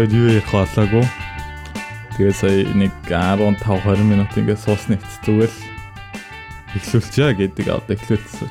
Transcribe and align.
битээр 0.00 0.16
юу 0.16 0.32
ярих 0.32 0.48
болоогүй. 0.48 1.04
Тэгээ 2.16 2.32
сая 2.32 2.64
нэг 2.72 2.88
15 3.04 3.60
20 3.60 4.00
минут 4.08 4.32
ингээд 4.32 4.56
суусны 4.56 4.96
хэвц 4.96 5.20
зүгээр 5.28 5.52
л 5.52 5.60
эхлүүлчихье 6.72 7.36
гэдэг 7.36 7.66
одоо 7.68 7.92
эхлүүлсэн. 8.00 8.48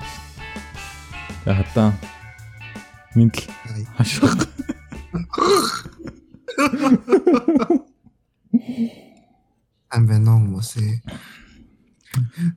Тэгээ 1.41 1.57
хатаа 1.57 1.89
минт 3.17 3.49
хаших. 3.97 4.29
Амбэноо 9.89 10.37
хүмүүсээ 10.45 11.01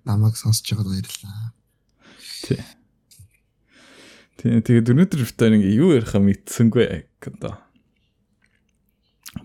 намайг 0.05 0.37
сонсож 0.37 0.69
байгаад 0.69 0.93
баярлалаа. 0.93 1.57
Тий. 2.45 2.61
Тэгээ 4.37 4.61
тэгээд 4.69 4.93
өнөөдөр 4.93 5.25
битээр 5.25 5.57
ингээ 5.57 5.81
юу 5.81 5.97
ярих 5.97 6.13
юм 6.13 6.29
мэдсэнгүй 6.29 7.09
одоо. 7.25 7.62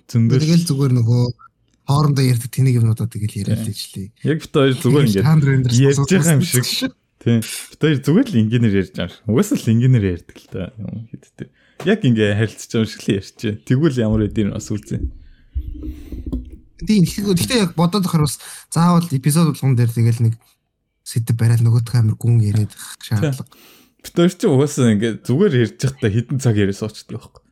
Зөндөл 0.08 0.40
тэгэл 0.40 0.68
зүгээр 0.72 0.94
нөгөө 1.04 1.24
хоорондоо 1.88 2.24
ярьдаг 2.24 2.52
тэнийг 2.52 2.80
юмнуудаа 2.80 3.08
тэгэл 3.08 3.44
яриад 3.44 3.64
л 3.64 3.72
ижлээ. 3.72 4.08
Яг 4.24 4.40
битээр 4.44 4.76
зүгээр 4.80 5.08
ингээ 5.08 5.24
ярьж 5.88 6.00
байгаа 6.08 6.36
юм 6.36 6.44
шиг. 6.44 6.68
Тий. 7.20 7.40
Битээр 7.44 8.00
зүгээр 8.04 8.28
л 8.28 8.40
ингинер 8.44 8.74
ярьж 8.76 8.94
байгаа 8.96 9.20
юм. 9.24 9.36
Угаасаа 9.36 9.60
л 9.60 9.72
ингинер 9.72 10.04
ярьдаг 10.04 10.36
л 10.36 10.48
та 10.52 10.72
юм 10.80 11.08
хэдтэй. 11.12 11.48
Яг 11.88 12.00
ингээ 12.04 12.40
харилцаж 12.40 12.72
байгаа 12.72 12.84
юм 12.84 12.92
шиг 12.92 13.04
л 13.04 13.16
ярьчих. 13.20 13.56
Тэгвэл 13.68 14.00
ямар 14.04 14.22
үдийн 14.28 14.52
бас 14.52 14.68
үлзээ. 14.72 15.02
Тийм 16.88 17.04
гэхдээ 17.04 17.64
яг 17.68 17.72
бодоод 17.76 18.04
байхаар 18.08 18.28
бас 18.28 18.40
заавал 18.72 19.08
эпизод 19.12 19.56
болгон 19.56 19.76
дээр 19.76 19.92
тэгэл 19.92 20.24
нэг 20.28 20.36
сэдв 21.08 21.36
бариад 21.40 21.64
нөгөөх 21.64 21.96
амир 21.96 22.20
гүн 22.20 22.44
яриад 22.44 22.72
шаардлага. 23.04 23.48
Бид 24.04 24.14
хоёр 24.16 24.32
ч 24.36 24.44
угаасаа 24.44 24.92
ингээд 24.92 25.24
зүгээр 25.24 25.54
ярьж 25.68 25.80
байхдаа 25.84 26.12
хідэн 26.12 26.40
цаг 26.44 26.56
яриа 26.60 26.76
суучдаг 26.76 27.16
байхгүй. 27.16 27.44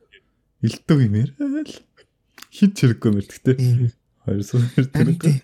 Илдэг 0.67 0.99
юм 1.03 1.15
яриад 1.23 1.83
хит 2.55 2.71
чирэггүй 2.79 3.11
мэрдэгтэй. 3.11 3.91
Хоёр 4.23 4.43
суур 4.47 4.63
тэрэг. 4.71 5.43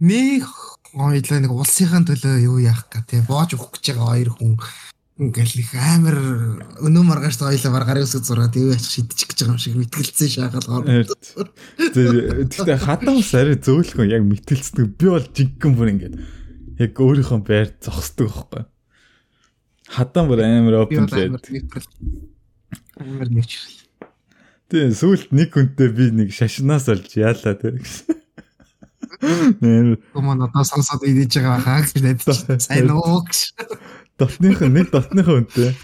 Нэг 0.00 0.48
ойлоо 0.96 1.38
нэг 1.44 1.52
улсынхаа 1.52 2.00
төлөө 2.08 2.40
юу 2.48 2.58
яах 2.64 2.88
га 2.88 3.04
тий 3.04 3.20
боож 3.20 3.52
өгөх 3.52 3.76
гэж 3.76 3.92
байгаа 3.92 4.08
хоёр 4.16 4.30
хүн 4.32 4.56
ингээл 5.20 5.60
их 5.60 5.72
амар 5.76 6.16
өнөө 6.80 7.04
маргааш 7.04 7.44
ойлоо 7.44 7.72
бар 7.72 7.84
гарын 7.84 8.08
үсэг 8.08 8.24
зураад 8.24 8.56
юу 8.56 8.72
яах 8.72 8.80
шидчих 8.80 9.28
гэж 9.28 9.38
байгаа 9.44 9.52
юм 9.52 9.60
шиг 9.60 9.76
мэтгэлцсэн 9.76 10.28
шахалгаар. 10.32 11.04
Тэгтээ 12.48 12.78
хадаа 12.80 13.14
ус 13.16 13.32
арай 13.36 13.56
зөөлхөн 13.60 14.08
яг 14.08 14.24
мэтгэлцдэг 14.24 14.96
би 14.96 15.06
бол 15.12 15.28
жиггэн 15.28 15.72
бүр 15.76 15.92
ингээд 15.92 16.16
яг 16.80 16.92
өөрийнхөө 16.96 17.40
байр 17.44 17.68
зогсдог 17.84 18.32
байхгүй. 18.32 18.64
Хадаа 19.92 20.24
бүр 20.24 20.40
амар 20.40 20.88
open 20.88 21.04
лээд. 21.12 21.36
Амар 22.96 23.28
нэвчрэл. 23.28 23.81
Тэгээ 24.72 24.96
сүүлд 24.96 25.36
нэг 25.36 25.52
хүнтэй 25.52 25.88
би 25.92 26.08
нэг 26.16 26.32
шашнаас 26.32 26.88
олж 26.88 27.12
яалаа 27.20 27.52
тэр 27.60 27.76
гэсэн. 27.76 28.16
Нэр 29.60 30.00
комон 30.16 30.48
одоо 30.48 30.64
сонсоод 30.64 31.04
идэж 31.04 31.44
байгаа 31.44 31.60
хаа 31.60 31.84
гэж 31.84 32.00
найдаж 32.00 32.40
сайн 32.56 32.88
уу 32.88 33.20
гэж. 33.20 33.52
Дотных 34.16 34.64
нэг 34.64 34.88
дотных 34.88 35.28
хүнтэй. 35.28 35.76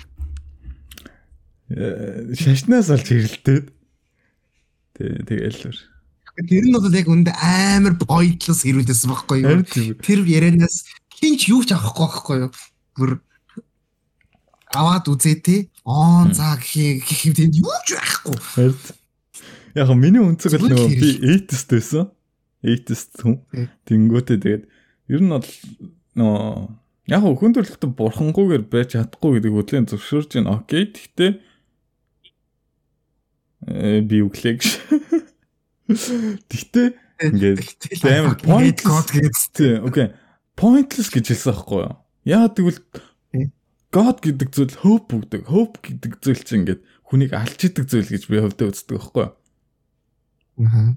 Э, 1.68 2.33
шашнаас 2.33 2.89
олж 2.89 3.12
хэрэлдээд. 3.12 3.68
Тэгээ 4.96 5.52
тэгээл. 5.52 5.85
Тэр 6.48 6.64
нь 6.64 6.73
бол 6.73 6.89
яг 6.89 7.12
үндэ 7.12 7.36
амар 7.36 7.92
pointless 8.01 8.64
хэрүүлсэн 8.64 9.12
байхгүй 9.12 9.39
юу? 9.45 9.68
Тэр 10.01 10.24
ярианаас 10.24 10.89
хинч 11.12 11.52
юу 11.52 11.61
ч 11.61 11.77
авахгүй 11.77 12.08
байхгүй 12.08 12.36
юу? 12.41 12.51
Бүр 12.96 13.11
аваад 14.73 15.12
үзээ 15.12 15.36
те. 15.45 15.68
Он 15.88 16.34
за 16.36 16.60
гэх 16.60 17.08
юм 17.24 17.48
юу 17.48 17.72
ч 17.88 17.96
байхгүй. 17.96 18.76
Яг 19.72 19.88
миний 19.96 20.20
өнцөг 20.20 20.60
л 20.60 20.68
нөгөө 20.68 21.00
би 21.00 21.10
эйтест 21.32 21.72
байсан. 21.72 22.12
Эйтест 22.60 23.16
хүн. 23.24 23.40
Тэнгүүтээ 23.88 24.36
тэгээд 24.36 24.64
ер 25.08 25.20
нь 25.24 25.32
бол 25.32 25.48
нөгөө 26.12 27.08
яг 27.08 27.24
хүн 27.24 27.56
төрлөختө 27.56 27.88
бурхангүйгээр 27.96 28.68
байж 28.68 29.00
чадахгүй 29.00 29.40
гэдэг 29.40 29.52
хөдлийн 29.56 29.88
зөвшөөрж 29.88 30.30
байна. 30.36 30.60
Окей. 30.60 30.92
Гэхдээ 30.92 31.30
э 33.72 34.05
би 34.05 34.20
үглээ 34.28 34.60
гэж. 34.60 34.68
Гэхдээ 36.52 36.88
ингээд 37.32 37.64
амар 38.05 38.36
pointless 38.44 39.08
гэдэг. 39.08 39.88
Окей. 39.88 40.12
Pointless 40.52 41.08
гэж 41.08 41.32
хэлсэн 41.32 41.56
байхгүй 41.56 41.80
юу? 41.80 41.96
Яа 42.28 42.52
тэгвэл 42.52 42.76
God 43.88 44.20
гэдэг 44.20 44.48
зүйл 44.52 44.74
hope 44.84 45.16
гэдэг. 45.16 45.48
Hope 45.48 45.80
гэдэг 45.80 46.12
зүйл 46.20 46.42
чинь 46.44 46.60
ингээд 46.64 46.80
хүнийг 47.08 47.32
алж 47.32 47.60
идэг 47.64 47.88
зүйл 47.88 48.08
гэж 48.08 48.22
би 48.28 48.36
хөвдөө 48.44 48.68
үздэг 48.68 48.96
байхгүй 49.00 49.24
юу? 49.24 49.32
Аа. 50.68 50.92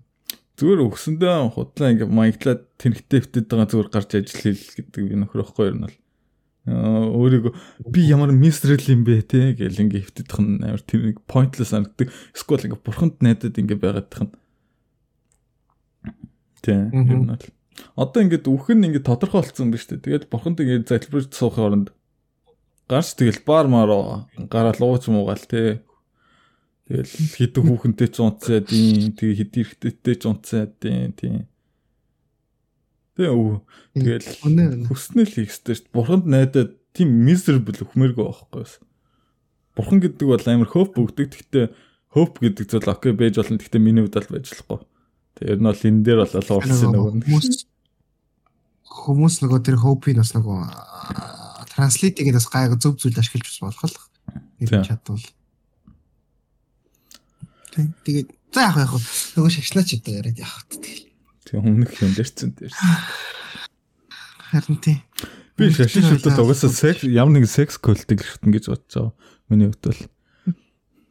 Зүгээр 0.59 0.81
өгсөндөө 0.91 1.55
худлаа 1.55 1.89
ингээд 1.95 2.11
маяглаад 2.11 2.61
тэнхтэй 2.75 3.19
битээд 3.23 3.47
байгаа 3.47 3.67
зүгээр 3.71 3.89
гарч 3.95 4.09
ажил 4.19 4.41
хэл 4.43 4.63
гэдэг 4.75 5.01
би 5.07 5.15
нөхөр 5.17 5.41
байхгүй 5.41 5.65
юу 5.71 5.89
өөрийгөө 6.61 7.53
би 7.89 8.01
ямар 8.05 8.29
мистрэл 8.29 8.85
юм 8.93 9.01
бэ 9.01 9.25
те 9.25 9.57
гэл 9.57 9.81
ингээ 9.81 10.05
хөвтөдөх 10.05 10.39
нь 10.45 10.61
амар 10.61 10.83
тэр 10.85 11.17
pointless 11.25 11.73
санагддаг. 11.73 12.13
Эсвэл 12.37 12.69
ингээ 12.69 12.85
бурханд 12.85 13.17
найдад 13.17 13.57
ингээ 13.57 13.81
байгаадах 13.81 14.29
нь. 14.29 14.33
Тэ. 16.61 16.93
Одоо 17.97 18.19
ингээд 18.21 18.45
үхэн 18.45 18.77
нь 18.77 18.93
ингээд 18.93 19.09
тодорхой 19.09 19.41
болсон 19.41 19.73
биз 19.73 19.89
дээ. 19.89 20.05
Тэгээд 20.05 20.29
бурханд 20.29 20.61
ингээд 20.61 20.85
залбирч 20.85 21.33
суухын 21.33 21.65
оронд 21.65 21.87
гарч 22.91 23.15
тэгэл 23.15 23.39
бар 23.47 23.71
маар 23.71 24.27
гараад 24.51 24.83
ууч 24.83 25.07
муугаал 25.07 25.45
те. 25.47 25.79
Тэгэл 26.91 27.07
хідэн 27.07 27.63
хүүхэнтэй 27.71 28.09
ч 28.11 28.19
унтсаад 28.19 28.67
юм. 28.67 29.15
Тэгээ 29.15 29.39
хэд 29.39 29.53
ирэхтэйтэй 29.63 30.15
ч 30.19 30.23
унтсаад 30.27 30.75
тийм 30.83 31.15
тийм. 31.15 31.35
Тэгээ 33.15 33.31
өө. 33.31 33.63
Тэгэл 33.95 34.91
хүснэл 34.91 35.31
хийх 35.31 35.55
ёстой 35.55 35.79
шүү 35.79 35.87
дээ. 35.87 35.95
Бурханд 35.95 36.25
найдаад 36.27 36.75
тийм 36.91 37.09
miserable 37.23 37.79
өхмөргөө 37.79 38.27
байхгүй 38.27 38.67
юу? 38.67 38.83
Бурхан 39.79 39.99
гэдэг 40.03 40.27
бол 40.27 40.45
амар 40.51 40.69
hope 40.75 40.99
өгдөг. 40.99 41.31
Гэхдээ 41.31 41.65
hope 42.11 42.43
гэдэг 42.43 42.67
зүйл 42.67 42.91
окей 42.91 43.15
байж 43.15 43.39
болно. 43.39 43.55
Гэхдээ 43.55 43.79
миний 43.79 44.03
хувьд 44.03 44.19
бол 44.19 44.35
байж 44.35 44.51
болохгүй. 44.51 44.79
Ер 45.47 45.57
нь 45.57 45.65
бол 45.65 45.79
энэ 45.79 46.03
дээр 46.03 46.19
бол 46.27 46.35
уурсан 46.35 46.91
нөгөө 46.91 47.11
хүмүүс 47.23 47.71
хүмүүс 48.91 49.35
нөгөө 49.41 49.59
тэр 49.65 49.77
hope-ийг 49.81 50.19
бас 50.19 50.35
нөгөө 50.35 50.59
translate-ийг 51.81 52.37
бас 52.37 52.45
гайг 52.45 52.77
зөв 52.77 53.01
зүйл 53.01 53.17
ашиглаж 53.17 53.57
бас 53.57 53.81
болох. 53.81 54.05
Энэ 54.61 54.85
чадвал. 54.85 55.25
Тэгээд 57.73 58.29
за 58.53 58.61
яг 58.69 58.77
яг 58.77 58.93
нөгөө 59.33 59.49
шашнаач 59.49 59.97
одоо 59.97 60.13
яриад 60.21 60.37
явах 60.37 60.61
тэгэл. 60.69 61.09
Тэгээ 61.49 61.61
өмнөх 61.65 61.91
юм 62.05 62.13
дэрцэн 62.13 62.53
дээр. 62.53 62.73
Харин 64.53 64.77
тий. 64.77 65.01
Би 65.57 65.73
шашин 65.73 66.05
шүтэлд 66.05 66.37
угаасаа 66.37 66.69
секс 66.69 67.01
ямар 67.01 67.33
нэгэн 67.33 67.49
секс 67.49 67.81
культыг 67.81 68.21
шүтэн 68.21 68.53
гэж 68.53 68.69
бодож 68.69 68.93
байгаа. 68.93 69.13
Миний 69.49 69.73
хувьд 69.73 69.81
бол. 69.89 70.01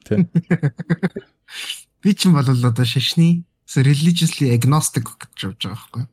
Тий. 0.06 0.18
Би 2.04 2.14
ч 2.14 2.30
юм 2.30 2.38
бол 2.38 2.46
одоо 2.46 2.86
шашны 2.86 3.42
religiously 3.74 4.54
agnostic 4.54 5.08
гэж 5.18 5.50
явж 5.50 5.58
байгаа 5.66 5.74
байхгүй 5.74 6.02
юу? 6.06 6.10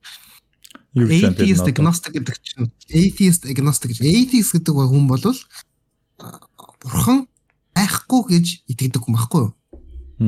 Atheist 0.95 1.67
agnostic 1.67 2.13
гэдэг 2.15 2.35
чинь 2.41 2.71
atheist 2.89 3.43
agnostic 3.45 3.91
гэж 3.93 3.99
atheist 4.01 4.53
гэдэг 4.55 4.73
хүн 4.73 5.05
бол 5.09 5.25
бурхан 6.81 7.27
байхгүй 7.75 8.21
гэж 8.31 8.45
итгэдэг 8.71 9.01
хүн 9.03 9.15
байхгүй 9.17 9.41
юу? 9.45 9.51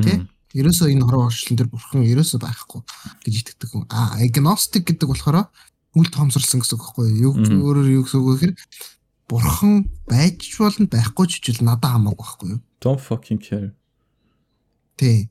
Тэ? 0.04 0.28
Ерөөсөө 0.54 0.94
энэ 0.94 1.06
хорвоо 1.06 1.30
орчлон 1.30 1.58
дээр 1.58 1.70
бурхан 1.70 2.06
ерөөсөө 2.06 2.40
байхгүй 2.42 2.82
гэж 3.26 3.34
итгэдэг 3.42 3.70
хүн. 3.70 3.86
А 3.90 4.18
agnostic 4.22 4.86
гэдэг 4.86 5.10
болохоор 5.10 5.50
үл 5.98 6.10
томсорлсон 6.14 6.62
гэсэн 6.62 6.78
үг 6.78 6.84
байхгүй 6.86 7.08
юу? 7.18 7.34
Өөрөөр 7.38 7.90
юу 7.90 8.04
гэсэн 8.06 8.20
үг 8.22 8.28
вэ 8.30 8.34
гэхээр 8.38 8.54
бурхан 9.30 9.90
байж 10.10 10.42
болно 10.58 10.90
байхгүй 10.90 11.26
ч 11.30 11.42
жил 11.42 11.66
надад 11.66 11.94
хамаагүй 11.94 12.18
байхгүй 12.18 12.48
юу? 12.58 12.62
Don't 12.82 13.02
fucking 13.02 13.42
care. 13.42 13.74
Тэ. 14.98 15.30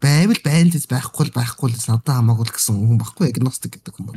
Байвал 0.00 0.40
байна 0.40 0.72
л 0.72 0.88
байхгүй 0.88 1.28
л 1.28 1.36
байхгүй 1.36 1.68
л 1.68 1.76
надад 1.76 2.08
хамаагүй 2.08 2.46
л 2.48 2.54
гэсэн 2.56 2.74
хүн 2.80 2.98
байхгүй 3.00 3.26
agnostic 3.28 3.76
гэдэг 3.76 3.92
хүн 3.92 4.06
бол. 4.08 4.16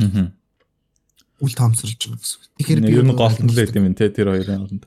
Үл 1.44 1.54
томсорлж 1.60 2.00
байгаа 2.00 2.24
гэсэн. 2.24 2.40
Тэгэхээр 2.56 2.82
би 2.88 2.94
ер 2.96 3.04
нь 3.04 3.12
голтон 3.12 3.52
л 3.52 3.58
байт 3.60 3.76
юм 3.76 3.92
те 3.92 4.08
тэр 4.08 4.32
хоёрын 4.32 4.64
хооронд. 4.64 4.86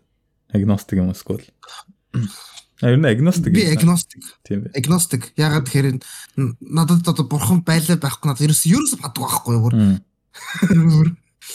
Agnostic 0.56 0.96
юм 0.96 1.12
эсвэл. 1.12 1.44
А 2.80 2.88
ер 2.88 2.96
нь 2.96 3.04
agnostic. 3.04 3.52
Би 3.52 3.68
agnostic. 3.68 4.24
Тийм 4.40 4.64
ээ. 4.64 4.72
Agnostic. 4.72 5.22
Ягаад 5.36 5.68
тэгэхээр 5.68 6.00
надад 6.64 7.04
одоо 7.04 7.28
бурхан 7.28 7.60
байлаа 7.60 8.00
байхгүй 8.00 8.32
надад 8.32 8.48
ерөөс 8.48 8.64
ерөөс 8.64 8.96
баддаг 8.96 9.20
байхгүй 9.20 9.52
юу? 9.52 9.68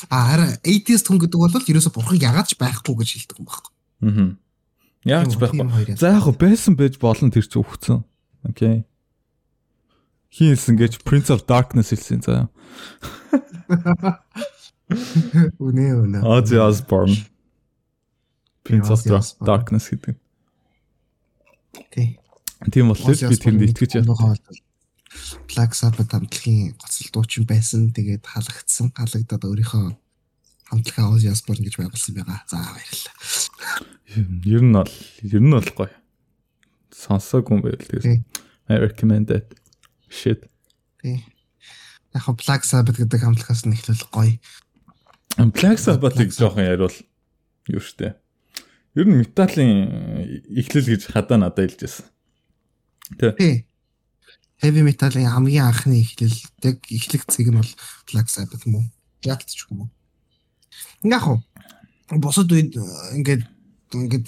А 0.09 0.37
хараа 0.37 0.53
atheist 0.61 1.09
хүн 1.09 1.17
гэдэг 1.17 1.37
бол 1.41 1.49
ерөөсө 1.49 1.93
бурхан 1.93 2.21
ягаад 2.21 2.45
ч 2.45 2.57
байхгүй 2.61 2.93
гэж 2.93 3.09
хэлдэг 3.17 3.37
юм 3.41 3.45
байхгүй. 3.49 3.73
Аа. 4.05 4.29
Яагаад 5.05 5.33
ч 5.33 5.37
байхгүй. 5.37 5.97
За 5.97 6.13
яг 6.13 6.29
байсан 6.37 6.73
байж 6.77 6.97
болно 7.01 7.33
тэр 7.33 7.45
ч 7.45 7.57
өгцөн. 7.57 8.05
Окей. 8.45 8.85
Хин 10.31 10.55
хэлсэн 10.55 10.75
гэж 10.79 11.03
Prince 11.03 11.29
of 11.29 11.43
Darkness 11.43 11.91
хэлсэн 11.91 12.23
заа. 12.23 12.47
Үнэ 15.59 15.85
үнэ. 15.95 16.19
Ozzy 16.23 16.55
Osbourne. 16.59 17.15
Prince 18.63 18.91
of 18.91 19.03
Darkness 19.43 19.91
гэдэг. 19.91 20.15
Тий. 21.91 22.19
Тийм 22.71 22.91
болохоор 22.91 23.15
би 23.15 23.35
тэрэнд 23.35 23.63
итгэж 23.75 23.99
явах. 23.99 24.39
Black 25.51 25.75
Sabbath 25.75 26.11
хамтлагийн 26.11 26.79
гоцол 26.79 27.09
дуучин 27.11 27.43
байсан. 27.43 27.91
Тэгээд 27.91 28.23
халагдсан. 28.23 28.95
Халагдаад 28.95 29.43
өөрийнхөө 29.43 29.95
хамтлагаа 30.71 31.11
Ozzy 31.11 31.27
Osbourne 31.27 31.63
гэж 31.67 31.75
байгуулсан 31.79 32.15
байгаа. 32.15 32.39
За 32.47 32.59
баярлалаа. 32.59 33.15
Ер 34.47 34.63
нь 34.63 34.75
бол 34.75 34.91
ер 35.23 35.41
нь 35.43 35.51
бол 35.51 35.71
гоё. 35.75 35.91
Сонсоогүй 36.95 37.59
юм 37.59 37.61
байл 37.63 37.79
тэгээд 37.79 38.23
I 38.71 38.79
recommend 38.79 39.27
it. 39.35 39.60
Shit. 40.11 40.43
Тий. 40.99 41.23
Яг 42.11 42.27
Black 42.35 42.67
Sabbath 42.67 42.99
гэдэг 42.99 43.23
хамтлагаас 43.23 43.63
нь 43.63 43.71
эхлэл 43.71 44.03
гоё. 44.11 44.35
Black 45.55 45.79
Sabbath-ыг 45.79 46.35
жоохон 46.35 46.67
яриул 46.67 46.97
юу 47.71 47.79
штэ. 47.79 48.19
Ер 48.99 49.07
нь 49.07 49.23
металлын 49.23 50.43
эхлэл 50.51 50.91
гэж 50.91 51.15
хадаа 51.15 51.39
надад 51.39 51.71
хэлжсэн. 51.71 52.05
Тий. 53.39 53.63
Heavy 54.59 54.83
metal-ын 54.83 55.31
хамгийн 55.31 55.71
анхны 55.71 56.03
эхлэл 56.03 56.35
яг 56.67 56.83
эхлэх 56.91 57.23
цэг 57.31 57.47
нь 57.47 57.55
бол 57.55 57.71
Black 58.11 58.27
Sabbath 58.27 58.67
мөн. 58.67 58.91
Яалтч 59.23 59.71
юм 59.71 59.87
уу? 59.87 59.89
Яг 61.07 61.23
хоо 61.23 61.39
босод 62.19 62.51
үед 62.51 62.75
ингээд 63.15 63.47
ингээд 63.95 64.25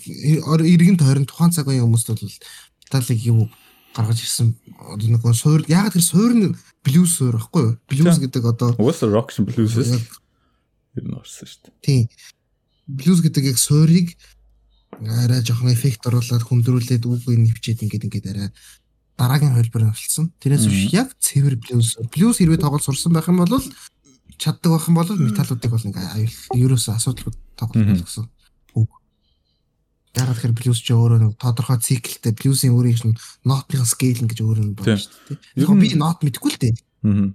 эргэн 0.48 0.98
тойрон 1.00 1.28
тухайн 1.28 1.52
цаг 1.52 1.68
үеийн 1.68 1.84
хүмүүст 1.84 2.16
бол 2.16 2.24
металлыг 2.24 3.20
юу 3.28 3.44
гаргаж 3.94 4.20
ирсэн 4.26 4.58
нэг 4.98 5.24
суур 5.38 5.64
яг 5.70 5.94
тэр 5.94 6.02
суур 6.04 6.34
нь 6.34 6.56
блюз 6.84 7.18
суур 7.18 7.38
байхгүй 7.38 7.64
юу? 7.64 7.78
Блюз 7.88 8.18
гэдэг 8.20 8.44
одоо 8.44 8.70
уусаа 8.82 9.10
rock 9.10 9.32
шин 9.32 9.46
блюзээс 9.46 9.94
ер 10.98 11.04
нь 11.06 11.14
орсон 11.14 11.48
шүү 11.48 11.62
дээ. 11.70 11.74
Тийм. 11.86 12.04
Блюз 12.90 13.22
гэдэг 13.22 13.54
яг 13.54 13.58
суурийг 13.62 14.18
арай 15.02 15.42
жоохон 15.46 15.74
эффект 15.74 16.06
оруулаад 16.10 16.44
хүндрүүлээд 16.44 17.06
үгүй 17.06 17.38
нэвчээд 17.38 17.86
ингээд 17.86 18.06
ингээд 18.10 18.30
арай 18.34 18.50
дараагийн 19.18 19.56
хөлбөр 19.58 19.84
нь 19.86 19.94
болцсон. 19.94 20.34
Тэрээс 20.42 20.66
биш 20.68 20.94
яг 20.94 21.14
цэвэр 21.22 21.58
блюз. 21.62 21.98
Блюз 22.10 22.42
хэрвээ 22.42 22.62
тоглож 22.62 22.84
сурсан 22.86 23.14
байх 23.14 23.30
юм 23.30 23.46
бол 23.46 23.62
чаддаг 24.38 24.72
байх 24.74 24.88
юм 24.90 24.98
бол 24.98 25.10
металлуудыг 25.10 25.72
бол 25.72 25.88
ингээ 25.88 26.14
аюул 26.18 26.36
ерөөсөө 26.58 26.94
асуудалгүй 26.98 27.34
тоглох 27.58 28.04
гэсэн 28.04 28.26
үг. 30.14 30.22
Яг 30.22 30.30
тэгэхээр 30.30 30.54
блюз 30.54 30.80
ч 30.80 30.94
өөрөө 30.94 31.20
нэг 31.26 31.34
тодорхой 31.42 31.82
циклтэй 31.82 32.34
блюзийн 32.38 32.78
өөрийнх 32.78 33.06
нь 33.10 33.18
нотны 33.50 33.82
скейл 33.82 34.22
гэж 34.22 34.40
өөр 34.46 34.60
нь 34.62 34.74
байна 34.78 35.02
шүү 35.02 35.42
дээ. 35.58 35.66
Яг 35.66 35.74
би 35.74 35.88
нот 35.98 36.20
мэдэхгүй 36.22 36.52
л 36.54 36.62
дээ. 36.62 36.74
Аа. 37.10 37.34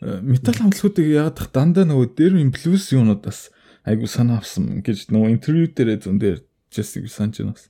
Металл 0.00 0.58
хамтлагуудыг 0.58 1.06
яагаад 1.06 1.52
дандаа 1.54 1.84
нөгөө 1.86 2.08
дээр 2.16 2.34
юм 2.40 2.50
блюз 2.50 2.90
юунууд 2.90 3.22
бас 3.22 3.54
айгу 3.84 4.08
санаа 4.08 4.40
авсан 4.40 4.80
гэж 4.80 5.12
нөгөө 5.12 5.30
интервью 5.30 5.68
дээр 5.70 6.00
зүүн 6.00 6.18
дээр 6.18 6.38
жисиг 6.72 7.06
санаж 7.12 7.38
байна 7.38 7.54
бас. 7.54 7.68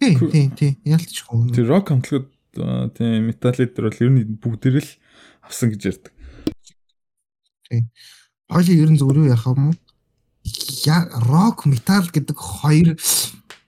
Тийм 0.00 0.18
тийм 0.32 0.48
тийм 0.56 0.74
ялцчихгүй. 0.88 1.52
Тэр 1.52 1.68
рок 1.68 1.92
хамтлагууд 1.92 2.28
тийм 2.96 3.28
металлид 3.28 3.76
дээр 3.76 3.86
бол 3.92 4.02
ер 4.02 4.10
нь 4.16 4.40
бүгдэр 4.40 4.80
л 4.80 4.90
авсан 5.44 5.70
гэж 5.70 5.82
ярьдаг. 5.92 6.12
Тийм. 7.68 7.84
Хоёлын 8.48 8.80
ер 8.80 8.90
нь 8.92 8.98
зөв 8.98 9.12
юу 9.12 9.28
яах 9.28 9.44
юм 9.44 9.70
уу? 9.70 9.76
Рок 11.28 11.64
метал 11.64 12.06
гэдэг 12.12 12.36
хоёр 12.36 12.96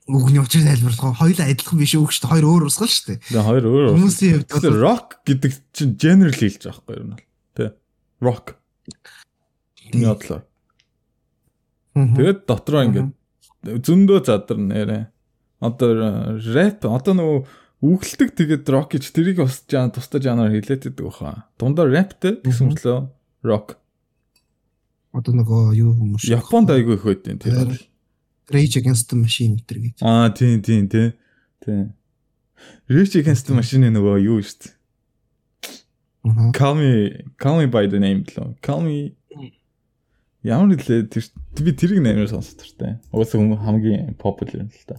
үгний 0.07 0.39
учрыг 0.39 0.69
тайлбарлах 0.69 1.19
хоёул 1.19 1.41
адилхан 1.43 1.79
биш 1.81 1.97
үг 1.99 2.13
шүү 2.15 2.23
дээ. 2.23 2.33
Хоёр 2.37 2.47
өөр 2.47 2.63
урсгал 2.69 2.93
шүү 2.93 3.07
дээ. 3.11 3.19
Тэгээ 3.27 3.47
хоёр 3.49 3.65
өөр. 3.67 3.87
Хүмүүсийн 3.97 4.35
хувьд 4.47 4.67
рок 4.79 5.09
гэдэг 5.27 5.53
чинь 5.75 5.97
general 5.99 6.37
хэлж 6.37 6.63
байгаа 6.63 6.85
байхгүй 6.87 6.97
юу? 7.03 7.19
Тэ. 7.59 7.75
Rock. 8.23 8.47
Ядлаа. 9.91 10.41
Тэгээд 11.97 12.41
дотроо 12.47 12.83
ингээд 12.87 13.11
зөндөө 13.83 14.19
задарна 14.23 14.69
нэрэ 14.71 14.99
одоо 15.65 16.37
рэп 16.39 16.85
одоо 16.87 17.15
нөгөө 17.17 17.39
үгэлдэг 17.83 18.31
тэгээд 18.37 18.65
рок 18.69 18.93
гэж 18.93 19.11
тэрийг 19.11 19.41
бас 19.41 19.65
жаа 19.65 19.89
тусдаа 19.89 20.21
жанраар 20.21 20.53
хилээд 20.53 20.93
байдаг 20.93 21.05
баха. 21.09 21.49
Дундаа 21.57 21.89
рэптэй 21.89 22.45
гэсэн 22.45 22.77
мэтлөө 22.77 22.99
рок. 23.49 23.81
Одоо 25.17 25.33
нөгөө 25.33 25.61
юу 25.81 25.93
хүмүүс 25.97 26.29
Японд 26.29 26.71
айгүй 26.71 27.01
их 27.01 27.05
байдیں۔ 27.09 27.41
Тэр 27.41 27.73
Rage 28.53 28.77
Against 28.79 29.11
the 29.11 29.17
Machine 29.19 29.57
гэдэг 29.59 29.79
гэж. 29.81 29.97
Аа 30.05 30.31
тийм 30.31 30.61
тийм 30.61 30.87
тийм. 30.93 31.17
Тийм. 31.65 31.97
Rage 32.87 33.17
Against 33.19 33.49
the 33.49 33.57
Machine 33.57 33.89
нөгөө 33.91 34.21
юу 34.21 34.45
шүү 34.45 34.61
дээ. 34.61 34.75
Call 36.53 36.75
me 36.75 36.91
call 37.39 37.59
me 37.63 37.67
by 37.71 37.87
the 37.87 37.99
name 38.03 38.27
лөө. 38.29 38.61
Call 38.61 38.83
me 38.85 39.17
Ямар 40.47 40.71
нэлээ 40.71 41.11
тэр 41.11 41.27
би 41.59 41.75
тэрийг 41.75 42.07
нэмээр 42.07 42.31
сонсдог 42.31 42.71
те. 42.79 43.03
Угаасаа 43.11 43.43
хамгийн 43.67 44.15
popular 44.15 44.71
л 44.71 44.85
та. 44.87 44.95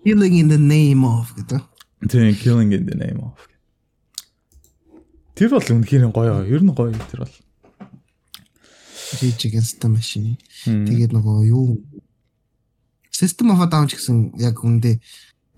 Killing 0.00 0.40
in 0.40 0.48
the 0.48 0.56
name 0.56 1.04
of 1.04 1.36
гэдэг. 1.36 1.60
Тийм, 2.08 2.32
killing 2.40 2.72
in 2.72 2.88
the 2.88 2.96
name 2.96 3.20
of. 3.20 3.36
Тэр 5.36 5.52
бол 5.52 5.60
үнэхээр 5.60 6.08
гоё. 6.16 6.48
Ер 6.48 6.64
нь 6.64 6.72
гоё 6.72 6.96
тэр 7.12 7.28
бол. 7.28 7.36
Rage 9.22 9.48
Against 9.48 9.80
the 9.82 9.88
Machine. 9.90 10.36
Тэгээд 10.64 11.12
нөгөө 11.14 11.46
юу 11.50 11.78
System 13.14 13.54
of 13.54 13.62
a 13.62 13.66
Down 13.70 13.86
ч 13.86 13.94
гэсэн 13.94 14.34
яг 14.42 14.58
үндэ 14.58 14.98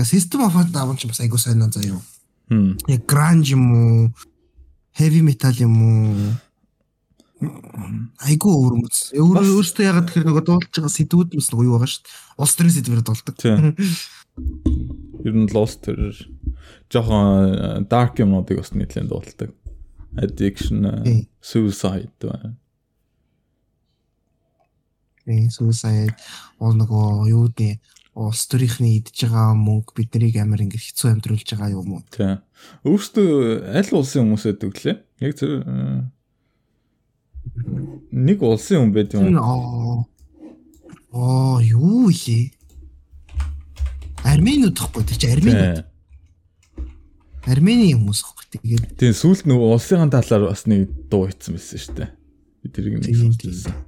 System 0.04 0.44
of 0.44 0.56
a 0.56 0.64
Down 0.68 0.96
ч 1.00 1.08
бас 1.08 1.20
айгуу 1.24 1.40
сайн 1.40 1.64
наа 1.64 1.72
заяа. 1.72 2.00
Хм. 2.52 2.76
Яг 2.86 3.08
grunge 3.08 3.56
юм 3.56 3.64
уу? 3.72 4.12
Heavy 4.96 5.22
metal 5.24 5.56
юм 5.56 5.74
уу? 5.80 6.36
Айгуу 8.24 8.52
өвөрмөц. 8.60 9.16
Өөрөөсөө 9.16 9.84
ягаад 9.88 10.08
тэгэхээр 10.08 10.28
нөгөө 10.28 10.44
дуулж 10.44 10.68
байгаа 10.72 10.92
сэдвүүд 10.92 11.36
бас 11.36 11.48
нөгөө 11.52 11.66
юу 11.68 11.76
байгаа 11.76 11.90
шүү 11.92 12.04
дээ. 12.04 12.16
Улс 12.40 12.54
төрийн 12.56 12.76
сэдвээр 12.76 13.02
дуулдаг. 13.04 13.34
Ер 15.26 15.34
нь 15.36 15.52
Lost 15.52 15.84
тэр 15.84 16.12
жоохон 16.92 17.88
dark 17.88 18.20
юмнуудыг 18.20 18.60
бас 18.60 18.72
нэлээд 18.72 19.08
дуулдаг. 19.08 19.50
Addiction, 20.16 20.84
suicide 21.44 22.12
байна. 22.20 22.56
Э 25.26 25.50
suicide 25.50 26.14
ол 26.62 26.74
нөгөө 26.78 27.28
юу 27.34 27.50
дээ 27.50 27.78
улс 28.16 28.46
төрийнхний 28.48 29.02
идж 29.02 29.26
байгаа 29.26 29.52
мөнгө 29.58 29.92
биднийг 29.98 30.38
амар 30.40 30.62
ингэ 30.64 30.80
хэцүү 30.80 31.12
амьдруулж 31.12 31.50
байгаа 31.52 31.74
юм 31.74 31.98
уу? 31.98 32.02
Тийм. 32.14 32.40
Өөртөө 32.88 33.74
аль 33.76 33.92
улсын 33.92 34.24
хүмүүс 34.24 34.44
байдаг 34.48 34.78
лээ? 34.80 34.96
Яг 35.20 35.32
зөв 35.36 35.66
нэг 38.10 38.38
улсын 38.40 38.80
хүн 38.80 38.92
байд 38.96 39.12
юм. 39.12 39.36
Аа 41.12 41.60
юу 41.60 42.08
вэ? 42.08 42.52
Арменууд 44.24 44.78
гэхгүй 44.80 45.04
тэр 45.04 45.18
чи 45.20 45.28
арменууд. 45.30 45.84
Армени 47.46 47.92
хүмүүс 47.94 48.20
гэхгүй 48.24 48.46
тэгээд. 48.56 48.96
Тийм 48.98 49.12
сүүлд 49.14 49.44
нөгөө 49.46 49.76
улсын 49.76 50.10
талаар 50.10 50.48
бас 50.50 50.64
нэг 50.64 50.88
дуу 51.12 51.28
хийсэн 51.28 51.54
байсан 51.54 51.78
шүү 51.84 51.94
дээ. 52.00 52.10
Би 52.64 52.66
тэрийг 52.72 52.94
нэг 53.04 53.85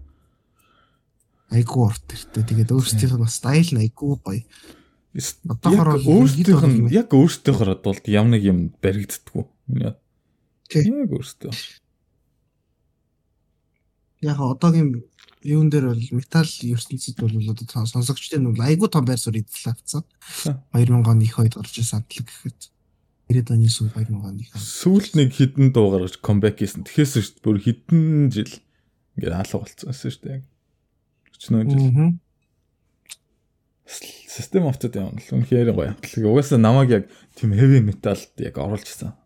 Айгуу 1.49 1.89
урт 1.89 2.05
тэртээ 2.05 2.45
тэгээд 2.45 2.75
өөрсдийнх 2.77 3.17
нь 3.17 3.25
бас 3.25 3.41
стайл 3.41 3.71
нь 3.73 3.81
айгуу 3.81 4.21
гоё. 4.21 4.45
Одоохоор 5.49 5.97
өөрсдийнх 6.05 6.65
нь 6.69 6.93
яг 6.93 7.09
өөрсдийнхөө 7.17 7.81
тулд 7.81 8.05
ямар 8.05 8.37
нэг 8.37 8.43
юм 8.45 8.59
баригддаггүй. 8.85 9.45
Тийм 10.69 11.09
яг 11.09 11.11
өөрсдөө. 11.17 11.53
Яг 14.29 14.39
одоогийн 14.45 15.09
юун 15.41 15.71
дээр 15.71 15.95
бол 15.95 16.05
металл 16.13 16.51
ертөнцид 16.51 17.17
бол 17.17 17.33
одоо 17.33 17.87
сонсогчдын 17.87 18.45
нь 18.45 18.61
айгүй 18.61 18.89
том 18.93 19.09
байр 19.09 19.17
суурь 19.17 19.41
эзлээ 19.41 19.73
авцсан. 19.73 20.05
2000 20.75 21.07
оны 21.07 21.25
их 21.25 21.39
үед 21.39 21.55
гарч 21.57 21.79
ирсэн 21.79 22.03
амтлаг 22.03 22.27
гэхэд 22.27 22.61
90 23.31 23.55
оны 23.55 23.69
сүүл 23.71 23.93
2000 23.95 24.21
оны 24.21 24.43
их. 24.43 24.53
Сүүлд 24.53 25.13
нэг 25.15 25.33
хідэн 25.33 25.73
дуу 25.73 25.95
гаргаж 25.95 26.19
комбек 26.19 26.59
хийсэн. 26.59 26.85
Тэхээс 26.85 27.17
шүү 27.17 27.39
дээ 27.39 27.45
бүр 27.47 27.59
хідэн 27.63 28.05
жил 28.35 28.53
ингээд 29.17 29.37
алга 29.39 29.57
болцсон 29.63 29.95
шүү 29.95 30.23
дээ. 30.27 30.43
40 31.39 31.71
жил. 31.71 32.19
Систем 33.89 34.69
автод 34.69 34.95
явна 34.95 35.17
л 35.19 35.35
үнэхээр 35.35 35.73
гоё. 35.73 35.97
Угаасаа 35.97 36.61
намайг 36.61 36.91
яг 36.91 37.05
тийм 37.35 37.57
heavy 37.57 37.81
metal-д 37.81 38.45
яг 38.45 38.59
ирсэн. 38.59 39.17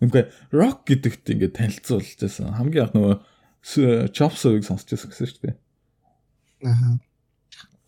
Үнэхээр 0.00 0.28
rock 0.52 0.86
гэдэгт 0.86 1.32
ингээд 1.34 1.56
танилцуулж 1.58 2.16
байсан. 2.20 2.54
Хамгийн 2.54 2.86
анх 2.86 2.94
нөгөө 2.94 3.16
Chopsовыг 4.14 4.62
сонсч 4.62 4.94
байсан 4.94 5.10
гэсэн 5.10 5.26
шүү 5.26 5.42
дээ. 5.42 5.56
Аа. 6.70 7.00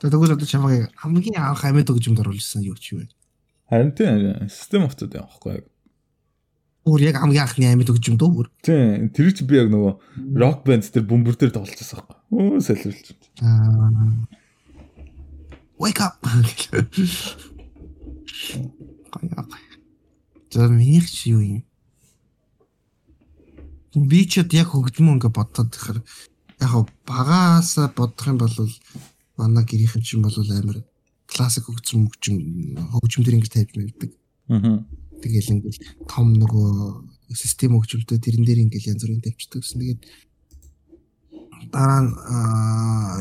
Тэгвэл 0.03 0.35
одоо 0.35 0.49
чамайг 0.49 0.91
хамгийн 0.99 1.39
анх 1.39 1.63
амьд 1.63 1.93
өгжмөд 1.93 2.27
оруулсан 2.27 2.67
юу 2.67 2.75
ч 2.75 2.99
юу 2.99 3.07
вэ? 3.07 3.13
Харин 3.71 3.93
тийм 3.95 4.51
систем 4.51 4.89
автод 4.89 5.15
юм 5.15 5.29
аахгүй 5.29 5.63
яг. 5.63 5.65
Өөр 6.89 7.05
яг 7.05 7.21
хамгийн 7.21 7.45
анхны 7.45 7.69
амьд 7.69 7.93
өгжмөд 7.93 8.25
үү? 8.25 8.49
Тийм. 8.65 9.13
Тэр 9.13 9.29
чи 9.37 9.45
би 9.45 9.61
яг 9.61 9.69
нөгөө 9.69 9.93
rock 10.41 10.65
band 10.65 10.89
дээр 10.89 11.05
бөмбөр 11.05 11.37
дээр 11.37 11.53
тоглож 11.53 11.77
байсан 11.77 12.01
аахгүй. 12.01 12.17
Өө 12.33 12.65
солиулж. 12.65 13.13
Аа. 13.45 14.25
Wake 15.77 16.01
up. 16.01 16.17
Гаяа. 19.13 19.45
За 20.49 20.69
минийх 20.73 21.11
чи 21.13 21.37
юу 21.37 21.45
юм? 21.45 21.69
би 23.97 24.27
ч 24.29 24.45
яг 24.45 24.69
хөгжмөө 24.71 25.17
ингээ 25.17 25.33
бодоод 25.33 25.73
тэгэхээр 25.73 26.01
яг 26.61 26.73
багаас 27.09 27.75
бодох 27.97 28.27
юм 28.29 28.39
бол 28.39 28.55
манай 29.37 29.65
гэрийнхэн 29.65 30.03
чинь 30.05 30.23
бол 30.23 30.35
амар 30.35 30.85
классик 31.27 31.67
хөгжим 31.67 32.07
хөгжим 32.07 32.37
хөгжимдөр 32.93 33.35
ингэж 33.35 33.53
тавьж 33.53 33.73
мэддэг. 33.75 34.11
Аа. 34.53 34.85
Тэгэл 35.23 35.53
ингээл 35.59 35.81
том 36.07 36.33
нөгөө 36.35 37.35
систем 37.35 37.77
хөгжимтэй 37.77 38.19
тэрэн 38.19 38.45
дээр 38.47 38.63
ингээл 38.67 38.95
янз 38.95 39.03
бүрийн 39.03 39.25
тавьчихдаг 39.25 39.63
гэсэн. 39.63 39.81
Тэгээд 39.83 40.03
дараа 41.75 42.01
нь 42.07 42.13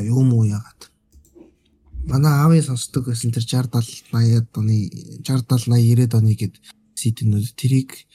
юу 0.08 0.24
муу 0.24 0.46
яагаад? 0.46 0.82
Манай 2.08 2.34
аавын 2.40 2.64
сонсдог 2.64 3.10
гэсэн 3.10 3.36
тэр 3.36 3.44
60 3.44 3.74
70 3.74 4.16
80-ад 4.16 4.48
оны 4.56 4.78
60 5.26 5.44
70 5.44 5.68
80 5.68 6.08
90-ад 6.08 6.14
оны 6.16 6.34
гэд 6.40 6.56
CD-нүүд 6.96 7.52
тэрийг 7.60 8.08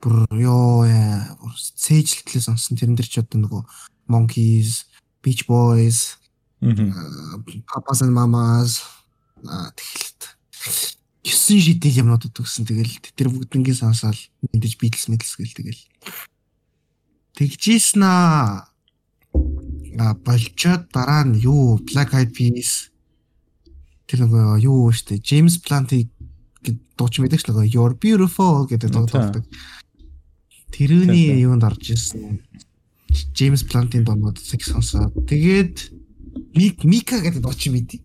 бүр 0.00 0.24
ёо 0.32 0.86
яа 0.88 1.36
бүр 1.36 1.52
цээжлэлтлээ 1.52 2.42
сонсон. 2.46 2.78
Тэрэн 2.78 2.96
дээр 2.96 3.10
ч 3.10 3.20
одоо 3.20 3.44
нөгөө 3.44 3.62
Monkeys, 4.08 4.86
Beach 5.20 5.44
Boys, 5.50 6.16
Papas 7.68 8.00
and 8.00 8.14
Mamas 8.16 8.80
тэгэлт 9.44 10.20
9 11.26 11.58
шидэл 11.58 12.06
юмнууд 12.06 12.30
өгсөн. 12.30 12.70
Тэгэл 12.70 13.02
тэр 13.18 13.34
бүгднгийн 13.34 13.74
сонсоол 13.74 14.20
мэдээж 14.54 14.78
Beatles 14.78 15.10
Beatles 15.10 15.34
гэл 15.34 15.58
тэгэл. 15.58 15.82
Тэгжсэн 17.34 18.02
аа 18.06 18.70
болчоод 20.22 20.86
дараа 20.94 21.26
нь 21.26 21.42
юу 21.42 21.82
Black 21.82 22.14
Eyed 22.14 22.30
Peas 22.30 22.94
тэр 24.06 24.22
нөгөө 24.22 24.62
юу 24.62 24.94
штэ 24.94 25.18
James 25.18 25.58
Blunt-ийг 25.58 26.14
дууч 26.94 27.18
мэдээч 27.18 27.50
нөгөө 27.50 27.66
You're 27.74 27.98
Beautiful 27.98 28.70
гэдэг 28.70 28.90
дууддаг. 28.94 29.42
Тэрүүний 30.70 31.42
юунд 31.42 31.66
орж 31.66 31.90
ирсэн. 31.90 32.38
James 33.34 33.66
Blunt-ийн 33.66 34.06
дуунууд 34.06 34.38
зэг 34.38 34.62
сонсоод 34.62 35.10
тэгээд 35.26 35.90
Мика 36.86 37.18
гэдэг 37.18 37.42
дууч 37.42 37.66
мэдээ. 37.66 38.00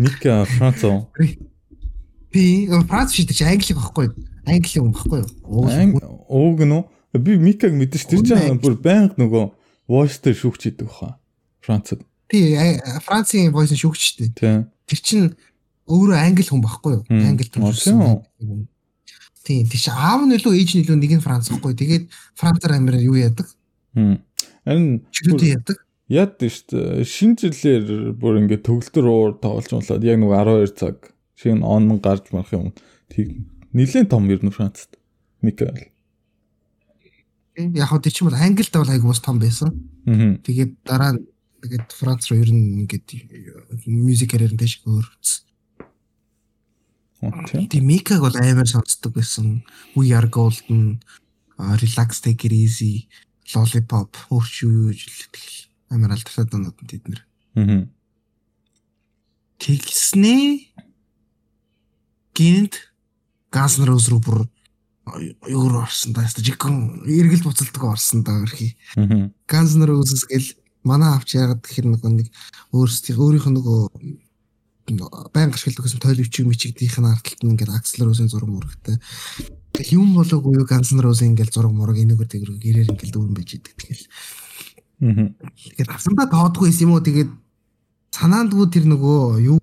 Мика 0.00 0.48
Франц 0.56 0.82
уу? 0.88 1.12
Би 2.32 2.68
Франц 2.68 3.14
шийдэж 3.16 3.42
англи 3.48 3.74
байхгүй. 3.78 4.08
Англи 4.44 4.80
хүн 4.80 4.92
байхгүй 4.92 5.22
юу? 5.24 5.28
Ууг 6.28 6.60
нь 6.60 6.84
би 7.24 7.38
Микаг 7.40 7.72
мэдэн 7.72 7.98
ш 7.98 8.04
тэр 8.04 8.20
чинь 8.20 8.60
бүр 8.60 8.76
байнга 8.76 9.16
нөгөө 9.16 9.44
voice 9.88 10.20
дээр 10.20 10.36
шүүгч 10.36 10.62
идэг 10.68 10.92
баха. 10.92 11.16
Францад. 11.64 12.04
Тий, 12.28 12.52
Францын 13.08 13.48
voice 13.48 13.72
шүүгчтэй. 13.72 14.28
Тий. 14.36 14.68
Тэр 14.84 15.00
чинь 15.00 15.28
өөрөө 15.88 16.20
англи 16.20 16.44
хүн 16.44 16.60
байхгүй 16.60 17.00
юу? 17.00 17.04
Англи 17.08 17.48
төрсэн. 17.48 18.28
Тийм 19.40 19.64
тийш 19.72 19.88
аав 19.88 20.28
нь 20.28 20.36
илүү 20.36 20.52
ээж 20.52 20.70
нь 20.76 20.82
илүү 20.84 20.96
нэг 21.00 21.12
нь 21.16 21.24
Франц 21.24 21.48
байхгүй. 21.48 21.72
Тэгээд 21.72 22.04
Францаар 22.36 22.76
амираа 22.76 23.00
юу 23.00 23.16
яадаг? 23.16 23.48
Харин 23.96 25.00
чөлөөтэй 25.16 25.56
яадаг. 25.56 25.76
Яад 26.12 26.36
шүү 26.40 26.64
дээ. 26.76 27.04
Шинэ 27.08 27.36
жилээр 27.40 28.12
бүр 28.16 28.44
ингээд 28.44 28.64
төгөлдөр 28.68 29.06
уур 29.08 29.32
тоглож 29.40 29.72
болоод 29.72 30.04
яг 30.04 30.20
нэг 30.20 30.28
12 30.28 30.76
цаг 30.76 30.96
шинэ 31.38 31.62
он 31.62 32.02
гарч 32.02 32.34
марах 32.34 32.52
юм. 32.52 32.74
Тийг 33.08 33.46
нэлээд 33.72 34.10
том 34.10 34.26
ер 34.28 34.42
нь 34.42 34.50
Францад. 34.50 34.98
Микаэл. 35.40 35.94
Яг 37.54 37.88
хөө 37.88 38.02
тийч 38.02 38.20
юм 38.20 38.30
бол 38.30 38.38
Англид 38.38 38.74
бол 38.74 38.90
айгуу 38.90 39.14
бас 39.14 39.22
том 39.22 39.38
байсан. 39.38 39.70
Тэгээд 40.06 40.82
дараа 40.82 41.14
тэгээд 41.62 41.86
Франц 41.94 42.26
руу 42.30 42.42
ер 42.42 42.50
нь 42.50 42.82
ингээд 42.82 43.06
мьюзик 43.86 44.34
карьер 44.34 44.54
нь 44.54 44.58
дэш 44.58 44.82
өөрсөн. 44.82 45.46
Тийм 47.70 47.86
Микаг 47.86 48.22
бол 48.22 48.34
амар 48.34 48.66
сонсдог 48.66 49.14
байсан. 49.14 49.62
We 49.94 50.14
are 50.14 50.26
golden, 50.26 51.02
relax 51.58 52.20
take 52.22 52.46
it 52.46 52.54
easy, 52.54 53.06
lollipop, 53.54 54.14
өөрчүү 54.30 54.94
жилтгэл 54.94 55.70
амар 55.90 56.14
алдартай 56.14 56.46
дуунууд 56.46 56.78
нь 56.78 56.90
тэд 56.90 57.04
нэр. 57.10 57.20
Тэгснээ 59.58 60.77
гинт 62.38 62.78
газ 63.50 63.78
нар 63.82 63.96
өсрөө 63.98 64.20
бүр 64.22 64.46
өөр 65.42 65.82
орсон 65.82 66.14
да. 66.14 66.22
Жигэн 66.30 67.02
эргэл 67.08 67.42
буцалдаг 67.42 67.82
орсон 67.82 68.22
да 68.22 68.38
өрхий. 68.38 68.76
Аа. 68.94 69.32
Ганз 69.50 69.74
нар 69.74 69.96
өсөсгөл 69.98 70.54
манай 70.86 71.10
авч 71.16 71.34
яагаад 71.34 71.64
гэхэр 71.66 71.90
нөгөө 71.90 72.12
нэг 72.14 72.28
өөрсдийн 72.70 73.18
өөрийнх 73.18 73.48
нь 73.50 73.56
нөгөө 73.58 73.80
баян 75.34 75.52
ашигладаг 75.52 75.84
гэсэн 75.84 76.04
тойловчиг 76.04 76.46
мичигдийнх 76.46 76.98
нь 77.02 77.10
ардталт 77.10 77.42
нь 77.42 77.50
ингээд 77.56 77.74
акселер 77.74 78.12
үсэн 78.12 78.30
зураг 78.30 78.52
мурагтай. 78.52 79.00
Юм 79.90 80.14
болоогүй 80.14 80.60
юу 80.60 80.68
ганц 80.68 80.92
нар 80.92 81.10
үсэн 81.10 81.32
ингээд 81.34 81.52
зураг 81.52 81.72
мураг 81.72 81.98
энэгээр 81.98 82.28
тэгэр 82.28 82.52
гэрээр 82.60 82.90
ингээд 82.92 83.12
дүүрэн 83.12 83.36
байж 83.36 83.50
идэг. 83.56 83.74
Тэгэл 83.76 84.04
Тэгээд 84.98 85.94
авсандаа 85.94 86.26
тоодгүй 86.26 86.74
юм 86.82 86.98
уу 86.98 87.02
тэгээд 87.02 87.30
санаандгүй 88.18 88.66
тэр 88.66 88.84
нөгөө 88.90 89.46
юу 89.46 89.58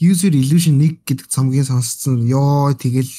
user 0.00 0.32
illusion 0.34 0.80
1 0.80 1.06
гэдэг 1.06 1.26
цомгийн 1.30 1.66
сонсцсон. 1.66 2.22
Ёо 2.26 2.74
тэгэл 2.74 3.10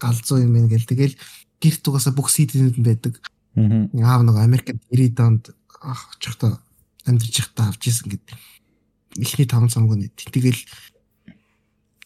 галзуу 0.00 0.40
юм 0.40 0.56
байна 0.56 0.68
гэл. 0.68 0.88
Тэгэл 0.88 1.14
гэрт 1.60 1.82
угаасаа 1.88 2.12
бүх 2.16 2.32
CD-нүүд 2.32 2.76
нь 2.80 2.86
байдаг. 2.86 3.20
Аа 3.56 4.24
нөгөө 4.24 4.42
Америкт 4.42 4.72
90 4.88 5.12
донд 5.12 5.42
ах 5.82 6.16
очихдоо 6.16 6.58
амьдарч 7.04 7.36
ихтаа 7.38 7.68
авч 7.68 7.92
исэн 7.92 8.16
гэд. 8.16 8.26
Ихний 9.20 9.46
5 9.46 9.68
цомог 9.68 10.00
нь 10.00 10.08
тэгэл 10.16 10.60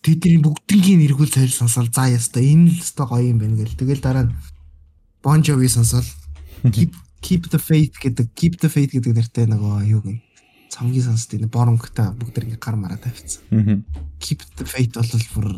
тэдний 0.02 0.42
бүгднгийн 0.42 1.00
нэргүүл 1.06 1.30
цайл 1.30 1.54
сонсоод 1.54 1.94
за 1.94 2.10
яста 2.10 2.42
энэ 2.42 2.74
л 2.74 2.82
өстой 2.82 3.06
гоё 3.06 3.30
юм 3.30 3.38
байна 3.38 3.62
гэл. 3.62 3.78
Тэгэл 3.78 4.02
дараа 4.02 4.26
нь 4.26 4.34
Bon 5.22 5.38
Jovi 5.42 5.70
сонсоод 5.70 6.06
Keep 7.24 7.50
the 7.50 7.58
Faith 7.58 7.94
гэдэг 8.02 8.26
Keep 8.34 8.54
the 8.58 8.70
Faith 8.70 8.92
гэдэг 8.94 9.14
нэртэй 9.14 9.46
нөгөө 9.46 9.86
юу 9.86 10.02
гэн 10.02 10.25
цамгийн 10.70 11.06
сонсдгийг 11.06 11.48
боромгтой 11.50 12.12
бүгд 12.18 12.42
ингэ 12.42 12.58
гар 12.60 12.76
мараа 12.76 12.98
тавьчихсан. 12.98 13.84
Keep 14.20 14.40
the 14.58 14.64
Faith 14.66 14.96
бол 14.96 15.26
бүр 15.34 15.48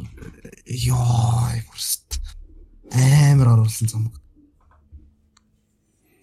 ёо 0.67 1.53
бүрст 1.69 2.21
амар 2.93 3.59
оруулсан 3.59 3.89
цамг. 3.89 4.15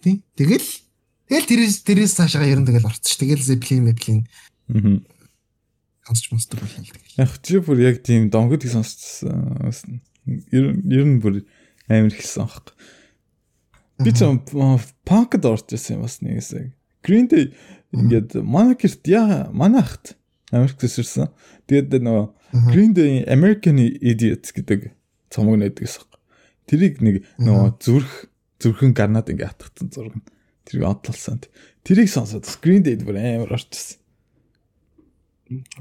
Тий. 0.02 0.22
Тэгэл 0.38 0.66
тэгэл 1.26 1.50
тэрээс 1.50 1.76
тэрээс 1.82 2.12
цаашаа 2.14 2.46
ер 2.46 2.62
нь 2.62 2.66
тэгэл 2.66 2.86
орчих. 2.86 3.18
Тэгэл 3.18 3.42
Zeppelin 3.42 3.90
Zeppelin. 3.90 4.20
Аа. 4.70 5.02
Сонсч 6.06 6.30
мосдог 6.30 6.62
болоо 6.62 6.82
тэгэл. 6.82 7.18
Яг 7.18 7.30
чи 7.42 7.58
бүр 7.58 7.78
яг 7.82 8.02
тийм 8.06 8.30
донгод 8.30 8.62
их 8.62 8.72
сонсчихсан. 8.72 10.00
Ер 10.54 10.78
нь 10.78 10.86
ер 10.90 11.06
нь 11.06 11.18
бүр 11.18 11.42
амар 11.90 12.14
ихсэн 12.14 12.46
аахгүй. 12.46 12.74
Би 14.02 14.12
ч 14.12 14.22
панкд 15.06 15.42
орж 15.46 15.72
ирсэн 15.72 15.98
юм 15.98 16.06
бас 16.06 16.20
нэг 16.20 16.38
хэсэг. 16.38 16.70
Green 17.06 17.30
Day 17.30 17.54
ингээд 17.94 18.42
манай 18.42 18.74
гэрт 18.74 19.06
яа 19.06 19.46
манай 19.54 19.86
ахт 19.86 20.18
Америкээс 20.50 21.02
ирсэн. 21.02 21.30
Тэгээд 21.66 22.02
нөгөө 22.02 22.26
Green 22.70 22.94
Day 22.94 23.26
American 23.26 23.78
Idiot 23.82 24.50
гэдэг 24.54 24.94
цомог 25.30 25.58
нэдэг 25.58 25.86
гэсэн. 25.86 26.06
Тэрийг 26.70 27.02
нэг 27.02 27.26
нөгөө 27.42 27.78
зүрх 27.82 28.30
зүрхэн 28.62 28.94
гарнаад 28.94 29.30
ингээд 29.30 29.54
атгацсан 29.54 29.90
зураг. 29.90 30.22
Тэрийг 30.66 30.86
одлолсон. 30.86 31.42
Тэрийг 31.82 32.10
сонсоод 32.10 32.46
Green 32.62 32.86
Day 32.86 32.94
бүр 33.02 33.18
амар 33.18 33.58
орчихсон. 33.58 33.98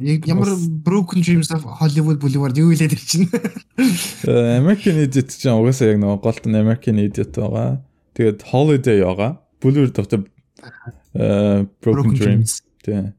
Ямар 0.01 0.49
Broken 0.85 1.21
Dreams 1.25 1.49
of 1.53 1.65
Hollywood 1.65 2.21
Boulevard 2.21 2.57
юу 2.57 2.73
хэлээд 2.73 2.97
ирчин. 2.97 3.29
American 4.61 4.97
Idiot 5.05 5.29
ч 5.29 5.45
угаасаа 5.45 5.93
яг 5.93 6.01
нөгөө 6.01 6.21
голтон 6.25 6.57
American 6.57 7.01
Idiot 7.01 7.37
байгаа. 7.37 7.81
Тэгээд 8.17 8.45
Holiday 8.49 9.01
байгаа. 9.05 9.41
Доктор 9.61 10.25
э 10.25 11.04
Broken 11.81 12.13
Dreams. 12.13 12.61
Тэ. 12.83 13.13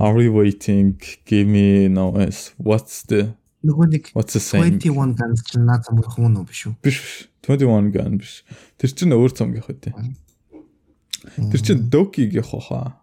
Are 0.00 0.14
we 0.14 0.28
waiting? 0.28 1.00
Give 1.24 1.48
me 1.48 1.88
noise. 1.88 2.52
What's 2.56 3.04
the 3.08 3.34
Нөгөө 3.64 3.86
нэг 3.88 4.12
What's 4.12 4.36
the 4.36 4.44
same? 4.44 4.76
21 4.76 5.16
Guns 5.16 5.40
чинь 5.48 5.64
наад 5.64 5.88
зам 5.88 5.96
хүн 6.04 6.36
үү 6.36 6.44
биш 6.44 6.68
үү? 6.68 6.74
Биш 6.84 7.00
биш. 7.00 7.14
21 7.48 7.92
Gun 7.96 8.20
биш. 8.20 8.44
Тэр 8.76 8.92
чинь 8.92 9.16
өөр 9.16 9.32
цомгийнх 9.32 9.72
үү. 9.72 10.12
Тэр 11.48 11.60
чинь 11.64 11.88
Doki-гийн 11.88 12.44
хаа. 12.44 13.00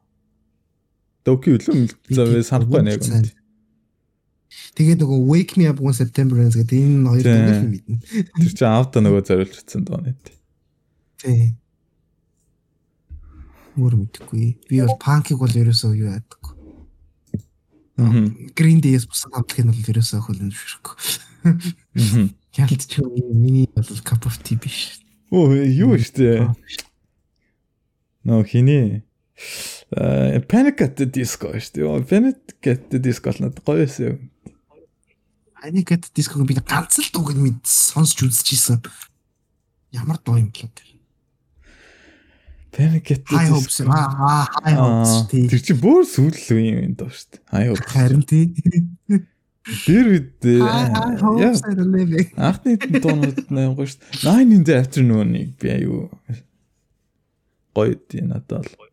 Doki 1.26 1.58
үлэм 1.58 1.90
завээ 2.10 2.46
санахгүй 2.46 2.82
нэг 2.86 3.02
юм. 3.02 3.26
Тэгээд 4.78 5.02
нөгөө 5.02 5.20
Wake 5.30 5.54
Me 5.58 5.70
Up 5.70 5.82
When 5.82 5.94
September 5.94 6.38
Ends 6.42 6.58
гэдэг 6.58 6.78
энэ 6.78 7.10
хоёр 7.10 7.26
дуу 7.26 7.70
мэднэ. 7.70 7.98
Тэр 8.42 8.52
чинь 8.54 8.70
авто 8.70 9.02
нөгөө 9.02 9.22
зориулж 9.26 9.58
утсан 9.62 9.86
доо 9.86 10.02
нэг. 10.02 10.18
Тий. 11.22 11.54
Мөр 13.76 13.96
мэдхгүй. 13.96 14.58
Би 14.68 14.82
бол 14.84 14.98
панкиг 15.00 15.40
бол 15.40 15.52
ерөөсөө 15.52 15.96
юу 15.96 16.12
яадаг. 16.12 16.56
Green 18.58 18.82
Day-с 18.82 19.06
бус 19.08 19.24
хамтлагын 19.30 19.72
бол 19.72 19.92
ерөөсөө 19.94 20.20
хөлн 20.26 20.52
шүрхгүй. 20.52 20.98
Ялт 22.58 22.84
ч 22.90 23.00
миний 23.32 23.70
бол 23.76 24.02
cup 24.04 24.28
of 24.28 24.42
tea 24.44 24.58
биш. 24.60 25.00
Оо 25.32 25.54
юу 25.56 25.96
штэ. 25.96 26.52
Нөө 28.28 28.44
хиний 28.44 29.04
э 29.96 30.40
Panic 30.52 30.82
at 30.84 31.00
the 31.00 31.06
Disco 31.08 31.56
штэ. 31.56 31.88
Panic 32.04 32.68
at 32.68 32.90
the 32.92 33.00
Disco 33.00 33.32
л 33.32 33.40
надад 33.40 33.64
гоё 33.64 33.88
байсан. 33.88 34.32
Panic 35.62 35.92
at 35.96 36.10
the 36.10 36.12
Disco-г 36.12 36.44
би 36.44 36.60
ганц 36.60 37.00
л 37.00 37.08
дууг 37.14 37.38
мэд 37.38 37.64
сонсч 37.64 38.20
үзчихсэн. 38.26 38.84
Ямар 39.96 40.20
дуу 40.20 40.42
юм 40.42 40.52
бэ? 40.52 40.91
Panic 42.72 43.12
at 43.12 43.26
the 43.28 43.36
High 43.36 43.52
Hopes 43.52 43.82
аа 43.84 44.48
High 44.64 44.80
Hopes 44.80 45.12
Тэр 45.52 45.60
чинь 45.60 45.82
бүр 45.84 46.08
сүүлэл 46.08 46.56
үе 46.56 46.72
юм 46.72 46.96
доо 46.96 47.12
шүү 47.12 47.28
дээ. 47.36 47.42
High 47.52 47.68
Hopes. 47.72 47.92
Харин 47.92 48.24
тий. 48.24 48.44
Тэр 49.86 50.06
үед 50.08 50.40
анхны 52.40 52.80
дуунууд 53.04 53.38
гоё 53.52 53.86
шүү 53.86 54.00
дээ. 54.00 54.24
Nine 54.24 54.52
in 54.56 54.64
the 54.64 54.74
afternoon-ыг 54.80 55.60
би 55.60 55.68
аюу 55.70 56.10
гоё 57.76 57.96
дээ 58.10 58.26
надад 58.26 58.66
л. 58.72 58.90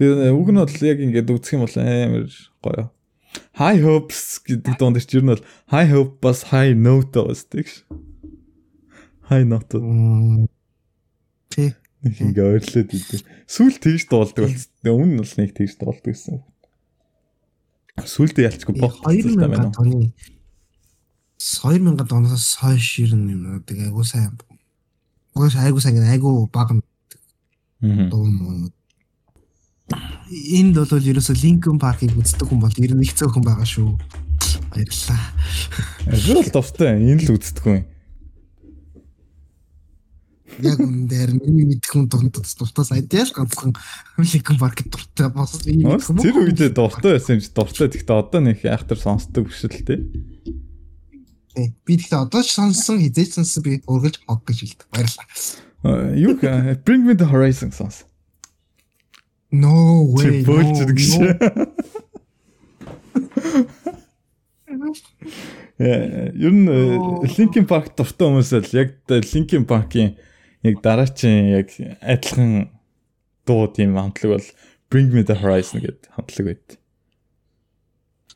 Тэгээ 0.00 0.32
үг 0.32 0.48
нь 0.50 0.58
бол 0.58 0.82
яг 0.82 0.98
ингээд 0.98 1.28
үзэх 1.30 1.54
юм 1.54 1.62
бол 1.68 1.76
амар 1.78 2.26
гоё. 2.64 2.84
High 3.60 3.82
hopes 3.84 4.40
гэдэг 4.42 4.74
дунд 4.78 4.98
чинь 5.04 5.20
ер 5.20 5.24
нь 5.24 5.32
бол 5.36 5.44
high 5.70 5.90
hope 5.92 6.18
бас 6.24 6.50
high 6.50 6.72
note 6.72 7.14
байсдаг 7.14 7.66
ш. 7.68 7.84
High 9.28 9.44
note. 9.44 9.78
Тэ. 11.52 11.76
Нэг 12.06 12.14
ингээ 12.22 12.46
ойрлоод 12.62 12.94
идэв. 12.94 13.26
Сүүл 13.50 13.76
тэгж 13.82 14.06
дуулдаг 14.06 14.46
болсон. 14.46 14.70
Өмнө 14.86 15.18
нь 15.18 15.20
бол 15.22 15.34
нэг 15.42 15.50
тэгж 15.50 15.74
дуулдаг 15.82 16.06
байсан. 16.06 16.46
Сүлдээ 18.06 18.46
ялчгүй 18.46 18.78
бох 18.78 19.02
2000 19.02 19.74
оны 19.74 20.06
2000 21.38 22.14
оноос 22.14 22.54
хойш 22.62 23.02
ер 23.02 23.18
нь 23.18 23.34
юм 23.34 23.62
тэгээ 23.66 23.90
айгуу 23.90 24.06
сайн. 24.06 24.38
Угаас 25.34 25.58
айгуу 25.58 25.82
сайн 25.82 25.98
айгуу 26.06 26.46
баг. 26.46 26.70
Аа. 26.70 26.78
Энд 30.54 30.76
бол 30.78 31.10
ерөөсө 31.10 31.34
Linkin 31.42 31.78
Park-ыг 31.80 32.14
үздэг 32.14 32.46
хүн 32.46 32.62
бол 32.62 32.76
ер 32.78 32.94
нь 32.94 33.02
их 33.02 33.14
цөөхөн 33.18 33.42
байгаа 33.42 33.66
шүү. 33.66 33.98
Баярлалаа. 34.70 35.22
Ажил 36.06 36.46
товтой 36.52 37.00
энэ 37.02 37.26
л 37.26 37.34
үздэг 37.34 37.64
хүн. 37.64 37.82
Яг 40.58 40.82
үнээр 40.82 41.38
миний 41.38 41.66
мэдэх 41.70 41.94
хүн 41.94 42.10
дунд 42.10 42.34
дуртаас 42.34 42.90
айдяаш 42.90 43.30
ганцхан 43.30 43.78
Linkin 44.18 44.58
Park 44.58 44.82
дуртай 44.90 45.30
миний 45.70 45.86
мэдэх 45.86 46.10
хүн. 46.10 46.18
Тэр 46.18 46.36
үедээ 46.42 46.70
дуртай 46.74 47.14
байсан 47.14 47.38
ч 47.38 47.54
дуртай 47.54 47.86
гэхдээ 47.86 48.18
одоо 48.18 48.40
нэг 48.42 48.66
айхтар 48.66 48.98
сонсдог 48.98 49.46
биш 49.46 49.62
л 49.62 49.70
тээ. 49.70 50.02
Би 51.86 51.92
тэгэхээр 51.94 52.26
одоо 52.26 52.42
ч 52.42 52.58
сонссон 52.58 52.98
хизээч 52.98 53.38
сонссон 53.38 53.62
би 53.62 53.78
өргөлж 53.86 54.18
хог 54.26 54.42
гэж 54.42 54.58
хэлдэг. 54.66 54.86
Баярлалаа. 54.90 55.26
Юу 56.18 56.34
Bring 56.82 57.06
Me 57.06 57.14
the 57.14 57.30
Horizon 57.30 57.70
сонс. 57.70 58.02
No 59.54 60.10
way. 60.10 60.42
Бөөлж 60.42 60.90
гэж. 60.90 61.22
Ер 65.78 66.50
нь 66.50 66.66
Linkin 67.38 67.66
Park 67.70 67.94
дуртай 67.94 68.26
хүмүүс 68.26 68.50
л 68.58 68.74
яг 68.74 68.98
Linkin 69.06 69.62
Park-ийн 69.62 70.18
яг 70.62 70.82
дараачийн 70.82 71.44
яг 71.62 71.68
адилхан 72.02 72.70
дуу 73.46 73.68
тийм 73.70 73.94
хамтлаг 73.96 74.38
бол 74.38 74.48
Bring 74.90 75.12
Me 75.12 75.22
the 75.22 75.36
Horizon 75.36 75.84
гэдэг 75.84 76.08
хамтлаг 76.16 76.44
байд. 76.48 76.66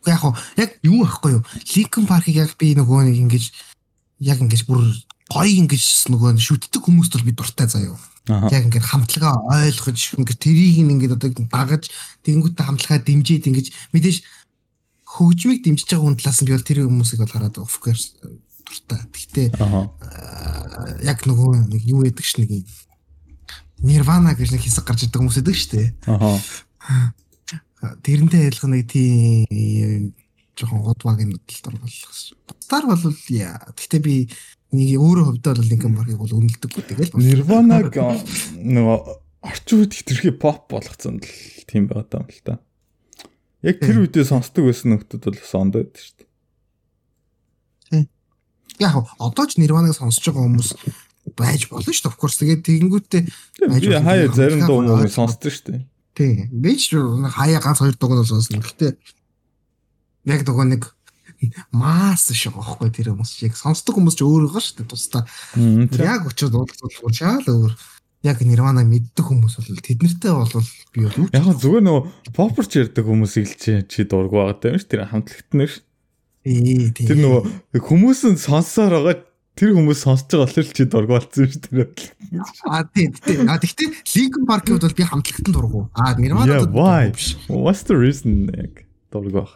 Яг 0.07 0.23
яг 0.57 0.71
юу 0.83 1.05
ахгүй 1.07 1.41
юу? 1.41 1.43
Linkin 1.75 2.07
Park-ыг 2.07 2.37
яг 2.37 2.55
би 2.59 2.75
нөгөө 2.77 3.09
нэг 3.09 3.17
ингэж 3.27 3.45
яг 4.21 4.39
ингэж 4.43 4.63
бүр 4.69 4.85
гоё 5.33 5.53
ингэж 5.65 6.13
нөгөө 6.13 6.37
шүтдэг 6.37 6.83
хүмүүст 6.83 7.17
бол 7.17 7.27
би 7.27 7.33
дуртай 7.33 7.67
заяа. 7.67 7.97
Яг 8.53 8.69
ингээд 8.69 8.87
хамтлагаа 8.87 9.35
ойлгож 9.67 10.15
ингээд 10.21 10.39
тэрийг 10.39 10.79
ингээд 10.79 11.17
одоо 11.17 11.31
дагаж 11.51 11.91
тэгэнгүүтээ 12.23 12.67
хамтлагаа 12.67 13.01
дэмжиж 13.03 13.49
ингэж 13.51 13.67
мэдээж 13.91 14.19
хөгжмийг 15.09 15.61
дэмжиж 15.65 15.89
байгаа 15.91 16.07
хүн 16.07 16.19
талаас 16.21 16.39
нь 16.41 16.47
би 16.47 16.55
бол 16.55 16.69
тэр 16.69 16.79
хүмүүсийг 16.87 17.21
бол 17.21 17.35
хараад 17.35 17.57
of 17.59 17.75
course 17.83 18.15
дуртай. 18.67 19.01
Гэхдээ 19.13 19.49
яг 21.03 21.19
нөгөө 21.27 21.69
нэг 21.69 21.83
юу 21.87 22.07
яадаг 22.07 22.27
ш 22.27 22.39
нэг 22.39 22.65
Nirvana 23.83 24.35
гэж 24.39 24.55
нэг 24.55 24.63
хэсэг 24.63 24.87
гарч 24.87 25.11
ирдэг 25.11 25.19
хүмүүс 25.19 25.43
шүү 25.43 25.71
дээ. 25.75 25.89
Аа. 26.07 27.11
Тэрнтэй 28.07 28.47
адилхан 28.47 28.79
нэг 28.79 28.87
тийм 28.87 30.15
жоохон 30.55 30.87
годвагийн 30.87 31.35
талд 31.51 31.75
оруулах. 31.75 32.15
Бутаар 32.47 32.85
бол 32.87 33.03
яа. 33.35 33.59
Гэхдээ 33.75 34.03
би 34.07 34.15
нэг 34.71 34.89
өөрөө 35.03 35.25
хувьдаа 35.35 35.59
бол 35.59 35.67
Linkin 35.67 35.97
Park-ыг 35.99 36.21
бол 36.21 36.37
үнэлдэггүй 36.39 36.85
тэгэл. 36.87 37.13
Nirvana-г 37.19 37.97
нөгөө 38.63 38.99
орчин 39.51 39.83
үед 39.83 39.93
хитрхи 39.99 40.31
pop 40.31 40.71
болгоцсон 40.71 41.19
л 41.19 41.67
тийм 41.67 41.91
байгаа 41.91 42.23
юм 42.23 42.31
л 42.31 42.43
та. 42.47 42.63
Яг 43.67 43.83
тэр 43.83 44.07
үедээ 44.07 44.31
сонсдог 44.31 44.71
байсан 44.71 44.95
нөхдүүд 44.95 45.27
бол 45.27 45.43
сонд 45.43 45.75
байдаг 45.75 45.99
шүү 45.99 46.15
дээ. 46.23 46.32
Яг 48.81 48.95
одоо 49.19 49.45
ч 49.45 49.61
Nirvana-г 49.61 49.97
сонсож 49.97 50.25
байгаа 50.25 50.47
хүмүүс 50.47 50.71
байж 51.37 51.69
болно 51.69 51.93
шүү 51.93 52.05
дээ. 52.05 52.11
Of 52.13 52.17
course 52.19 52.37
тэгээд 52.41 52.63
тэгэнгүүтээ 52.67 53.23
байж 53.69 53.83
болно. 53.87 54.07
Хаяа 54.07 54.33
зарим 54.33 54.61
дуу 54.67 54.81
муу 54.83 55.09
сонсдог 55.09 55.53
шүү 55.53 55.67
дээ. 55.69 55.83
Тий. 56.17 56.35
Би 56.53 56.77
ч 56.77 56.97
хаяа 56.97 57.61
ганц 57.61 57.79
хоёр 57.81 57.97
дууг 57.97 58.13
нь 58.19 58.27
сонсно. 58.27 58.61
Гэхдээ 58.61 58.93
яг 60.29 60.41
нөгөө 60.47 60.67
нэг 60.71 60.83
маас 61.75 62.31
шиг 62.31 62.55
аахгүй 62.55 62.91
тэр 62.95 63.13
хүмүүс 63.13 63.43
яг 63.43 63.57
сонсдог 63.59 63.99
хүмүүс 63.99 64.19
ч 64.19 64.23
өөр 64.23 64.47
байгаа 64.47 64.63
шүү 64.63 64.77
дээ 64.83 64.91
тусдаа. 64.93 65.23
Яг 65.99 66.27
очиод 66.31 66.55
уулзах 66.55 66.91
шаал 67.11 67.47
өөр. 67.47 67.73
Яг 68.23 68.39
Nirvana 68.47 68.87
мэддэг 68.87 69.27
хүмүүс 69.27 69.59
бол 69.59 69.83
тэднэртэй 69.83 70.31
бол 70.31 70.63
би 70.95 71.01
бол 71.11 71.27
яг 71.35 71.47
зүгээр 71.59 71.83
нөгөө 71.83 72.03
попперч 72.31 72.79
ярддаг 72.79 73.03
хүмүүсийг 73.03 73.51
л 73.51 73.83
чи 73.91 74.07
дургу 74.07 74.39
байгаа 74.39 74.71
юм 74.71 74.79
ш 74.79 74.87
тэр 74.87 75.11
хамтлагт 75.11 75.51
нь 75.59 75.67
ш. 75.67 75.83
Тэр 76.43 77.19
нөгөө 77.23 77.79
хүмүүс 77.79 78.21
нь 78.33 78.41
сонссоор 78.41 78.99
байгаа 78.99 79.23
тэр 79.55 79.77
хүмүүс 79.79 80.01
сонсож 80.03 80.27
байгаа 80.33 80.49
болохоор 80.51 80.75
чи 80.75 80.85
дургу 80.91 81.13
болсон 81.15 81.47
ш 81.47 81.61
тэр. 81.63 81.87
А 82.67 82.83
тий 82.89 83.13
тий. 83.15 83.39
А 83.47 83.61
тэгтээ 83.63 83.89
Linkin 84.03 84.45
Park-д 84.49 84.75
бол 84.75 84.97
би 84.97 85.05
хамтлагт 85.07 85.47
нь 85.47 85.55
дургу. 85.55 85.87
А 85.95 86.19
Nirvana-д 86.19 86.73
биш. 87.15 87.39
What's 87.47 87.87
the 87.87 87.95
reason 87.95 88.51
яг 88.51 88.89
дургу? 89.13 89.47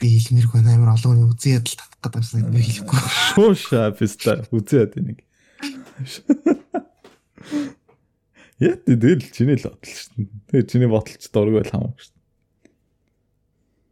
би 0.00 0.16
хэлмэрх 0.16 0.54
байна 0.56 0.74
амар 0.74 0.96
олон 0.96 1.12
хүний 1.12 1.28
үзэн 1.28 1.60
ядал 1.60 1.76
татах 1.76 2.00
гэдэг 2.00 2.20
юмсан 2.24 2.48
би 2.48 2.64
хэлэхгүй. 2.64 2.98
Шууша 3.36 3.92
писта 3.92 4.32
үзэн 4.48 4.80
яд 4.80 4.96
нэг. 4.96 5.18
Яа 8.64 8.76
тэгэл 8.80 9.28
чиний 9.28 9.60
л 9.60 9.68
бодлоо 9.68 9.92
шүү 9.92 10.16
дээ. 10.16 10.28
Тэгээ 10.48 10.70
чиний 10.72 10.88
бодолч 10.88 11.28
дург 11.28 11.52
байл 11.52 11.68
хамаагүй 11.68 12.00
шүү 12.00 12.19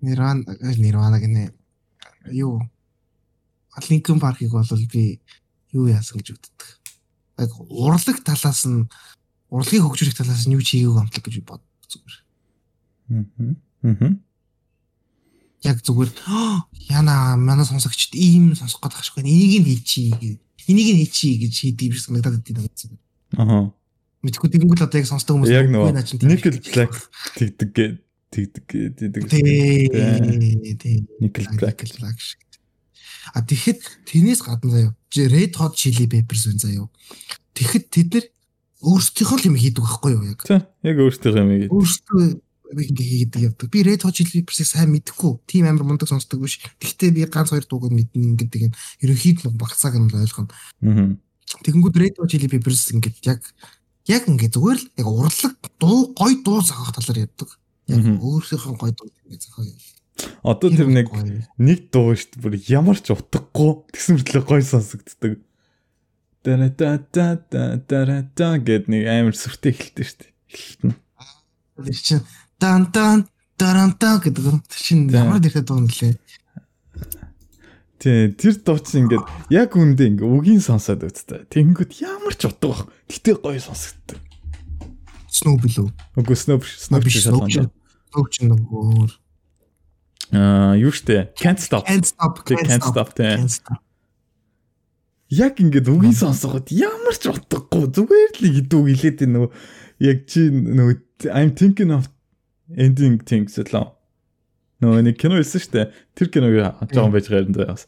дээ. 0.03 0.09
Нирван 0.09 0.45
Нирвана 0.79 1.21
гинэ 1.21 1.53
юу 2.33 2.63
Linkin 3.89 4.19
Park-ыг 4.19 4.51
бол 4.51 4.67
би 4.93 5.21
юу 5.73 5.87
яасан 5.87 6.19
гэж 6.19 6.35
боддог. 6.35 6.67
Яг 7.39 7.51
урлаг 7.71 8.19
талаас 8.25 8.67
нь 8.67 8.89
урлагийг 9.51 9.83
хөгжүүлэх 9.87 10.19
талаас 10.19 10.47
нь 10.47 10.55
юу 10.55 10.63
чигээг 10.63 10.99
амтлаг 10.99 11.25
гэж 11.25 11.43
бод 11.47 11.63
зүгээр. 11.87 12.17
Аа. 13.11 13.55
Аа 13.87 14.19
яг 15.67 15.83
зүгээр 15.83 16.11
яна 16.95 17.35
манай 17.37 17.67
сонсогчд 17.67 18.15
ийм 18.15 18.55
сонсох 18.55 18.79
гэдэг 18.79 19.03
ашгүй 19.03 19.23
энийг 19.27 19.63
нь 19.63 19.67
хийчихье 19.67 20.39
энийг 20.71 20.89
нь 20.95 21.01
хийчихье 21.03 21.43
гэж 21.43 21.55
хийдэг 21.59 21.87
юм 21.91 21.95
шиг 21.99 22.07
санагдаад 22.07 22.47
байдаг. 22.47 22.91
Аа. 23.35 23.75
Мэдхгүй 24.23 24.51
тэгэнгүүт 24.55 24.87
одоо 24.87 24.99
яг 25.03 25.11
сонсдог 25.11 25.35
хүмүүс 25.35 25.51
яг 25.51 25.67
нөгөө 25.71 26.27
Nickel 26.31 26.59
Black 26.63 26.95
тэгдэг 27.35 27.71
тэгдэг 28.31 28.65
тэгдэг. 28.99 29.23
Nickel 31.21 31.47
Black. 31.57 31.85
А 33.35 33.45
тэгэхэд 33.45 33.81
тэрнээс 34.09 34.41
гадна 34.45 34.71
заяа 34.73 34.93
Red 35.17 35.57
Hot 35.61 35.77
Chili 35.77 36.09
Peppers 36.09 36.49
байна 36.49 36.61
заяа. 36.61 36.89
Тэгэхэд 37.57 37.85
тэд 37.93 38.09
нар 38.15 38.27
өөрсдийнхөө 38.85 39.49
юм 39.49 39.57
хийдэг 39.57 39.85
байхгүй 39.85 40.13
юу 40.15 40.25
яг. 40.29 40.41
Тий. 40.45 40.61
Яг 40.85 40.97
өөрсдийнхөө 41.03 41.43
юм 41.43 41.53
хийдэг. 41.53 41.73
Өөрсдөө 41.73 42.23
ингээ 42.69 43.09
хийдэг 43.09 43.41
явдаг. 43.53 43.69
Би 43.73 43.81
Red 43.85 44.05
Hot 44.05 44.15
Chili 44.17 44.45
Peppers-ийг 44.45 44.69
сайн 44.69 44.93
мэдэхгүй. 44.93 45.33
Тим 45.49 45.69
амар 45.69 45.85
мундаг 45.85 46.09
сонсдог 46.09 46.41
биш. 46.41 46.61
Гэхдээ 46.81 47.11
би 47.13 47.25
ганц 47.29 47.53
хоёр 47.53 47.65
дууг 47.65 47.89
мэднэ 47.93 48.37
гэдэг 48.37 48.63
нь 48.69 48.77
ерөнхийд 49.05 49.45
нь 49.45 49.59
багцааг 49.59 49.97
нь 49.97 50.13
ойлгоно. 50.13 50.53
Аа. 50.85 51.17
Тэгэнгүүт 51.65 51.97
Red 51.97 52.15
Hot 52.21 52.29
Chili 52.33 52.49
Peppers 52.49 52.93
ингээд 52.93 53.25
яг 53.25 53.41
яг 54.09 54.25
ингээ 54.29 54.53
зүгээр 54.53 54.79
л 54.79 54.89
яг 55.01 55.09
урлаг 55.09 55.55
дуу 55.81 56.13
гой 56.17 56.41
дуу 56.45 56.61
зохиох 56.61 56.93
талаар 56.93 57.25
яддаг. 57.29 57.49
Яг 57.89 58.05
өөрсдийнхөө 58.21 58.75
гой 58.77 58.93
дуу 58.93 59.09
ингээ 59.09 59.41
зохио. 59.41 59.73
Одоо 60.45 60.69
тэр 60.69 60.89
нэг 60.93 61.09
нэг 61.57 61.81
дуу 61.89 62.13
шүү 62.13 62.37
дээ. 62.37 62.43
Бүр 62.43 62.55
ямар 62.69 62.99
ч 63.01 63.17
утгагүй 63.17 63.89
тэгсэн 63.95 64.21
мэтлээ 64.21 64.45
гой 64.45 64.63
сонсогддог. 64.63 65.41
Тара 66.45 66.69
та 66.69 66.99
та 67.01 67.41
та 67.41 67.81
тара 67.81 68.29
та 68.37 68.59
гэд 68.61 68.93
нэг 68.93 69.09
амар 69.09 69.37
сүртэй 69.37 69.73
эхэлдэг 69.73 70.05
шүү 70.05 70.19
дээ. 70.21 70.33
Эхэлтэн. 70.53 70.93
Тэр 71.81 71.97
чинь 71.97 72.25
дан 72.61 72.93
дан 72.93 73.25
таранта 73.57 74.21
гэдэг. 74.21 74.69
Тэр 74.69 74.81
чинь 74.83 75.09
ямар 75.09 75.41
дэрхэд 75.41 75.67
дуу 75.67 75.81
нэлээ. 75.81 76.19
Тий, 77.99 78.31
тэр 78.37 78.55
дуу 78.63 78.79
чинь 78.79 79.09
ингээд 79.09 79.27
яг 79.51 79.75
үндэ 79.75 80.13
ингээ 80.13 80.29
үгийн 80.29 80.63
сонсоод 80.63 81.03
үзтээ. 81.03 81.51
Тэнгүүд 81.51 81.93
ямар 82.05 82.35
ч 82.37 82.47
утга 82.47 82.71
баг. 82.71 82.87
Гэтэ 83.11 83.43
гоё 83.43 83.59
сонсогддог. 83.59 84.23
Snoop 85.29 85.63
лөө. 85.67 85.91
Үгүй 86.19 86.37
Snoop, 86.39 86.63
Snoop 86.67 87.07
шалгана. 87.11 87.71
Snoop 88.09 88.33
ч 88.33 88.49
нөгөө 88.49 89.09
Аа, 90.33 90.77
юу 90.77 90.93
штэ? 90.93 91.33
Can't 91.37 91.61
stop. 91.61 91.87
Can't 91.89 92.05
stop. 92.05 92.45
Can't 92.45 92.83
stop. 92.83 93.17
Can't 93.17 93.49
stop. 93.49 93.81
Яг 95.29 95.61
ингээд 95.61 95.89
үгийн 95.89 96.17
сонсоход 96.17 96.73
ямар 96.73 97.17
ч 97.17 97.29
утгагүй 97.29 97.89
зүгээр 97.93 98.33
л 98.33 98.45
гэдэг 98.49 98.81
хэлээд 98.97 99.29
нөгөө 99.29 99.51
яг 100.09 100.19
чи 100.25 100.49
нөгөө 100.49 101.29
I'm 101.33 101.53
thinking 101.53 101.93
of 101.93 102.09
ending 102.73 103.21
things 103.21 103.61
лөө. 103.61 103.93
Нөгөө 104.81 105.05
нэг 105.05 105.17
кино 105.21 105.37
хэлсэн 105.37 105.69
дээ. 105.69 105.93
Тэр 106.17 106.29
киног 106.33 106.53
жоохон 106.57 107.13
байж 107.13 107.29
гарсан 107.29 107.53
даа 107.53 107.77
бас. 107.77 107.85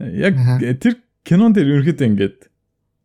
Яг 0.00 0.36
тэр 0.84 1.00
кинон 1.24 1.56
дээр 1.56 1.80
ерөнхийдөө 1.80 2.08
ингээд 2.12 2.38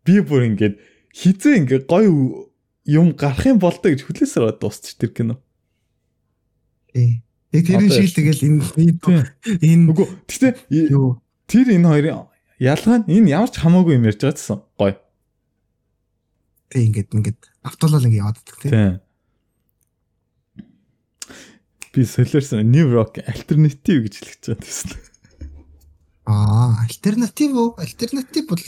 би 0.03 0.15
бүр 0.19 0.51
ингээд 0.51 0.75
хизээ 1.15 1.59
ингээд 1.63 1.87
гоё 1.87 2.51
юм 2.87 3.15
гарах 3.15 3.47
юм 3.47 3.59
болтой 3.63 3.95
гэж 3.95 4.03
хүлээсээр 4.03 4.59
дуусчих 4.59 4.99
тэр 4.99 5.15
кино. 5.15 5.39
Тий. 6.95 7.19
Тэрийн 7.51 7.91
шиг 7.91 8.15
тэгэл 8.15 8.39
энэ 8.47 8.63
энэ 9.59 9.83
үгүй 9.91 10.07
гэхдээ 10.31 10.53
тэр 11.43 11.67
энэ 11.75 11.87
хоёрын 11.91 12.31
ялгаа 12.55 13.03
нь 13.03 13.11
энэ 13.11 13.35
ямар 13.35 13.51
ч 13.51 13.59
хамаагүй 13.59 13.99
юм 13.99 14.07
ярьж 14.07 14.23
байгаа 14.23 14.39
гэсэн 14.39 14.59
гоё. 14.79 14.95
Тий 16.71 16.87
ингээд 16.87 17.11
ингээд 17.11 17.39
автолол 17.67 17.99
ингээд 18.07 18.23
яваад 18.23 18.39
байдаг 18.39 18.57
тий. 18.63 18.71
Би 21.91 22.01
солиорсон 22.07 22.63
New 22.71 22.87
Rock 22.91 23.19
альтернатив 23.27 24.07
гэж 24.07 24.13
хэлж 24.23 24.43
байгаа 24.55 24.63
гэсэн. 24.63 24.91
Аа, 26.31 26.79
альтернатив 26.87 27.51
үү? 27.59 27.69
Альтернатив 27.75 28.47
бол 28.47 28.63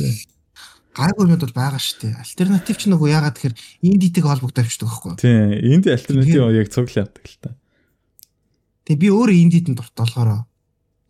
гайгүй 0.95 1.23
юмуд 1.27 1.43
бол 1.47 1.55
байгаа 1.55 1.79
шүү 1.79 2.11
дээ. 2.11 2.19
Альтернатив 2.23 2.75
ч 2.75 2.91
нөгөө 2.91 3.07
яагаад 3.07 3.35
тэгэхээр 3.39 3.55
индитэйг 3.87 4.25
холбогдоод 4.27 4.67
авчдаг 4.67 4.87
байхгүй 4.87 5.09
юу? 5.11 5.19
Тийм, 5.19 5.55
инди 5.75 5.91
альтернатив 5.91 6.55
яг 6.55 6.67
цуглаа 6.71 7.03
явдаг 7.07 7.25
л 7.27 7.39
та. 7.39 7.51
Тэгээ 8.87 9.03
би 9.03 9.09
өөрөө 9.11 9.35
индид 9.35 9.67
нь 9.67 9.75
дуртай 9.75 10.07
болохоор 10.07 10.47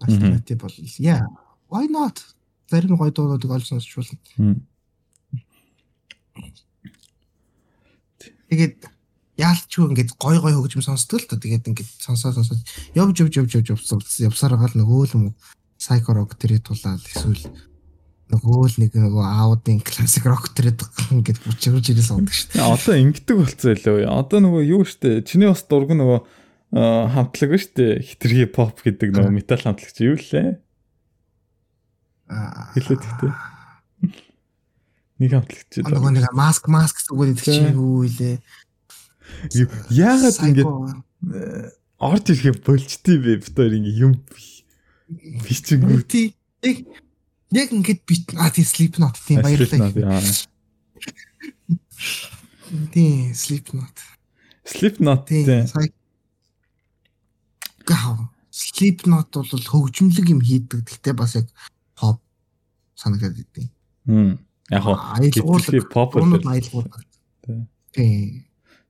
альтернатив 0.01 0.57
бол 0.65 0.73
яа, 0.97 1.21
why 1.69 1.85
not? 1.85 2.25
Зарим 2.65 2.97
гоё 2.97 3.13
дуудуудыг 3.13 3.53
олж 3.53 3.69
сонсч 3.69 3.93
болно. 3.93 4.17
Тэгээд 8.49 8.89
яалтчгүй 9.37 9.93
ингээд 9.93 10.17
гой 10.17 10.41
гой 10.41 10.57
хөгжим 10.57 10.81
сонсдог 10.81 11.21
л 11.21 11.29
та. 11.29 11.37
Тэгээд 11.37 11.69
ингээд 11.69 11.89
сонсоо 12.01 12.33
сонсоо 12.33 12.57
явж 12.97 13.21
явж 13.21 13.45
явж 13.45 13.53
явж 13.69 13.69
явсаар 14.25 14.57
гал 14.57 14.73
нөгөө 14.73 15.01
л 15.13 15.15
юм 15.15 15.25
сайко 15.77 16.17
рок 16.17 16.33
тэрий 16.33 16.57
тулаад 16.57 17.05
эсвэл 17.05 17.45
нөгөө 18.33 18.63
л 18.73 18.77
нэг 18.81 18.91
нөгөө 18.97 19.21
аудын 19.21 19.79
классик 19.85 20.25
рок 20.25 20.49
тэрийг 20.57 20.81
ингээд 21.13 21.45
бүчгэрж 21.45 21.93
ирээс 21.93 22.09
ундаг 22.09 22.33
шүү 22.33 22.57
дээ. 22.57 22.65
Одоо 22.65 22.93
ингэдэг 22.97 23.35
болцоо 23.37 23.71
илүү. 23.77 23.97
Одоо 24.09 24.39
нөгөө 24.41 24.63
юу 24.65 24.83
штэ 24.83 25.21
чиний 25.29 25.47
бас 25.47 25.63
дург 25.69 25.93
нөгөө 25.93 26.19
хамтлаг 26.71 27.49
ба 27.55 27.57
штэ 27.57 28.03
хитрхи 28.03 28.45
поп 28.51 28.83
гэдэг 28.83 29.15
нөгөө 29.15 29.31
метал 29.31 29.63
хамтлаг 29.63 29.91
чи 29.95 30.03
юу 30.03 30.19
лээ? 30.19 30.59
Аа 32.27 32.75
хэлээд 32.75 33.03
ихтэй. 33.07 33.31
Нэг 35.23 35.31
хамтлаг 35.31 35.63
чи. 35.71 35.79
Нөгөө 35.87 36.11
нэг 36.11 36.27
маск 36.35 36.67
маск 36.67 36.99
зүгүүд 37.07 37.31
идэх 37.39 37.47
чи 37.47 37.63
юу 37.71 38.03
илээ? 38.03 38.37
Яагаад 39.95 40.37
ингэж 40.43 40.67
э, 40.67 41.71
орж 42.03 42.25
ирэхэ 42.35 42.51
болчтий 42.67 43.15
бэ? 43.15 43.39
Бид 43.39 43.55
хоёр 43.55 43.73
ингэ 43.79 43.93
юм 43.95 44.13
бичэнгүү. 45.47 46.03
Тий. 46.03 46.35
Яг 47.55 47.71
ингэж 47.71 48.03
би 48.03 48.15
а 48.35 48.51
тий 48.51 48.67
sleep 48.67 48.99
not 48.99 49.15
тийм 49.23 49.39
баярлалаа. 49.39 50.19
Тий 52.91 53.31
sleep 53.31 53.71
not. 53.71 53.95
Sleep 54.67 54.99
not 54.99 55.31
тий. 55.31 55.47
Гав. 57.87 58.27
Sleep 58.51 59.07
not 59.07 59.31
бол 59.31 59.47
хөгжмөлөг 59.47 60.27
юм 60.33 60.41
хийдэг. 60.43 60.83
Гэхдээ 60.83 61.15
бас 61.15 61.37
яг 61.39 61.47
pop 61.95 62.19
санагдаад 62.99 63.39
идэв. 63.39 63.69
Хм. 64.07 64.37
Яг 64.71 64.81
хоо 64.83 64.95
pop 65.93 66.17
бол 66.19 66.43
тий. 67.95 68.43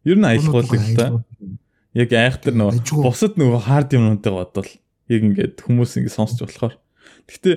Ер 0.04 0.18
нь 0.18 0.26
аялгуулдаг 0.26 0.82
л 0.82 0.96
та. 0.98 1.08
Яг 1.94 2.10
айхтар 2.14 2.56
нөгөө 2.56 3.04
бусад 3.04 3.38
нөгөө 3.38 3.62
хард 3.68 3.94
юмнуудыг 3.98 4.34
бодвол 4.34 4.72
яг 5.12 5.22
ингээд 5.24 5.62
хүмүүс 5.64 6.00
ингэ 6.00 6.14
сонсч 6.14 6.42
болохоор. 6.42 6.76
Гэхдээ 7.28 7.56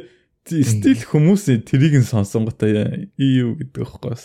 стил 0.66 1.02
хүмүүсийн 1.06 1.62
тэрийг 1.62 1.94
нь 2.00 2.08
сонсонготой 2.08 3.10
EU 3.20 3.54
гэдэг 3.60 3.76
байхгүй. 3.76 4.18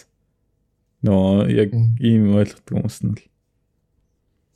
Нөө 1.06 1.54
яг 1.54 1.70
ийм 2.02 2.34
ойлгодог 2.34 2.82
хүмүүс 2.82 2.98
нь 3.06 3.14
л. 3.14 3.24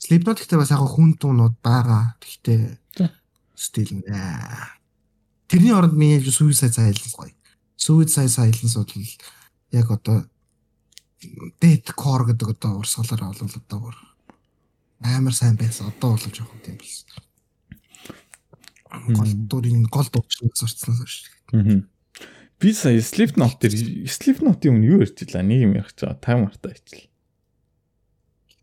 Slipknot 0.09 0.41
гэхдээ 0.41 0.57
бас 0.57 0.73
яг 0.73 0.81
хүн 0.89 1.21
туунууд 1.21 1.61
байгаа. 1.61 2.17
Гэхдээ 2.17 2.81
стил 3.53 4.01
нэ. 4.01 4.17
Тэрний 5.45 5.69
оронд 5.69 5.93
миний 5.93 6.17
Suicide 6.17 6.73
Silence 6.73 7.13
гоё. 7.13 7.29
Suicide 7.77 8.33
Silence 8.33 8.73
бол 8.73 8.89
яг 9.69 9.91
одоо 9.93 10.25
Dead 11.61 11.85
Core 11.93 12.33
гэдэг 12.33 12.57
одоо 12.57 12.81
урсгалаар 12.81 13.21
бол 13.21 13.53
одоо 13.53 13.77
бүр 13.77 13.97
амар 15.05 15.33
сайн 15.37 15.53
байсан. 15.61 15.93
Одоо 15.93 16.17
бол 16.17 16.25
жоохон 16.25 16.57
тийм 16.65 16.81
болсон. 16.81 17.05
Гол 19.13 19.33
дурын 19.45 19.85
гол 19.93 20.09
дуучныг 20.09 20.57
сурцсан 20.57 20.97
шүү 21.05 21.53
дээ. 21.53 21.85
Би 22.57 22.73
сая 22.73 22.97
Slipknot 22.97 23.61
дээр 23.61 24.09
Slipknot-ийн 24.09 24.73
өмнө 24.73 24.89
юу 24.89 25.05
ярьж 25.05 25.21
илаа? 25.21 25.45
Нэг 25.45 25.69
юм 25.69 25.77
ярих 25.77 25.93
чаа. 25.93 26.17
Time 26.17 26.49
мартаа 26.49 26.73
ичл. 26.73 27.05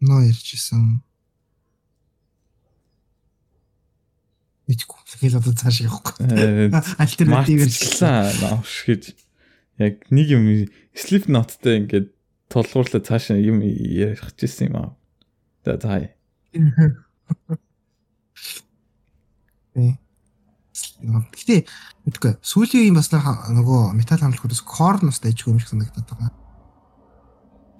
Ноо 0.02 0.26
ярьжсэн. 0.26 1.06
Мэдгүй. 4.66 4.98
Тэгэл 5.06 5.38
одоо 5.38 5.54
цааш 5.54 5.86
явахгүй. 5.86 6.26
Альтернатив 7.02 7.62
ярьсан. 7.62 8.34
Наавш 8.42 8.82
гэж 8.90 9.14
яг 9.78 10.02
нэг 10.10 10.26
юм 10.34 10.66
Slipknot-тэй 10.90 11.86
ингээд 11.86 12.10
тулгуурлаа 12.50 12.98
цаашаа 12.98 13.38
юм 13.38 13.62
ярих 13.62 14.34
гэсэн 14.34 14.74
юм 14.74 14.74
аа. 14.74 14.90
За 15.62 15.78
за. 15.78 16.10
Гэтэ 20.96 21.68
мэдгүй 22.08 22.32
сүүлийн 22.42 22.90
юм 22.90 22.98
бас 22.98 23.12
нөгөө 23.12 23.94
металл 23.94 24.24
хамтлагуудаас 24.24 24.66
корнос 24.66 25.22
дайжгүй 25.22 25.52
юм 25.54 25.60
шиг 25.60 25.70
санагдаад 25.70 26.10
байгаа. 26.10 26.32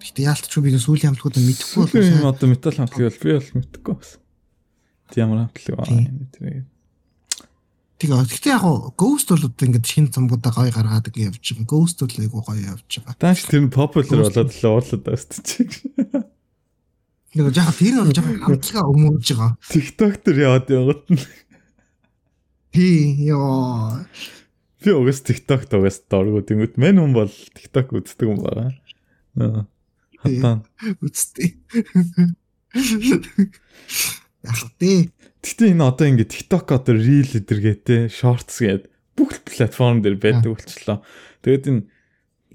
Гэтэ 0.06 0.22
яалтч 0.28 0.52
би 0.60 0.70
сүүлийн 0.76 1.16
хамтлагуудаа 1.16 1.42
мэдэхгүй. 1.42 1.90
Сүүлийн 1.90 2.30
одоо 2.30 2.46
металл 2.46 2.78
хамтлаг 2.78 3.10
бол 3.10 3.22
би 3.24 3.30
бол 3.34 3.50
мэдэхгүй 3.58 3.94
бас. 3.96 4.10
Тийм 5.10 5.22
ямар 5.26 5.50
хамтлаг 5.50 5.74
аа 5.82 5.88
тэр. 6.36 6.75
Тэгээ 7.96 8.28
гэхдээ 8.28 8.52
яг 8.52 8.60
гоо 8.60 8.92
Ghost 8.92 9.32
бол 9.32 9.48
одоо 9.48 9.64
ингээд 9.64 9.88
шинэ 9.88 10.12
цамгуудаа 10.12 10.52
гоё 10.52 10.68
гаргаад 10.68 11.08
ингээд 11.08 11.32
явж 11.32 11.44
байгаа. 11.56 11.64
Ghost 11.64 11.96
бол 12.04 12.20
айгу 12.20 12.44
гоё 12.44 12.60
явж 12.76 12.90
байгаа. 13.00 13.16
Тааш 13.16 13.48
тэр 13.48 13.64
нь 13.64 13.72
popular 13.72 14.20
болоод 14.20 14.52
л 14.52 14.68
уурлаад 14.68 15.04
байна 15.08 15.32
ч. 15.32 15.48
Нэг 17.32 17.56
яг 17.56 17.72
тэр 17.72 17.96
нь 17.96 18.12
жоохон 18.12 18.44
хамтлага 18.44 18.92
өмөрж 18.92 19.28
байгаа. 19.32 19.56
TikTok 19.72 20.14
дээр 20.28 20.38
яваад 20.44 20.68
яваад 20.68 21.04
нь. 21.08 21.24
Тий 22.76 23.16
ёо. 23.32 24.04
Би 24.84 24.90
угс 24.92 25.24
TikTok 25.24 25.64
тогоос 25.64 26.04
доргоо 26.04 26.44
тэнгүүд 26.44 26.76
мэн 26.76 27.00
хүн 27.00 27.16
бол 27.16 27.32
TikTok 27.32 27.96
үздэг 27.96 28.28
юм 28.28 28.44
байна. 28.44 28.76
Аа. 29.40 29.64
Хатан. 30.20 30.68
Үзтээ. 31.00 31.56
Яг 34.44 34.60
тий 34.76 35.08
Гэтэ 35.46 35.78
энэ 35.78 35.86
одоо 35.86 36.06
ингээд 36.10 36.34
TikTok 36.34 36.74
одоо 36.74 36.98
Reel 36.98 37.30
эдэргээтэй 37.38 38.10
Shorts 38.10 38.58
гээд 38.58 38.90
бүх 39.14 39.46
платформ 39.46 40.02
дээр 40.02 40.18
байдаг 40.18 40.58
болчлоо. 40.58 41.06
Тэгээд 41.46 41.64
энэ 41.70 41.82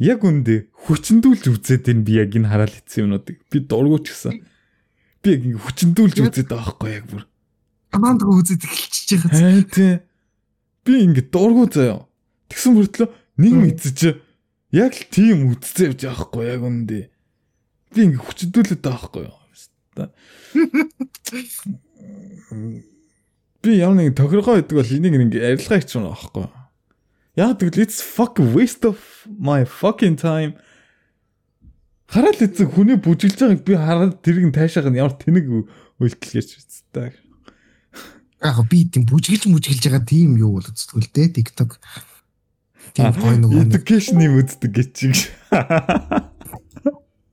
яг 0.04 0.20
үндэ 0.28 0.68
хүчндүүлж 0.76 1.44
үзээд 1.56 1.88
энэ 1.88 2.04
би 2.04 2.20
яг 2.20 2.36
энэ 2.36 2.52
хараал 2.52 2.76
хийсэн 2.76 3.08
юмнуудыг 3.08 3.48
би 3.48 3.58
дургуйч 3.64 4.12
гэсэн. 4.12 4.44
Би 5.24 5.28
яг 5.40 5.44
хүчндүүлж 5.64 6.16
үзээд 6.20 6.52
байгаа 6.52 6.68
байхгүй 6.68 6.92
яг 6.92 7.06
бүр. 7.08 7.24
Аманд 7.96 8.28
үзээд 8.28 8.68
эхэлчихэж 8.68 9.10
байгаа. 9.24 9.40
Аа 9.40 9.64
тий. 9.72 9.94
Би 10.84 10.94
ингээд 11.08 11.32
дургуй 11.32 11.72
заяа. 11.72 12.04
Тэгсэн 12.52 12.76
мөртлөө 12.76 13.08
нэг 13.40 13.54
мэдсэж 13.56 14.00
яг 14.76 14.92
л 15.00 15.08
тийм 15.08 15.48
үдцээ 15.56 15.96
явж 15.96 16.00
байгаа 16.04 16.28
байхгүй 16.28 16.44
яг 16.44 16.62
үндэ. 16.68 17.00
Би 17.96 18.00
ингээд 18.04 18.26
хүчндүүлээд 18.28 18.84
байгаа 18.84 19.00
байхгүй 19.00 19.41
юу. 19.96 20.12
би 23.62 23.78
ямар 23.78 23.96
нэг 24.02 24.18
тохиргоо 24.18 24.58
гэдэг 24.58 24.76
бол 24.76 24.96
энийг 24.98 25.16
нэг 25.22 25.38
арилгаа 25.38 25.78
хийчих 25.78 26.02
юм 26.02 26.10
аахгүй. 26.10 26.50
Яг 27.38 27.62
тэгвэл 27.62 27.86
it's 27.86 28.02
fuck 28.02 28.42
waste 28.42 28.84
of 28.90 28.98
my 29.28 29.64
fucking 29.64 30.18
time. 30.18 30.58
Хараад 32.10 32.42
эцэг 32.42 32.74
хүний 32.74 32.98
бүжиглж 32.98 33.40
байгааг 33.40 33.64
би 33.64 33.74
хараад 33.78 34.20
тэрийг 34.26 34.52
тайшаах 34.52 34.90
нь 34.92 35.00
ямар 35.00 35.16
тэнэг 35.16 35.46
үйлдэл 36.02 36.36
гэж 36.36 36.50
үзтээ. 36.60 37.14
Яг 38.42 38.58
би 38.68 38.84
тийм 38.90 39.06
бүжиглж 39.06 39.48
мүжиглж 39.48 39.84
байгаа 39.86 40.04
тийм 40.04 40.36
юу 40.42 40.58
бол 40.58 40.66
үзтгүүл 40.66 41.08
дээ 41.08 41.30
TikTok. 41.38 41.78
Тийм 42.98 43.14
гоё 43.16 43.38
нэг 43.38 43.54
education 43.70 44.20
юм 44.26 44.42
үздэг 44.42 44.72
гэж 44.74 44.90
чиг. 44.92 45.16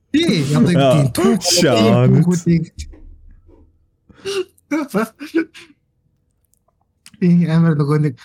Тий, 0.09 0.41
яг 0.49 0.65
тийм 0.69 1.07
түүхүүдийг 1.13 2.65
Би 7.19 7.29
амар 7.51 7.75
нөгөө 7.77 7.99
нэг 8.07 8.15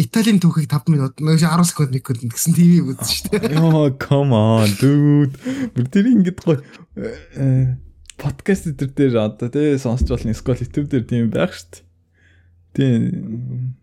Италийн 0.00 0.40
түүхийг 0.42 0.68
5 0.68 0.92
минут 0.92 1.20
нөгөө 1.20 1.40
10 1.40 1.68
секунд 1.70 1.92
нэг 1.94 2.04
секунд 2.04 2.32
гэсэн 2.32 2.56
ТV 2.56 2.92
үзсэн 2.92 3.14
шүү 3.16 3.28
дээ. 3.32 3.56
Йоо, 3.56 3.88
come 4.00 4.36
on 4.36 4.68
dude. 4.80 5.36
Бүр 5.72 5.86
тэр 5.92 6.10
ингэдэг 6.12 6.36
гоё 6.44 6.60
подкаст 8.20 8.68
дээр 8.72 8.92
дээр 8.96 9.16
одоо 9.20 9.48
тий 9.52 9.76
сонсч 9.80 10.08
болно. 10.08 10.34
Скол 10.36 10.60
YouTube 10.60 10.88
дээр 10.92 11.04
тийм 11.08 11.30
байх 11.32 11.52
шүү 11.56 11.72
дээ. 11.72 11.84
Тийм. 12.76 13.76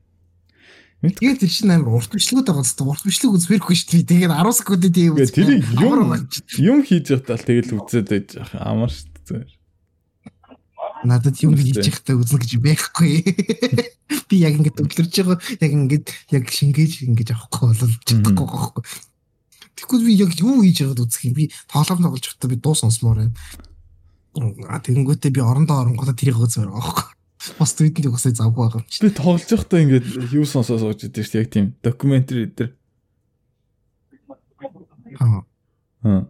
Тэгээд 1.03 1.43
тэр 1.43 1.51
чинь 1.51 1.67
амар 1.67 1.99
урт 1.99 2.15
бичлэгүүд 2.15 2.47
байгаа 2.47 2.63
зү 2.63 2.87
урт 2.87 3.03
бичлэг 3.03 3.35
үзмээргүй 3.35 3.75
шүү 3.75 4.07
дээ. 4.07 4.23
Тэгээд 4.23 4.39
10 4.39 4.55
секундын 4.55 4.93
тийм 4.95 5.11
үз. 5.19 5.35
Тэр 5.35 5.59
юм 5.83 6.15
юм 6.63 6.79
хийж 6.87 7.05
явахдаа 7.11 7.43
тэгэл 7.43 7.75
үзээд 7.75 8.07
байж 8.07 8.27
амар 8.55 8.87
шүү 8.87 9.11
дээ. 9.27 9.51
Надад 11.03 11.35
юм 11.43 11.59
хийж 11.59 11.83
явахдаа 11.83 12.15
үзнэ 12.15 12.39
гэж 12.39 12.51
байхгүй. 12.63 13.11
Би 14.31 14.35
яг 14.39 14.55
ингэж 14.55 14.79
өглөрж 14.79 15.11
байгаа 15.11 15.37
яг 15.59 15.71
ингэж 15.75 16.03
яг 16.31 16.45
шингээж 16.47 17.03
ингэж 17.03 17.35
авахгүй 17.35 17.75
бол 17.75 17.95
чадахгүй 18.07 18.47
байхгүй. 18.47 18.83
Тэгэхгүй 19.75 19.99
би 20.07 20.13
яг 20.23 20.31
юу 20.39 20.63
хийж 20.63 20.87
байгааг 20.87 21.03
үзэх 21.03 21.27
юм. 21.27 21.35
Би 21.35 21.51
тоглоом 21.67 22.07
тоглож 22.07 22.23
байхдаа 22.31 22.47
би 22.47 22.57
дуу 22.63 22.75
сонсмоор 22.79 23.27
байна. 23.27 23.35
А 24.71 24.79
тэгэнгүүтээ 24.79 25.35
би 25.35 25.43
орондоо 25.43 25.83
оронгуудаа 25.83 26.15
тэрийг 26.15 26.39
үзмээр 26.39 26.71
байгаа 26.71 26.79
байхгүй. 26.79 27.22
Бас 27.59 27.75
tweet-ийг 27.75 28.07
угсаа 28.07 28.31
завгүй 28.31 28.71
байгаа 28.71 28.79
юм 28.79 28.87
чи. 28.87 29.03
Би 29.03 29.11
тоглож 29.11 29.43
байхдаа 29.51 29.83
ингээд 29.83 30.07
юу 30.31 30.47
сонсоо 30.47 30.79
сууж 30.79 31.03
идэв 31.03 31.27
шүү 31.27 31.43
яг 31.43 31.49
тийм 31.51 31.75
докюментари 31.83 32.47
дээр. 32.47 32.71
Аа. 35.19 35.43
Аа. 36.07 36.23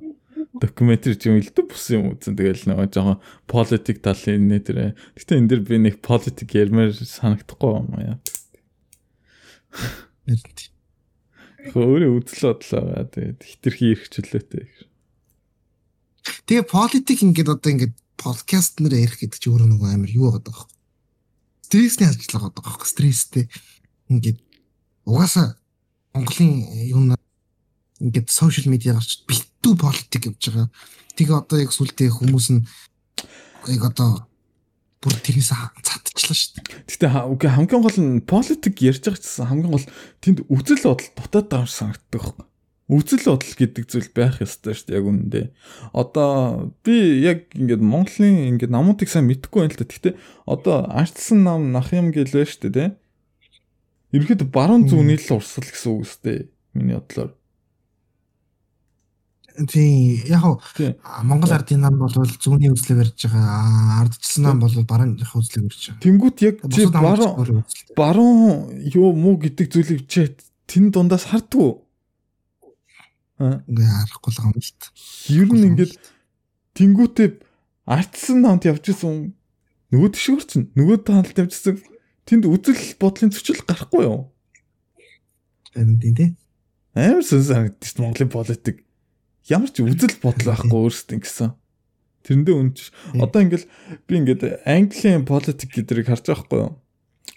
Докюментари 0.58 1.14
юм 1.30 1.38
илдэг 1.38 1.70
бус 1.70 1.86
юм 1.94 2.18
үзэн 2.18 2.34
тэгэл 2.34 2.66
нөгөө 2.66 2.90
жоохон 2.90 3.22
политик 3.46 4.02
талын 4.02 4.50
нэ 4.50 4.60
тэр. 4.66 4.98
Гэтэ 5.14 5.38
энэ 5.38 5.50
дэр 5.54 5.62
би 5.62 5.78
нэг 5.78 6.02
политик 6.02 6.50
ярмаар 6.58 6.98
санагдахгүй 6.98 7.72
юм 7.78 7.94
яа. 8.02 8.18
Хөөрэ 11.78 12.10
үзэл 12.10 12.58
бодлоо. 12.58 13.06
Тэгээд 13.06 13.40
хитрхи 13.46 13.94
эрхчлөөтэй. 13.94 14.66
Тэгээ 16.50 16.66
политик 16.66 17.22
ингээд 17.22 17.54
одоо 17.54 17.70
ингээд 17.70 17.96
подкаст 18.18 18.82
нэр 18.82 18.98
ярих 18.98 19.22
гэдэг 19.22 19.38
чи 19.38 19.48
өөрөө 19.54 19.70
нөгөө 19.78 19.90
амар 19.94 20.10
юу 20.10 20.34
байгаа 20.34 20.50
даа 20.50 20.73
стрессний 21.74 22.06
ажиллагаа 22.06 22.54
байгаа 22.54 22.70
байхгүй 22.70 22.86
стресстэй 22.86 23.46
ингээд 24.14 24.38
угаасаа 25.10 25.58
Монголын 26.14 26.70
юм 26.86 27.18
ингээд 27.98 28.30
сошиал 28.30 28.70
медиа 28.70 28.94
гарч 28.94 29.26
битүү 29.26 29.74
политик 29.82 30.30
явж 30.30 30.54
байгаа. 30.54 30.70
Тэгээ 31.18 31.34
одоо 31.34 31.58
яг 31.58 31.74
сүлдээ 31.74 32.14
хүмүүс 32.14 32.48
нь 32.54 32.62
яг 33.74 33.82
одоо 33.90 34.30
бүр 35.02 35.18
тэрнээс 35.18 35.50
цадчихлаа 35.50 36.38
шүү 36.38 36.62
дээ. 36.62 36.66
Гэтэ 36.94 37.08
үгүй 37.34 37.50
хамгийн 37.50 37.82
гол 37.82 37.98
нь 37.98 38.22
политик 38.22 38.78
ярьж 38.78 39.10
байгаа 39.10 39.18
ч 39.18 39.42
хамгийн 39.42 39.74
гол 39.74 39.88
тэнд 40.22 40.46
үзэл 40.54 40.86
бодол 40.86 41.10
дутаад 41.18 41.50
байгаа 41.50 41.66
юм 41.66 41.74
санагддаг 41.74 42.22
байхгүй. 42.22 42.53
Үзэл 42.94 43.26
бодол 43.26 43.56
гэдэг 43.58 43.84
зүйл 43.90 44.10
байх 44.14 44.38
ёстой 44.38 44.78
шүү 44.78 44.86
дээ 44.94 44.98
яг 45.02 45.06
үнэндээ. 45.10 45.46
Одоо 45.98 46.70
би 46.86 47.26
яг 47.26 47.50
ингээд 47.58 47.82
Монголын 47.82 48.54
ингээд 48.54 48.70
намуудыг 48.70 49.10
сайн 49.10 49.26
мэдэхгүй 49.26 49.66
байна 49.66 49.74
л 49.74 49.82
да. 49.82 49.90
Гэхдээ 49.90 50.14
одоо 50.46 50.78
арчсан 50.94 51.42
нам 51.42 51.74
нах 51.74 51.90
юм 51.90 52.14
гэл 52.14 52.30
байна 52.30 52.46
шүү 52.46 52.70
дээ, 52.70 52.74
тэ. 52.78 52.86
Ерхэд 54.14 54.46
баруун 54.54 54.86
зүүний 54.86 55.18
л 55.18 55.34
урсгал 55.42 55.66
гэсэн 55.66 55.90
үг 55.90 56.02
үстэй. 56.06 56.38
Миний 56.78 56.94
бодлоор. 56.94 57.34
Тийм 59.70 60.22
яг 60.30 60.46
Монгол 61.26 61.54
ардын 61.54 61.82
нам 61.82 61.98
бол 61.98 62.14
зүүнний 62.14 62.74
үзлэг 62.74 62.98
барьж 63.02 63.26
байгаа. 63.26 64.06
Ардчилсан 64.06 64.44
нам 64.46 64.62
бол 64.62 64.74
баруун 64.86 65.18
үзлэг 65.18 65.66
барьж 65.66 65.82
байгаа. 65.94 66.02
Тэнгүүт 66.02 66.38
яг 66.46 66.56
чи 66.74 66.86
баруун 66.90 67.66
баруун 67.98 68.86
юу 68.94 69.14
муу 69.14 69.38
гэдэг 69.38 69.70
зүйлийг 69.70 70.06
чи 70.10 70.34
тэн 70.66 70.90
дундаас 70.90 71.30
хардггүй 71.30 71.83
Ингээ 73.68 73.90
харахгүй 73.90 74.32
л 74.34 74.42
юм 74.44 74.54
шүү 74.58 74.78
дээ. 74.80 74.92
Ер 75.38 75.50
нь 75.54 75.68
ингээд 75.74 75.94
тэнгуүтээ 76.78 77.30
артсан 77.86 78.38
намд 78.44 78.64
явж 78.68 78.86
исэн 78.90 79.36
нөгөө 79.92 80.10
тшгөр 80.16 80.44
чинь 80.48 80.68
нөгөө 80.74 80.98
таналт 81.04 81.38
явжсэн 81.38 81.78
тэнд 82.26 82.48
үзэл 82.48 82.98
бодлын 82.98 83.32
зөрчил 83.34 83.62
гарахгүй 83.68 84.04
юу? 84.08 84.32
Харин 85.76 86.00
тийм 86.00 86.16
тий. 86.16 86.30
Амар 86.96 87.26
сонсогдсон 87.26 88.02
Монголын 88.06 88.32
политик 88.32 88.86
ямар 89.50 89.70
ч 89.70 89.84
үзэл 89.84 90.18
бодол 90.24 90.48
байхгүй 90.54 90.80
өөрсдөө 90.80 91.20
гэсэн. 91.20 91.50
Тэрэндээ 92.24 92.56
үнч 92.56 92.78
одоо 93.20 93.40
ингээл 93.44 93.68
би 94.08 94.14
ингээд 94.24 94.64
Английн 94.64 95.28
политик 95.28 95.76
гэдэрийг 95.76 96.08
харж 96.08 96.24
байгаа 96.32 96.40
байхгүй 96.48 96.60
юу? 96.64 96.72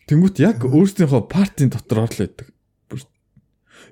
Тэнгүүт 0.07 0.37
яг 0.39 0.63
өөрсдийнхөө 0.63 1.23
партийн 1.27 1.75
дотор 1.75 2.07
орлоо 2.07 2.23
байдаг. 2.23 2.47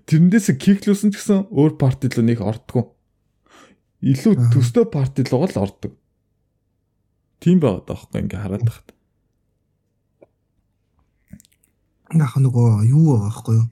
Тэрнээс 0.04 0.52
киклүүлсэн 0.60 1.10
ч 1.12 1.16
гэсэн 1.16 1.48
өөр 1.48 1.80
парти 1.80 2.12
руу 2.12 2.24
нэг 2.24 2.44
ордгоо. 2.44 2.92
Илүү 4.04 4.52
төстэй 4.52 4.84
парти 4.84 5.24
руу 5.24 5.48
л 5.48 5.56
ордог. 5.56 5.96
Тийм 7.40 7.60
байгаад 7.60 7.88
байгаа 7.88 8.04
байхгүй 8.04 8.20
ингээ 8.20 8.40
хараад 8.40 8.64
тахад. 8.68 8.88
Нах 12.12 12.36
нөгөө 12.36 12.84
юу 12.88 13.16
байхгүй 13.24 13.54
юу? 13.64 13.68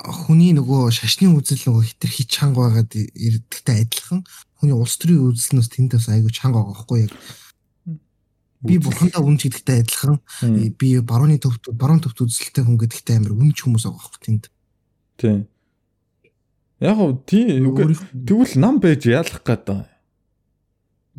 Хүний 0.00 0.54
нөгөө 0.54 0.94
шашны 0.94 1.28
үзэл 1.34 1.66
нөгөө 1.66 1.84
хитрхи 1.90 2.24
чанга 2.30 2.70
байгаад 2.70 2.94
ирдэгтэй 2.94 3.82
адилхан 3.82 4.22
хүний 4.62 4.76
улс 4.76 4.94
төрийн 5.00 5.26
үзэлнээс 5.26 5.68
тэндээс 5.74 6.06
айгүй 6.06 6.30
чанга 6.30 6.62
байгаа 6.62 6.74
байхгүй 6.74 6.98
яг 7.08 7.12
би 8.60 8.76
бурхандаа 8.76 9.24
үнж 9.24 9.48
гэдэгтэй 9.48 9.80
адилхан 9.80 10.20
би 10.76 10.88
барууны 11.00 11.40
төвд 11.40 11.72
баруун 11.72 12.04
төвд 12.04 12.28
үзэлтэй 12.28 12.64
хүн 12.64 12.76
гэдэгтэй 12.76 13.16
амар 13.16 13.32
үнж 13.32 13.64
хүмүүс 13.64 13.88
байгаа 13.88 14.00
байхгүй 14.04 14.20
тэнд. 14.20 14.44
Тийм. 15.20 15.44
Яг 16.80 16.96
гоо 16.96 17.12
тийм 17.28 17.76
тэгвэл 17.76 18.56
нам 18.56 18.80
байж 18.80 19.04
яалах 19.04 19.44
гээд. 19.44 19.84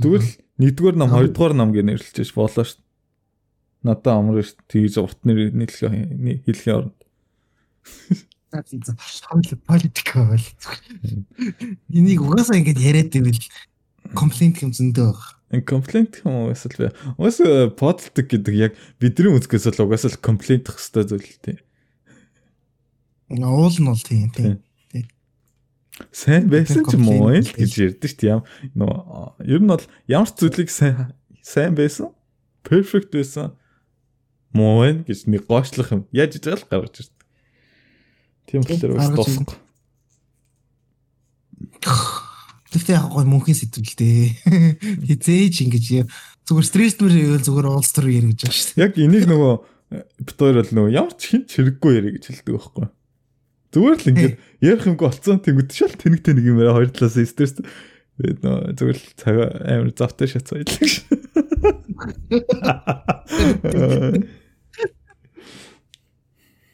Тэгвэл 0.01 0.29
нэгдүгээр 0.57 0.97
нам, 0.97 1.13
хоёрдугаар 1.13 1.53
нам 1.53 1.69
гэж 1.69 1.85
нэрлэж 1.85 2.33
болоо 2.33 2.65
шүү. 2.65 2.81
Надаа 3.85 4.17
амар 4.17 4.41
шүү. 4.41 4.57
Тэгж 4.65 4.97
урт 5.05 5.21
нэр 5.21 5.53
нийлхээ 5.53 6.41
хэлхийн 6.49 6.77
оронд. 6.81 6.97
политик 9.69 10.17
байл. 10.17 10.49
Энийг 11.93 12.25
угаасаа 12.25 12.57
ингэж 12.57 12.77
яриад 12.81 13.13
ивэл 13.13 13.41
комплент 14.17 14.65
юм 14.65 14.73
зөндөө 14.73 15.13
баг. 15.13 15.39
Энэ 15.53 15.65
комплент 15.69 16.19
юм 16.25 16.49
уу 16.49 16.51
эсвэл 16.51 16.91
угаасаа 17.15 17.69
политик 17.71 18.27
гэдэг 18.33 18.55
яг 18.57 18.73
бидний 18.99 19.31
үзгээс 19.31 19.71
л 19.71 19.85
угаасаа 19.85 20.17
комплент 20.19 20.67
хэвээр 20.67 21.05
зүйл 21.05 21.37
тийм. 21.39 21.61
Уул 23.39 23.75
нь 23.79 23.87
бол 23.87 24.03
тийм 24.03 24.29
тийм. 24.35 24.59
Сайн 26.11 26.49
байсан 26.51 26.83
ч 26.83 26.97
юм 26.97 27.07
уу 27.07 27.31
гэж 27.31 27.95
ярьдэн 27.95 28.09
шүү 28.11 28.19
дээ. 28.19 28.39
Нөө 28.75 28.91
ер 29.47 29.61
нь 29.63 29.71
бол 29.71 29.85
ямар 30.07 30.27
ч 30.27 30.43
зүйлийг 30.43 30.69
сайн 30.71 31.15
сайн 31.39 31.75
байсан. 31.75 32.11
Perfect 32.67 33.13
байсан. 33.15 33.55
Муу 34.51 34.83
байна 34.83 35.03
гэж 35.07 35.31
нэг 35.31 35.47
гоочлох 35.47 35.91
юм. 35.95 36.03
Яаж 36.11 36.35
иж 36.35 36.43
байгаа 36.43 36.59
л 36.59 36.71
гаргаж 36.71 36.95
ирдэг. 37.05 37.21
Тийм 38.47 38.61
болохоор 38.67 38.95
бас 38.99 39.09
дуусахгүй. 39.15 39.57
Тэгтээ 42.71 42.95
яг 42.95 43.11
гой 43.11 43.25
мөнхийн 43.27 43.57
сэтгэл 43.57 43.95
дээ. 43.99 44.23
Хизээж 45.07 45.55
ингэж 45.67 45.85
зүгээр 46.47 46.67
стрессмэр 46.67 47.15
ивэл 47.15 47.47
зүгээр 47.47 47.67
уулзтар 47.67 48.07
ярих 48.07 48.35
гэж 48.35 48.39
байна 48.47 48.55
шүү 48.55 48.71
дээ. 48.75 48.83
Яг 48.83 48.93
энийг 48.95 49.25
нөгөө 49.27 49.53
бит 50.23 50.37
хоёр 50.39 50.55
бол 50.63 50.71
нөгөө 50.71 50.91
ямар 50.95 51.15
ч 51.19 51.35
хин 51.35 51.43
чирэггүй 51.51 51.91
ярих 51.99 52.13
гэж 52.15 52.23
хэлдэг 52.31 52.55
байхгүй. 52.55 52.85
Зүгээр 53.71 53.99
л 54.03 54.09
ингээд 54.11 54.35
ярих 54.59 54.83
юмгүй 54.83 55.07
болцсон 55.07 55.39
тэнгууд 55.39 55.71
шал 55.71 55.95
тэнэгтэй 55.95 56.35
нэг 56.35 56.45
юм 56.51 56.59
яриа 56.59 56.75
хоёр 56.75 56.91
талаас 56.91 57.15
стресс 57.15 57.55
тэгээд 57.55 58.39
нөө 58.43 58.75
зүгээр 58.75 58.99
л 58.99 59.07
цаг 59.15 59.35
амар 59.63 59.91
завтай 59.95 60.27
шат 60.27 60.51
баялаг 60.51 60.83
ш. 60.83 61.07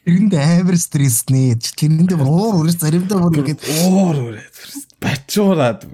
Тэрэнд 0.08 0.34
амар 0.34 0.76
стрессний 0.80 1.54
тэрэнд 1.54 2.18
уур 2.18 2.64
үрээс 2.64 2.82
заримдаа 2.82 3.22
бүр 3.22 3.46
ингээд 3.46 3.62
уур 3.86 4.34
үрээс 4.34 4.90
бачуураад 4.98 5.86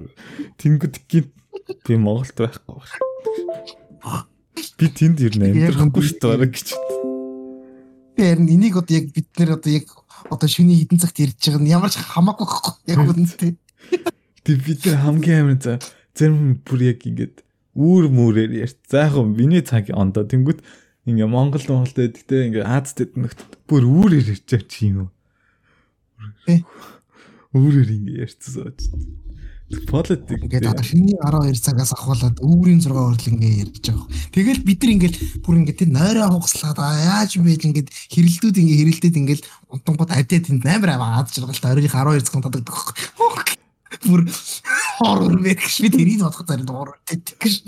тэнгууд 0.57 0.97
гин 1.11 1.29
би 1.85 1.95
Монголд 2.01 2.39
байхгүй 2.39 2.79
байна. 2.81 4.25
Би 4.79 4.87
тэнд 4.89 5.19
ирнэ 5.21 5.51
амьдрахгүй 5.51 6.03
шүү 6.07 6.19
дээ 6.23 6.49
гэж. 6.49 6.69
Тэр 8.15 8.39
энийг 8.39 8.79
одоо 8.79 8.95
яг 8.95 9.11
бид 9.11 9.29
нэр 9.35 9.59
одоо 9.59 9.71
яг 9.75 9.91
одоо 10.31 10.49
шөнийн 10.49 10.81
хідэн 10.85 11.01
цагт 11.01 11.21
ирж 11.21 11.37
байгаа 11.37 11.63
нь 11.63 11.73
ямар 11.73 11.91
ч 11.93 12.01
хамаагүй 12.01 12.47
байхгүй 12.47 12.75
яг 12.93 13.01
үнэндээ. 13.05 13.53
Тэг 14.45 14.57
бид 14.65 14.81
нар 14.89 15.01
хамгийн 15.05 15.41
амар 15.45 15.59
за 15.61 15.73
зарим 16.15 16.61
бүр 16.65 16.81
яг 16.95 17.01
ингээд 17.05 17.45
үүр 17.75 18.09
мүрээр 18.09 18.53
ярьц. 18.65 18.79
За 18.89 19.09
яг 19.09 19.19
миний 19.21 19.61
цаг 19.61 19.91
ондоо 19.91 20.25
тэнгүүт 20.25 20.63
ингээ 21.05 21.29
Монгол 21.29 21.65
Монголд 21.69 21.97
байдагтэй 21.99 22.49
ингээ 22.49 22.65
Азад 22.65 23.13
нөхд 23.19 23.41
бүр 23.69 23.85
үүрээр 23.85 24.33
ярьж 24.33 24.47
байгаа 24.49 24.69
чи 24.71 24.83
юм 24.89 24.99
уу? 25.05 25.11
Үүрээр 27.53 27.91
ингээ 27.93 28.21
ярьцсан. 28.25 28.73
Политик. 29.65 30.45
Ингээд 30.45 30.69
одоо 30.69 30.85
шиний 30.85 31.17
12 31.17 31.57
цагаас 31.57 31.97
ахуулаад 31.97 32.37
өвөрийн 32.45 32.85
6 32.85 32.93
хүртэл 32.93 33.33
ингээд 33.33 33.61
ярьж 33.65 33.81
байгаа. 33.89 34.07
Тэгэл 34.37 34.61
бид 34.61 34.81
нар 34.85 34.93
ингээд 34.93 35.17
бүр 35.41 35.57
ингээд 35.65 35.79
тэр 35.81 35.91
нойроо 35.91 36.29
хугаслаад 36.37 36.79
яаж 36.79 37.33
бэ 37.41 37.57
ингээд 37.65 37.89
хэрэлдүүд 38.13 38.57
ингээд 38.61 38.81
хэрэлдээд 38.85 39.21
ингээд 39.25 39.43
унтангууд 39.73 40.13
адиа 40.13 40.41
тэнд 40.45 40.69
амар 40.69 40.91
аваад 41.01 41.33
жаргалтай 41.33 41.71
оройх 41.73 41.97
12 41.97 42.29
цагт 42.29 42.45
татдаг. 42.45 42.77
Бүр 44.05 44.21
хорор 45.01 45.41
мэгш 45.41 45.81
би 45.81 45.89
тэрийг 45.89 46.21
бодох 46.21 46.45
зарим 46.45 46.69
дуур 46.69 47.01
тэгэж. 47.09 47.65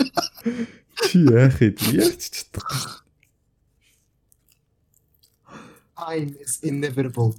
Чи 1.00 1.16
яах 1.32 1.56
вэ? 1.56 1.80
Яаж 1.96 2.20
ч 2.20 2.44
чадахгүй. 2.44 3.06
time 5.96 6.36
is 6.44 6.60
inevitable. 6.62 7.32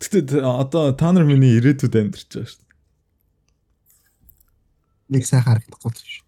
Тэгтээ 0.00 0.40
одоо 0.40 0.96
та 0.96 1.12
нар 1.12 1.28
миний 1.28 1.60
ирээдүйд 1.60 1.92
амьдарч 1.92 2.26
байгаа 2.32 2.48
шүү. 2.48 2.69
Нэг 5.10 5.26
сайн 5.26 5.42
харагдахгүй 5.42 5.90
шүү. 5.90 6.22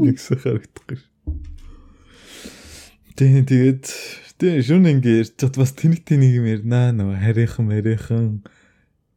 Нэг 0.00 0.16
сайн 0.16 0.40
харагдахгүй 0.40 0.96
шүү. 0.96 1.10
Тэгээ 3.20 3.44
тэгээд 3.44 3.84
тэгээ 4.40 4.64
шүн 4.64 4.88
ингэ 4.88 5.12
ярьж 5.20 5.36
чад 5.36 5.60
бас 5.60 5.76
тэнэг 5.76 6.08
тэнэг 6.08 6.32
юм 6.40 6.48
ярина 6.48 6.96
нөгөө 6.96 7.20
харийнхан 7.20 7.64
марийнхан 7.68 8.40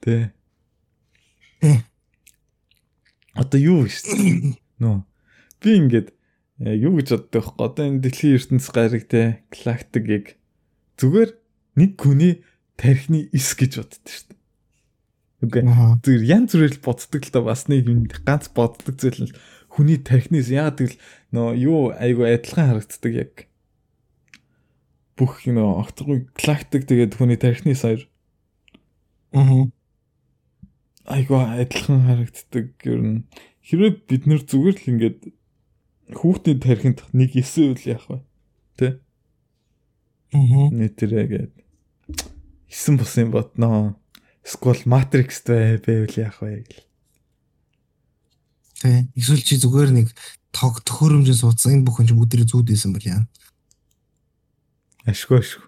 тэ. 0.03 0.35
Одоо 3.31 3.59
юу 3.63 3.87
вэ? 3.87 4.59
Нөө. 4.83 5.07
Би 5.63 5.79
ингээд 5.79 6.11
э, 6.59 6.75
юу 6.75 6.99
гэж 6.99 7.15
боддог 7.15 7.55
вэ? 7.55 7.63
Одоо 7.63 7.83
энэ 7.87 8.03
дэлхийн 8.03 8.35
ертөнц 8.35 8.67
гариг 8.67 9.07
те 9.07 9.47
галактикийг 9.47 10.35
зүгээр 10.99 11.39
нэг 11.79 11.91
хүний 11.95 12.43
тархины 12.75 13.31
эс 13.31 13.55
гэж 13.55 13.79
боддог 13.79 14.11
шүү 14.11 14.27
дээ. 14.27 14.42
Үгүй. 15.43 15.63
Зүгээр 16.03 16.23
янз 16.23 16.55
бүрээр 16.55 16.79
боддог 16.79 17.21
л 17.27 17.33
та 17.35 17.41
бас 17.43 17.67
нэг 17.67 17.89
юм 17.91 18.07
ганц 18.07 18.47
боддог 18.55 18.95
зүйл 18.95 19.27
нь 19.27 19.35
хүний 19.67 19.99
тархинаас 19.99 20.47
яагаад 20.47 20.79
гэвэл 20.79 20.99
нөө 21.35 21.49
юу 21.59 21.81
айгу 21.91 22.23
адилхан 22.23 22.71
харагддаг 22.71 23.13
яг. 23.13 23.33
Бүх 25.19 25.43
нөө 25.43 25.83
огтгүй 25.83 26.31
галактик 26.31 26.87
тэгээд 26.87 27.17
хүний 27.19 27.35
тархины 27.35 27.75
саяр. 27.75 28.07
Аа. 29.35 29.67
Айгу 31.11 31.35
адилхан 31.41 32.07
харагддаг 32.07 32.67
ер 32.87 33.01
нь 33.03 33.19
хэрвээ 33.67 33.91
бид 34.07 34.23
нэр 34.29 34.41
зүгээр 34.47 34.77
л 34.79 34.89
ингээд 34.95 35.19
хүүхдийн 36.13 36.59
тархинд 36.63 36.99
нэг 37.11 37.35
эсэвэл 37.35 37.83
яах 37.89 38.07
вэ? 38.07 38.19
Тэ? 38.79 38.87
Аа. 40.31 40.69
Нэтрэгээд 40.71 41.53
эсэн 42.69 42.95
бус 42.95 43.17
юм 43.17 43.33
бодноо. 43.33 43.97
Эсвэл 44.43 44.83
Matrix 44.85 45.41
байвал 45.47 46.11
яах 46.19 46.43
вэ 46.43 46.67
гэл. 46.67 46.83
Тэ. 48.83 49.07
Эсвэл 49.15 49.39
чи 49.39 49.55
зүгээр 49.55 49.95
нэг 49.95 50.11
тог 50.51 50.83
төхөөрөмжөнд 50.83 51.39
суудсан 51.39 51.79
энэ 51.79 51.87
бүхэн 51.87 52.11
чи 52.11 52.13
бүгдээ 52.13 52.43
зүүдээсэн 52.51 52.91
бол 52.91 53.07
яа. 53.07 53.23
Ашгүй 55.07 55.39
ашгүй. 55.39 55.63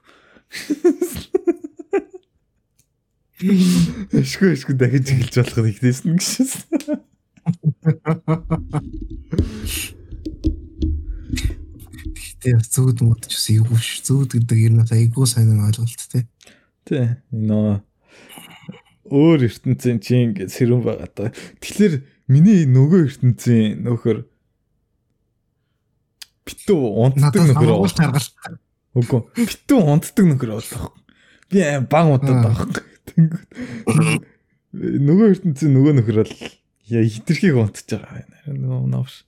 Ашгүй 4.19 4.49
ашгүй 4.55 4.75
дахиж 4.75 5.07
эхэлж 5.11 5.35
болох 5.39 5.57
нь 5.63 5.71
ихтэйсэн 5.71 6.19
гэж. 6.19 6.27
Тэгтээ 12.15 12.55
зүүд 12.59 12.97
мод 13.07 13.23
ч 13.27 13.39
бас 13.39 13.47
эвгүй 13.55 13.79
ш. 13.79 14.03
Зүүд 14.03 14.31
гэдэг 14.43 14.59
ер 14.59 14.75
нь 14.75 14.83
айгүй 14.83 15.23
сайн 15.23 15.63
ойлголт 15.63 16.03
те. 16.11 16.27
Тэ. 16.83 17.23
Энэ 17.31 17.79
өөр 19.09 19.45
ертөнцийн 19.45 19.99
чи 20.01 20.17
ингээд 20.25 20.51
сэрүүн 20.53 20.81
байгаа 20.85 21.09
та. 21.13 21.29
Тэгэхээр 21.61 22.01
миний 22.31 22.65
нөгөө 22.65 23.01
ертөнцийн 23.05 23.85
нөхөр 23.85 24.25
битүү 26.45 26.81
унтдаг 27.05 27.41
нөхөр 27.45 27.69
байгаа. 27.85 28.57
Үгүй 28.97 29.21
битүү 29.37 29.79
унтдаг 29.81 30.25
нөхөр 30.25 30.51
болох. 30.57 30.89
Би 31.51 31.61
баг 31.85 32.05
удаад 32.17 32.41
байгаа. 32.49 32.67
Нөгөө 34.73 35.27
ертөнцийн 35.37 35.71
нөгөө 35.77 35.93
нөхөр 36.01 36.17
бол 36.23 36.33
яа 36.89 37.05
хитрхийг 37.05 37.61
унтж 37.61 37.85
байгаа 37.93 38.25
юм. 38.25 38.61
Нөгөө 38.65 38.89
навш. 38.89 39.21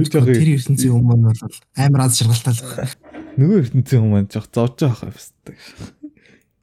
Тэр 0.00 0.56
ертөнцийн 0.56 0.96
өмнө 0.96 1.34
бол 1.36 1.56
амар 1.76 2.06
аз 2.06 2.16
жаргалтай 2.16 2.56
л. 2.56 2.96
Нөгөө 3.36 3.64
ертөнцийн 3.66 4.04
өмнө 4.06 4.28
жоо 4.32 4.46
зовж 4.48 4.88
байгаа 4.88 5.12
юм. 5.12 5.99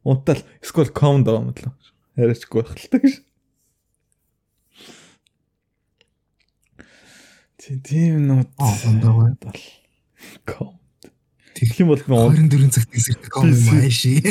Унтаал 0.08 0.40
эсвэл 0.64 0.88
ком 0.96 1.28
даа 1.28 1.44
л. 1.44 1.52
Яриачгүй 2.16 2.64
байх 2.64 2.80
л 2.80 2.88
гэж. 2.96 3.20
Тийм 7.84 8.28
нот 8.28 8.48
ондоо 8.56 9.36
бол 9.36 9.60
ком. 10.48 10.80
Тэгэх 11.52 11.84
юм 11.84 11.92
бол 11.92 12.00
24 12.00 12.72
цагт 12.72 12.96
эсрэг 12.96 13.28
ком 13.28 13.52
юм 13.52 13.84
ааши. 13.84 14.24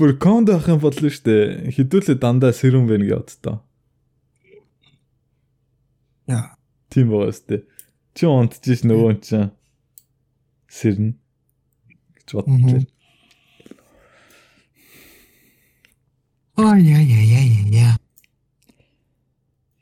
Бүр 0.00 0.16
ком 0.16 0.48
даах 0.48 0.64
юм 0.72 0.80
бодлоо 0.80 1.12
штэ. 1.12 1.68
Хідүүлээ 1.76 2.16
дандаа 2.16 2.56
сэрүүн 2.56 2.88
байна 2.88 3.04
гэж 3.04 3.20
боддоо. 3.20 3.56
Яа. 6.24 6.56
Тийм 6.88 7.12
байгаа 7.12 7.36
штэ. 7.36 7.68
Чи 8.16 8.24
унтж 8.24 8.80
нөгөө 8.88 9.20
чинь 9.20 9.52
сэрнэ 10.72 11.12
гэж 12.24 12.28
бодлоо. 12.32 12.95
Ой 16.56 16.80
яа 16.88 17.04
яа 17.04 17.24
яа 17.28 17.44
яа. 17.68 17.94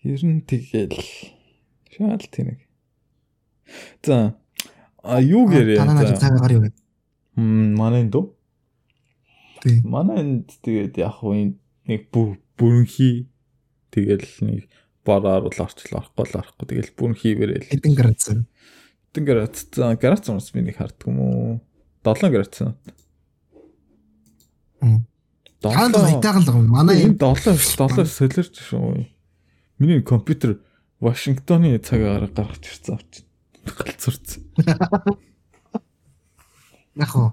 Ер 0.02 0.22
нь 0.26 0.42
тэгэл 0.42 0.98
шаал 1.94 2.18
тэнэг. 2.18 2.66
За 4.02 4.34
а 4.98 5.22
юу 5.22 5.46
гэрээ? 5.46 5.78
Танаа 5.78 6.18
цагаагаар 6.18 6.52
юу 6.58 6.62
гэдэг? 6.66 6.82
Мм 7.38 7.78
манай 7.78 8.10
дөө. 8.10 8.26
Тий. 9.62 9.86
Манай 9.86 10.18
энд 10.26 10.50
тэгээд 10.66 10.98
яг 10.98 11.22
уу 11.22 11.54
нэг 11.86 12.10
бүрэнхий 12.10 13.30
тэгэл 13.94 14.34
нэг 14.42 14.66
бараар 15.06 15.46
бол 15.46 15.54
орчлоо 15.54 16.02
орохгүй 16.02 16.26
л 16.26 16.38
орохгүй 16.42 16.66
тэгэл 16.74 16.98
бүрэнхий 16.98 17.34
бэрэл. 17.38 17.70
Хэдэн 17.70 17.94
градус? 17.94 18.28
Хэдэн 19.14 19.22
градус? 19.22 19.62
За 19.70 19.94
градус 19.94 20.26
уус 20.26 20.50
би 20.50 20.66
нэг 20.66 20.82
харддаг 20.82 21.06
юм 21.06 21.22
уу? 21.22 21.62
7 22.02 22.34
градус. 22.34 22.74
Мм. 24.82 25.06
Хаан 25.72 25.92
хайтаагаал 25.92 26.44
байгаа. 26.44 26.68
Манай 26.68 27.04
энэ 27.08 27.16
7 27.16 27.56
7 27.56 28.04
солирч 28.04 28.60
шүү. 28.60 29.08
Миний 29.78 30.02
компьютер 30.02 30.60
Вашингтоны 31.00 31.78
цагаар 31.78 32.28
гаргаж 32.28 32.64
ирсэн 32.64 32.94
авч 33.00 33.24
галзуурсан. 33.64 34.42
Яг 36.96 37.12
уу 37.16 37.32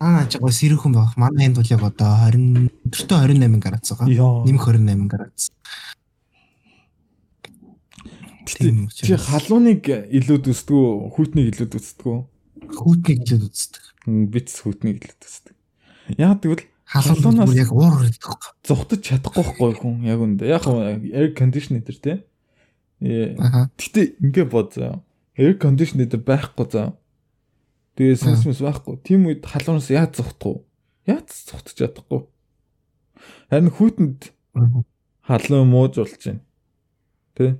аа 0.00 0.24
чагаа 0.24 0.48
сэрүүхэн 0.48 0.92
байх. 0.96 1.12
Манай 1.20 1.52
энд 1.52 1.60
бол 1.60 1.68
яг 1.68 1.82
одоо 1.84 2.32
20 2.32 2.72
өдөртөө 2.88 3.18
28 3.20 3.60
градус 3.60 3.92
байгаа. 3.92 4.44
Нэмэх 4.48 4.64
28 4.64 5.12
градус. 5.12 5.44
Чи 8.48 9.14
халууныг 9.20 9.84
илүүд 9.88 10.44
үздэг 10.48 10.72
үү? 10.72 11.12
Хүүтнийг 11.12 11.46
илүүд 11.52 11.72
үздэг 11.76 12.06
үү? 12.08 12.18
Хүүтнийг 12.80 13.18
илүүд 13.28 13.44
үздэг. 13.44 13.84
Битс 14.32 14.64
хүүтнийг 14.64 15.04
илүүд 15.04 15.20
үздэг. 15.20 15.54
Яг 16.16 16.40
тэгвэл 16.40 16.64
халуунаас 16.90 17.54
яг 17.54 17.70
уур 17.70 18.02
ирдэг. 18.02 18.50
Зүхтэж 18.66 19.00
чадахгүй 19.06 19.44
байхгүй 19.46 19.74
хүн 19.78 20.02
яг 20.10 20.18
үндэ. 20.18 20.50
Яг 20.50 20.66
air 20.66 21.30
conditioner 21.38 21.86
тий. 21.86 22.26
Гэтэ 22.98 24.18
ингээ 24.18 24.46
бод 24.50 24.74
заа. 24.74 24.98
Air 25.38 25.54
conditioner 25.62 26.10
байхгүй 26.10 26.66
заа. 26.66 26.98
Тэгээ 27.94 28.18
сенсмэс 28.18 28.58
байхгүй. 28.58 28.98
Тим 29.06 29.30
үед 29.30 29.46
халуунаас 29.46 29.86
яаж 29.94 30.18
зүхтах 30.18 30.66
вэ? 31.06 31.14
Яаж 31.14 31.30
зүхтэж 31.30 31.74
чадахгүй. 31.78 32.26
Харин 33.54 33.70
хүүтэнд 33.70 34.34
халуун 35.30 35.70
мууж 35.70 35.94
болж 35.94 36.18
байна. 36.26 36.42
Тэ? 37.38 37.54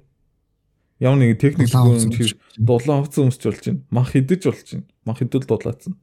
Ямар 0.99 1.23
нэг 1.23 1.39
техник 1.39 1.71
зүгээр 1.71 2.11
тэр 2.19 2.35
дулаан 2.59 3.07
хувцас 3.07 3.31
өмсч 3.31 3.47
болж 3.47 3.63
байна. 3.63 3.83
Мах 3.95 4.11
хідэж 4.11 4.43
болж 4.51 4.67
байна. 4.75 4.87
Мах 5.07 5.23
хідэл 5.23 5.47
дулаацсан. 5.47 5.95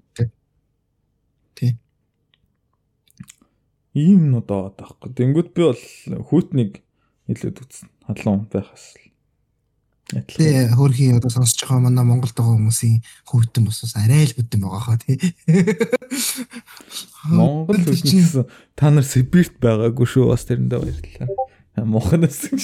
Тий 1.60 1.76
ийм 3.98 4.30
нод 4.32 4.54
аваад 4.54 4.78
байхгүй. 4.78 5.10
Тэнгүүд 5.18 5.50
би 5.58 5.62
бол 5.66 5.84
хүүтнийг 6.30 6.86
хэлээд 7.28 7.62
үзсэн. 7.66 7.90
Халуун 8.08 8.48
байхаас 8.48 8.96
л. 8.96 9.12
Тэгээ 10.08 10.72
хөрхийн 10.80 11.20
одоо 11.20 11.28
сонсож 11.28 11.68
байгаа 11.68 11.84
манай 11.84 12.08
Монголд 12.08 12.32
байгаа 12.32 12.56
хүмүүсийн 12.56 13.04
хүүтэн 13.28 13.68
бас 13.68 13.84
арай 14.00 14.24
л 14.24 14.40
бүдэн 14.40 14.64
байгаа 14.64 14.80
хаа 14.80 14.96
тий. 15.04 15.20
Монгол 17.28 17.84
хүүтэн 17.84 18.48
та 18.80 18.88
нар 18.88 19.04
Сибирт 19.04 19.60
байгаагүй 19.60 20.08
шүү 20.08 20.32
бас 20.32 20.48
тэрэндээ 20.48 20.80
баярлалаа. 20.80 21.28
Мохоноос 21.84 22.40
гэж. 22.48 22.64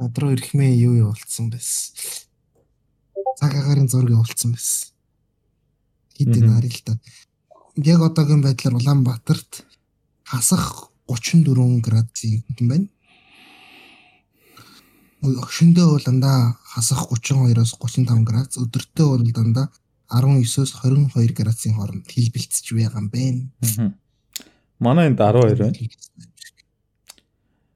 Надруу 0.00 0.32
ирэхмээ 0.32 0.72
юу 0.80 0.96
юу 0.96 1.12
болцсон 1.12 1.52
байс. 1.52 1.92
Цаг 3.36 3.52
агарын 3.52 3.92
зургийг 3.92 4.16
болцсон 4.16 4.56
байс. 4.56 4.96
Хитэн 6.16 6.56
харил 6.56 6.80
та 6.88 6.96
яг 7.76 8.00
одоогийн 8.00 8.42
байдлаар 8.42 8.76
Улаанбаатарт 8.76 9.64
хасах 10.24 10.90
34 11.08 11.80
градусын 11.80 12.42
юм 12.60 12.68
байна. 12.68 12.88
Өшөндөө 15.22 15.86
бол 15.92 16.04
дандаа 16.04 16.56
хасах 16.64 17.06
32-оос 17.10 17.76
35 17.76 18.24
градус, 18.24 18.56
өдөртөө 18.62 19.06
бол 19.12 19.30
дандаа 19.32 19.68
19-оос 20.08 20.72
22 20.82 21.36
градусын 21.36 21.76
хооронд 21.76 22.08
хэлбэлцэж 22.08 22.72
байгаа 22.72 23.00
юм 23.04 23.08
байна. 23.10 23.94
Манай 24.78 25.08
энд 25.10 25.20
12 25.20 25.56
байна. 25.60 25.76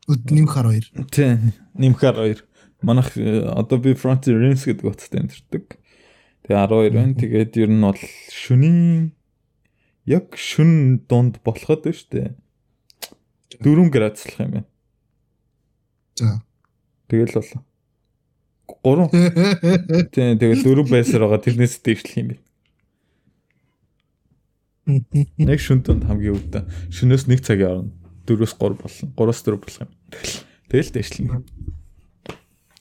Нэмэх 0.08 0.54
12. 0.56 1.06
Тий, 1.10 1.38
нэмэх 1.74 2.00
12. 2.00 2.44
манайх 2.82 3.16
э, 3.16 3.44
одоо 3.46 3.78
би 3.78 3.92
Frontier 3.92 4.40
Realms 4.40 4.64
гэдэг 4.64 4.84
утастай 4.84 5.20
амьдэрдэг. 5.20 5.78
Тэгээ 6.48 6.56
12 6.56 6.94
байна. 6.96 7.14
Тэгээд 7.14 7.52
ер 7.60 7.70
нь 7.70 7.84
бол 7.84 8.00
шөнийн 8.32 9.12
яг 10.10 10.34
шүн 10.34 11.06
дунд 11.06 11.38
болоход 11.46 11.86
байна 11.86 11.96
шүү 11.96 12.10
дээ. 12.10 12.30
4 13.62 13.94
градуслах 13.94 14.40
юм 14.42 14.50
байна. 14.58 14.68
За. 16.18 16.42
Тэгэл 17.06 17.34
бол 17.38 19.06
3. 19.10 20.10
Тийм 20.14 20.38
тэгэл 20.38 20.66
4 20.66 20.90
байсаар 20.90 21.22
байгаа 21.26 21.44
тэрнээс 21.46 21.78
дэвшлэх 21.78 22.18
юм 22.18 22.28
байна. 22.34 22.42
Нэг 25.38 25.60
шүн 25.62 25.86
донд 25.86 26.04
хамгийн 26.10 26.34
өвдө. 26.34 26.66
Шөнөөс 26.90 27.30
1 27.30 27.46
цагийн 27.46 27.70
орно 27.70 27.94
4-өөс 28.26 28.54
3 28.58 28.78
болно. 28.82 29.10
3-аас 29.14 29.40
4 29.46 29.58
болох 29.62 29.78
юм. 29.82 29.90
Тэгэл 30.70 30.90
дэвшлэн. 30.94 31.44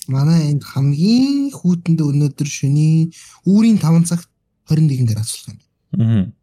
Манай 0.09 0.49
энд 0.49 0.65
хамгийн 0.65 1.53
хүүтэндээ 1.53 2.07
өнөөдөр 2.09 2.49
шөнийн 2.49 3.13
үүрийн 3.45 3.77
5 3.77 4.09
цагт 4.09 4.29
21 4.69 5.05
градус 5.05 5.33
болох 5.37 5.53
юм. 5.53 5.59
Аа. 6.01 6.38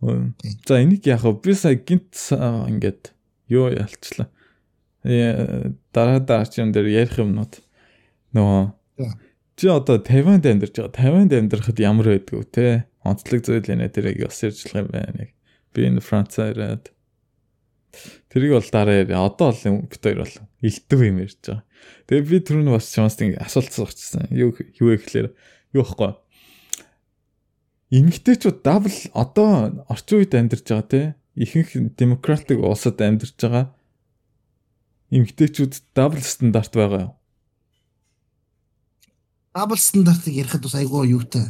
За 0.00 0.82
энийг 0.82 1.06
яг 1.06 1.24
би 1.42 1.54
сая 1.54 1.74
гинт 1.74 2.12
ингээд 2.30 3.12
юу 3.48 3.72
ялцлаа. 3.72 4.28
Э 5.04 5.72
дараа 5.92 6.20
дараа 6.20 6.46
ч 6.46 6.60
юм 6.60 6.72
дээр 6.72 6.88
ярих 6.92 7.16
юмнууд 7.16 7.62
нөгөө 8.36 9.16
чи 9.56 9.66
одоо 9.72 9.96
Тайванд 9.98 10.44
амьдарч 10.44 10.76
байгаа. 10.76 10.92
Тайванд 10.92 11.32
амьдрахад 11.32 11.80
ямар 11.80 12.12
байдгүй 12.12 12.44
те? 12.52 12.84
Онцлог 13.00 13.40
зүйл 13.40 13.64
энэ 13.64 13.88
тэрийг 13.88 14.28
бас 14.28 14.44
ярьжлах 14.44 14.84
юм 14.84 14.88
байна. 14.92 15.32
Би 15.72 15.80
энэ 15.88 16.04
Францаа 16.04 16.52
ирээд 16.52 16.92
тэрийг 18.28 18.52
бол 18.52 18.68
дараа 18.68 19.00
яриа. 19.00 19.24
Одоо 19.24 19.56
бол 19.56 19.88
бит 19.88 20.02
хоёр 20.04 20.28
бол 20.28 20.36
илтгэв 20.60 21.00
юм 21.00 21.24
ярьж 21.24 21.40
байгаа. 21.40 21.64
Тэгээ 22.04 22.28
би 22.28 22.36
түрүүн 22.44 22.68
бас 22.76 22.92
чамаас 22.92 23.16
ингэ 23.16 23.40
асуулт 23.40 23.72
асуучихсан. 23.72 24.28
Юу 24.28 24.52
юу 24.76 24.92
гэхлээр 24.92 25.32
юу 25.72 25.84
ихгүй. 25.88 26.12
Эмэгтэйчүүд 27.90 28.66
дабл 28.66 28.96
одоо 29.14 29.84
орчин 29.86 30.18
үед 30.18 30.34
амьдарч 30.34 30.66
байгаа 30.66 30.90
те 30.90 31.00
ихэнх 31.38 31.94
демократик 31.94 32.58
улсад 32.58 32.98
амьдарч 32.98 33.38
байгаа 33.38 33.70
эмэгтэйчүүд 35.14 35.94
дабл 35.94 36.18
стандарт 36.18 36.72
байгаа 36.74 37.02
юу? 37.06 37.14
Дабл 39.54 39.78
стандартыг 39.78 40.34
ярихад 40.34 40.66
бас 40.66 40.74
айгүй 40.74 41.14
юутай. 41.14 41.46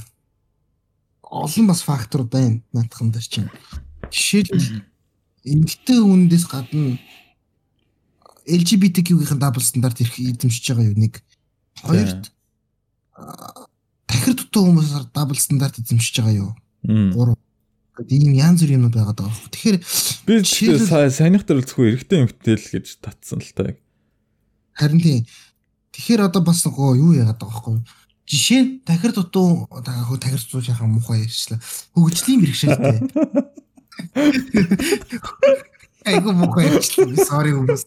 Олон 1.24 1.66
бас 1.66 1.80
фактор 1.82 2.22
байна 2.28 2.60
наадхан 2.76 3.10
дээр 3.10 3.24
чинь. 3.24 3.50
Жишээлбэл 4.12 4.84
эмэгтэй 5.42 5.98
хүнээс 6.04 6.44
гадна 6.52 7.00
LGBTQ-ийн 8.46 9.40
дабл 9.40 9.64
стандарт 9.64 10.04
ирэх 10.04 10.20
эзэмшиж 10.20 10.68
байгаа 10.68 10.92
юу 10.92 11.00
нэг. 11.00 11.24
Хоёрт 11.80 12.30
дутуу 14.56 14.72
хүмүүсээр 14.72 15.12
дабл 15.12 15.36
стандарт 15.36 15.76
эзэмшиж 15.84 16.24
байгаа 16.24 16.32
юу? 16.32 16.56
Гурав. 17.12 17.36
Гэт 17.92 18.08
ийм 18.08 18.32
янз 18.32 18.64
бүрийн 18.64 18.80
юмнууд 18.80 18.96
байгаа 18.96 19.12
даа. 19.12 19.28
Тэгэхээр 19.52 19.84
би 20.24 20.40
саяных 21.12 21.44
дээр 21.44 21.60
зөвхөн 21.60 21.92
эрэгтэй 21.92 22.24
эмэгтэй 22.24 22.56
л 22.56 22.72
гэж 22.72 23.04
татсан 23.04 23.44
л 23.44 23.52
та. 23.52 23.76
Харин 24.72 25.04
тийм. 25.04 25.28
Тэгэхээр 25.92 26.24
одоо 26.24 26.40
бас 26.40 26.64
нөгөө 26.64 26.96
юу 26.96 27.20
яагаад 27.20 27.36
байгаа 27.36 27.52
байхгүй? 27.52 27.84
Жишээ 28.24 28.64
нь 28.64 28.80
тахир 28.80 29.12
дутуу 29.12 29.68
хөө 29.68 30.24
тахир 30.24 30.40
дутуу 30.40 30.64
яхаа 30.64 30.88
муухай 30.88 31.28
ярьчлаа. 31.28 31.60
Хөгжлийн 31.92 32.40
бэрхшээлтэй. 32.40 32.96
Айгу 36.08 36.32
муухай 36.32 36.72
ярьчлаа. 36.72 37.12
Sorry 37.28 37.52
хүмүүс. 37.52 37.84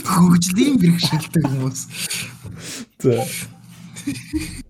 Хөгжлийн 0.00 0.80
бэрхшээлтэй 0.80 1.44
хүмүүс. 1.44 1.92
За. 3.04 3.20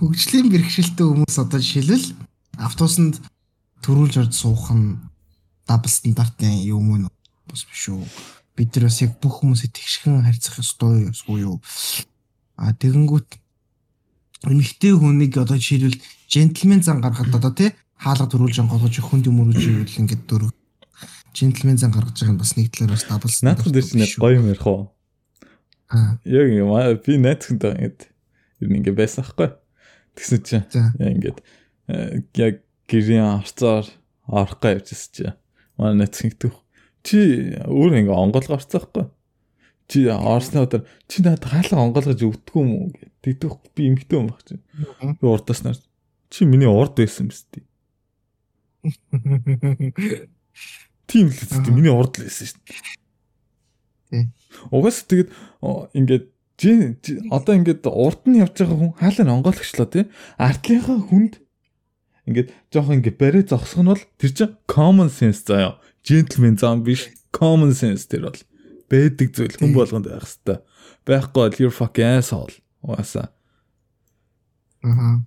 Хөгжлийн 0.00 0.50
бэрхшээлтэй 0.50 1.06
хүмүүс 1.06 1.36
одоо 1.38 1.60
жишээлбэл 1.62 2.06
автобусанд 2.58 3.22
төрүүлж 3.84 4.14
орж 4.26 4.32
суух 4.34 4.74
нь 4.74 4.98
дабл 5.68 5.90
стандартын 5.90 6.58
юм 6.66 6.90
уу 6.90 7.10
бас 7.46 7.62
биш 7.68 7.88
үү? 7.94 8.02
Бид 8.58 8.74
нар 8.74 8.90
бас 8.90 8.98
яг 9.02 9.14
бүх 9.22 9.42
хүмүүсээ 9.42 9.70
тэгшхэн 9.70 10.26
харьцах 10.26 10.58
ёстой 10.58 11.10
юу? 11.46 11.62
А 12.58 12.74
тэгэнгүүт 12.74 13.38
эмэгтэй 14.50 14.92
хүнийг 14.98 15.38
одоо 15.38 15.58
жишээлбэл 15.58 16.02
джентльмен 16.28 16.82
зан 16.82 16.98
гаргахад 17.00 17.34
одоо 17.38 17.52
тий 17.54 17.70
хаалга 17.98 18.26
төрүүлж 18.28 18.60
онгоолгож 18.66 18.98
хүнд 18.98 19.30
юм 19.30 19.46
өрүүлж 19.46 19.62
ивэл 19.62 20.00
ингээд 20.04 20.26
дөрөв 20.26 20.50
джентльмен 21.34 21.78
зан 21.78 21.90
гаргаж 21.94 22.18
байгаа 22.18 22.34
нь 22.34 22.42
бас 22.42 22.52
нэг 22.58 22.70
талаар 22.70 22.94
бас 22.94 23.04
дабл 23.08 23.30
стандарт. 23.30 23.70
Дээр 23.70 23.86
чинь 23.86 24.22
гоё 24.22 24.38
юм 24.38 24.50
ярих 24.50 24.66
уу? 24.66 24.90
Яг 26.26 26.46
юм 26.50 26.70
би 27.02 27.12
найзхантай 27.18 27.70
ингээд 27.74 27.98
ер 28.60 28.68
нь 28.70 28.76
ингээд 28.82 28.98
байсан 28.98 29.24
хгүй. 29.24 29.50
Тэгсэн 30.14 30.40
чинь 30.46 30.66
яа 30.70 31.10
ингээд 31.10 31.38
э, 31.90 32.22
яг 32.38 32.62
гэрийн 32.86 33.42
арцаар 33.42 33.86
орохгоо 34.26 34.78
явжсэн 34.78 35.10
чи. 35.12 35.32
Манай 35.76 36.06
найзхан 36.06 36.30
гэдэг. 36.30 36.54
Чи 37.02 37.18
өөр 37.66 37.98
ингээд 38.00 38.14
онгоолго 38.14 38.56
орцсон 38.56 38.80
хгүй. 38.82 39.06
Чи 39.90 40.08
орсны 40.08 40.64
өдөр 40.64 40.86
чи 41.10 41.20
надад 41.20 41.44
хаалга 41.44 41.82
онгоолгож 41.82 42.20
өгдөг 42.24 42.54
юм 42.56 42.70
уу 42.72 42.88
гэдэг 42.94 43.52
би 43.74 43.82
эмхтэй 43.90 44.16
юм 44.16 44.30
баг 44.32 44.40
чи. 44.46 44.56
Би 45.20 45.24
урдаснаар 45.28 45.76
чи 46.30 46.44
миний 46.48 46.70
урд 46.70 46.96
байсан 46.96 47.28
биз 47.28 47.44
дээ. 47.52 47.62
Тийм 51.06 51.30
л 51.30 51.36
үстэй 51.36 51.70
миний 51.70 51.92
урд 51.92 52.18
л 52.18 52.26
байсан 52.26 52.48
шүү 52.50 52.64
дээ. 54.10 54.26
Угаас 54.70 55.04
тэгээд 55.06 55.30
ингээд 55.94 56.33
одоо 57.30 57.54
ингээд 57.58 57.86
урд 57.86 58.22
нь 58.30 58.38
явж 58.38 58.54
байгаа 58.62 58.78
хүн 58.78 58.92
хаалаа 58.94 59.34
онгойлгочлоо 59.38 59.88
тий. 59.90 60.04
Артлынхаа 60.38 60.98
хүнд 61.02 61.42
ингээд 62.30 62.48
жоох 62.70 62.94
ингээд 62.94 63.18
барэ 63.18 63.40
зогсох 63.48 63.82
нь 63.82 63.90
бол 63.90 64.04
тэр 64.20 64.32
чинь 64.32 64.56
common 64.70 65.10
sense 65.10 65.42
заяа. 65.44 65.80
Gentleman 66.06 66.56
зам 66.58 66.86
биш 66.86 67.10
common 67.34 67.74
sense 67.74 68.06
тэр 68.06 68.30
бол 68.30 68.40
байдаг 68.86 69.28
зүйл 69.34 69.56
хүн 69.58 69.74
болгонд 69.74 70.06
байх 70.06 70.24
хэвээр. 70.24 70.62
Байхгүй 71.04 71.40
бол 71.42 71.58
you're 71.58 71.74
fucking 71.74 72.22
asshole. 72.22 72.54
Угаасаа. 72.84 73.34
Аа. 74.86 75.26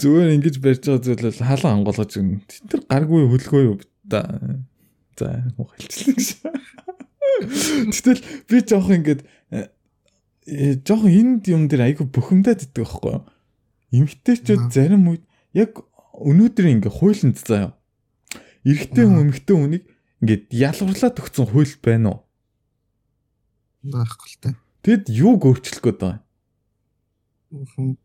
Зүгээр 0.00 0.36
ингэж 0.36 0.56
барьж 0.60 0.84
байгаа 0.84 1.04
зүйл 1.04 1.24
бол 1.28 1.40
хаалаа 1.48 1.72
онгойлгож 1.80 2.12
юм. 2.20 2.44
Тэр 2.68 2.84
гаргүй 2.88 3.24
хөлгөө 3.24 3.62
юу 3.64 3.76
За 4.10 4.24
за 5.18 5.44
ухайлчлаа 5.58 6.14
гэж. 6.16 6.28
Гэтэл 7.92 8.22
би 8.48 8.58
жоох 8.64 8.90
ингээд 8.90 9.22
э, 10.50 10.74
жоох 10.82 11.06
энд 11.06 11.46
юм 11.46 11.70
дээр 11.70 11.86
айгүй 11.86 12.06
бухимдаад 12.10 12.66
иддэг 12.66 12.82
байхгүй 12.82 13.10
юу? 13.14 13.24
Эмгтээчүүд 13.94 14.74
зарим 14.74 15.06
үед 15.06 15.24
яг 15.54 15.78
өнөөдөр 16.18 16.66
ингээ 16.66 16.92
хуйланд 16.92 17.38
заяа. 17.38 17.72
Эрэгтэй 18.66 19.06
хүн 19.06 19.30
эмэгтэй 19.30 19.56
хүнийг 19.56 19.84
ингээд 20.20 20.44
ялгарлаад 20.52 21.16
өгсөн 21.22 21.46
хууль 21.48 21.74
байна 21.80 22.08
уу? 22.10 22.20
Байхгүй 23.88 24.28
л 24.28 24.38
та. 24.42 24.50
Тэгэд 24.84 25.08
юуг 25.08 25.48
өөрчлөх 25.48 25.80
гээд 25.80 25.98
байгаа 26.00 26.20
юм? 26.20 27.96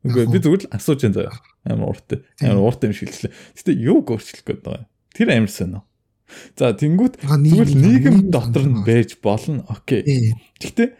Үгүй 0.00 0.24
би 0.32 0.38
зүгээр 0.40 0.62
л 0.68 0.72
асууж 0.72 1.00
энэ 1.08 1.16
заяа. 1.16 1.36
Амар 1.64 1.92
урт. 1.92 2.20
Амар 2.40 2.72
урт 2.72 2.84
юм 2.88 2.94
шилжлээ. 2.96 3.32
Гэтэ 3.56 3.72
юуг 3.76 4.12
өөрчлөх 4.12 4.44
гээд 4.44 4.60
байгаа 4.64 4.84
юм? 4.84 4.88
Тэр 5.12 5.28
амар 5.32 5.52
сонио. 5.52 5.80
За 6.56 6.72
тэнгуут 6.74 7.20
зүгээр 7.22 7.70
л 7.70 7.80
нийгэм 7.80 8.16
дотор 8.30 8.64
нь 8.66 8.82
байж 8.86 9.18
болно. 9.22 9.64
Окей. 9.68 10.34
Гэтэ 10.60 10.94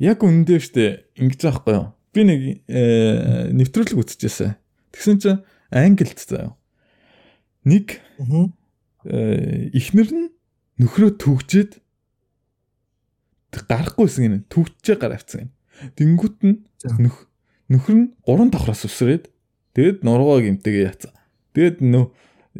яг 0.00 0.24
үндэ 0.24 0.60
штэ 0.60 1.12
ингэж 1.20 1.40
аахгүй 1.48 1.74
юу? 1.76 1.92
Би 2.14 2.24
нэг 2.24 2.40
э, 2.66 3.52
нэвтрүүлэг 3.52 4.00
үзчихсэн. 4.00 4.56
Тэгсэн 4.90 5.16
чинь 5.20 5.44
англид 5.70 6.18
заяа. 6.18 6.56
Нэг 7.64 8.00
э, 9.04 9.70
ихнэр 9.76 10.08
нь 10.10 10.28
нөхрөө 10.80 11.20
түгжээд 11.20 11.78
гарахгүйсэн 13.50 14.22
гинэ. 14.24 14.38
Түгчээ 14.48 14.96
гар 14.96 15.14
авцсан 15.18 15.50
гинэ. 15.50 15.54
Тэнгүүт 15.96 16.38
нь 16.44 16.64
нөх 17.00 17.30
нөхөр 17.70 17.94
нь 17.94 18.06
гурван 18.26 18.50
давхраас 18.50 18.84
үсрээд 18.88 19.30
тэгэд 19.76 20.02
нургаа 20.02 20.42
гимтэйгээ 20.42 20.88
яцсан. 20.90 21.14
Тэгэд 21.54 21.84
нөө 21.84 22.04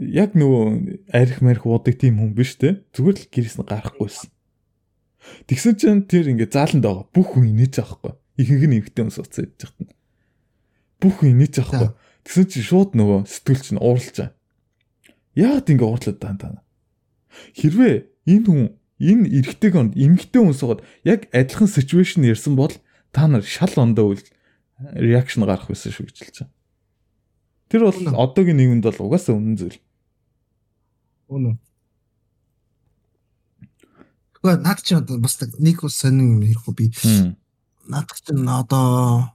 яг 0.01 0.33
нөгөө 0.33 1.13
арх 1.13 1.39
марх 1.45 1.69
уудаг 1.69 2.01
тийм 2.01 2.17
хүн 2.17 2.33
биш 2.33 2.57
те. 2.57 2.81
Зүгээр 2.97 3.17
л 3.21 3.29
гэрээс 3.29 3.57
нь 3.61 3.69
гарахгүйсэн. 3.69 4.29
Тэгсэн 5.45 5.75
чинь 5.77 6.03
тэр 6.09 6.33
ингээ 6.33 6.49
зааланд 6.49 6.85
байгаа. 6.85 7.05
Бүх 7.13 7.37
хүн 7.37 7.53
инээж 7.53 7.85
байгаа 7.85 7.97
хгүй. 8.01 8.13
Ихэнх 8.41 8.65
нь 8.65 8.77
эмгтэн 8.81 9.13
ус 9.13 9.21
уцаа 9.21 9.45
идэж 9.45 9.61
хат. 9.69 9.93
Бүх 11.05 11.21
хүн 11.21 11.37
инээж 11.37 11.55
байгаа 11.61 11.93
хгүй. 11.93 11.93
Тэгсэн 12.25 12.47
чинь 12.49 12.69
шууд 12.69 12.91
нөгөө 12.97 13.21
сэтгүүл 13.29 13.61
чинь 13.61 13.83
уурлаж 13.85 14.17
байгаа. 14.17 14.37
Яагаад 15.37 15.69
ингээ 15.69 15.89
уурлаад 15.89 16.19
байгаа 16.19 16.33
юм 16.33 16.41
та? 16.41 16.65
Хэрвээ 17.61 17.95
энэ 18.33 18.47
хүн 18.49 18.61
энэ 19.01 19.25
эрэгтэйг 19.41 19.75
онд 19.77 19.93
эмгтэн 19.97 20.43
хүн 20.49 20.57
суугаад 20.57 20.85
яг 21.05 21.29
адилхан 21.33 21.69
ситүэйшн 21.69 22.25
ярьсан 22.25 22.57
бол 22.57 22.73
та 23.13 23.29
нар 23.29 23.45
шал 23.45 23.73
ондоо 23.77 24.17
үл 24.17 24.23
реакшн 24.97 25.45
гарах 25.45 25.69
байсан 25.69 25.93
шүү 25.93 26.09
гэж 26.09 26.17
хэлж 26.21 26.37
байгаа. 26.45 26.53
Тэр 27.71 27.81
бол 27.87 28.01
одоогийн 28.25 28.59
нийгэмд 28.59 28.85
бол 28.85 29.05
угаасаа 29.07 29.37
үнэн 29.39 29.57
зүйл. 29.57 29.79
Үнэн. 31.31 31.57
Гэхдээ 34.35 34.57
наад 34.67 34.81
чи 34.83 34.95
одоо 34.99 35.17
бас 35.23 35.39
нэг 35.63 35.79
бас 35.85 35.95
сонин 35.95 36.43
хэрэггүй 36.43 36.75
би. 36.75 36.87
Наад 37.87 38.11
чи 38.11 38.35
одоо 38.35 39.31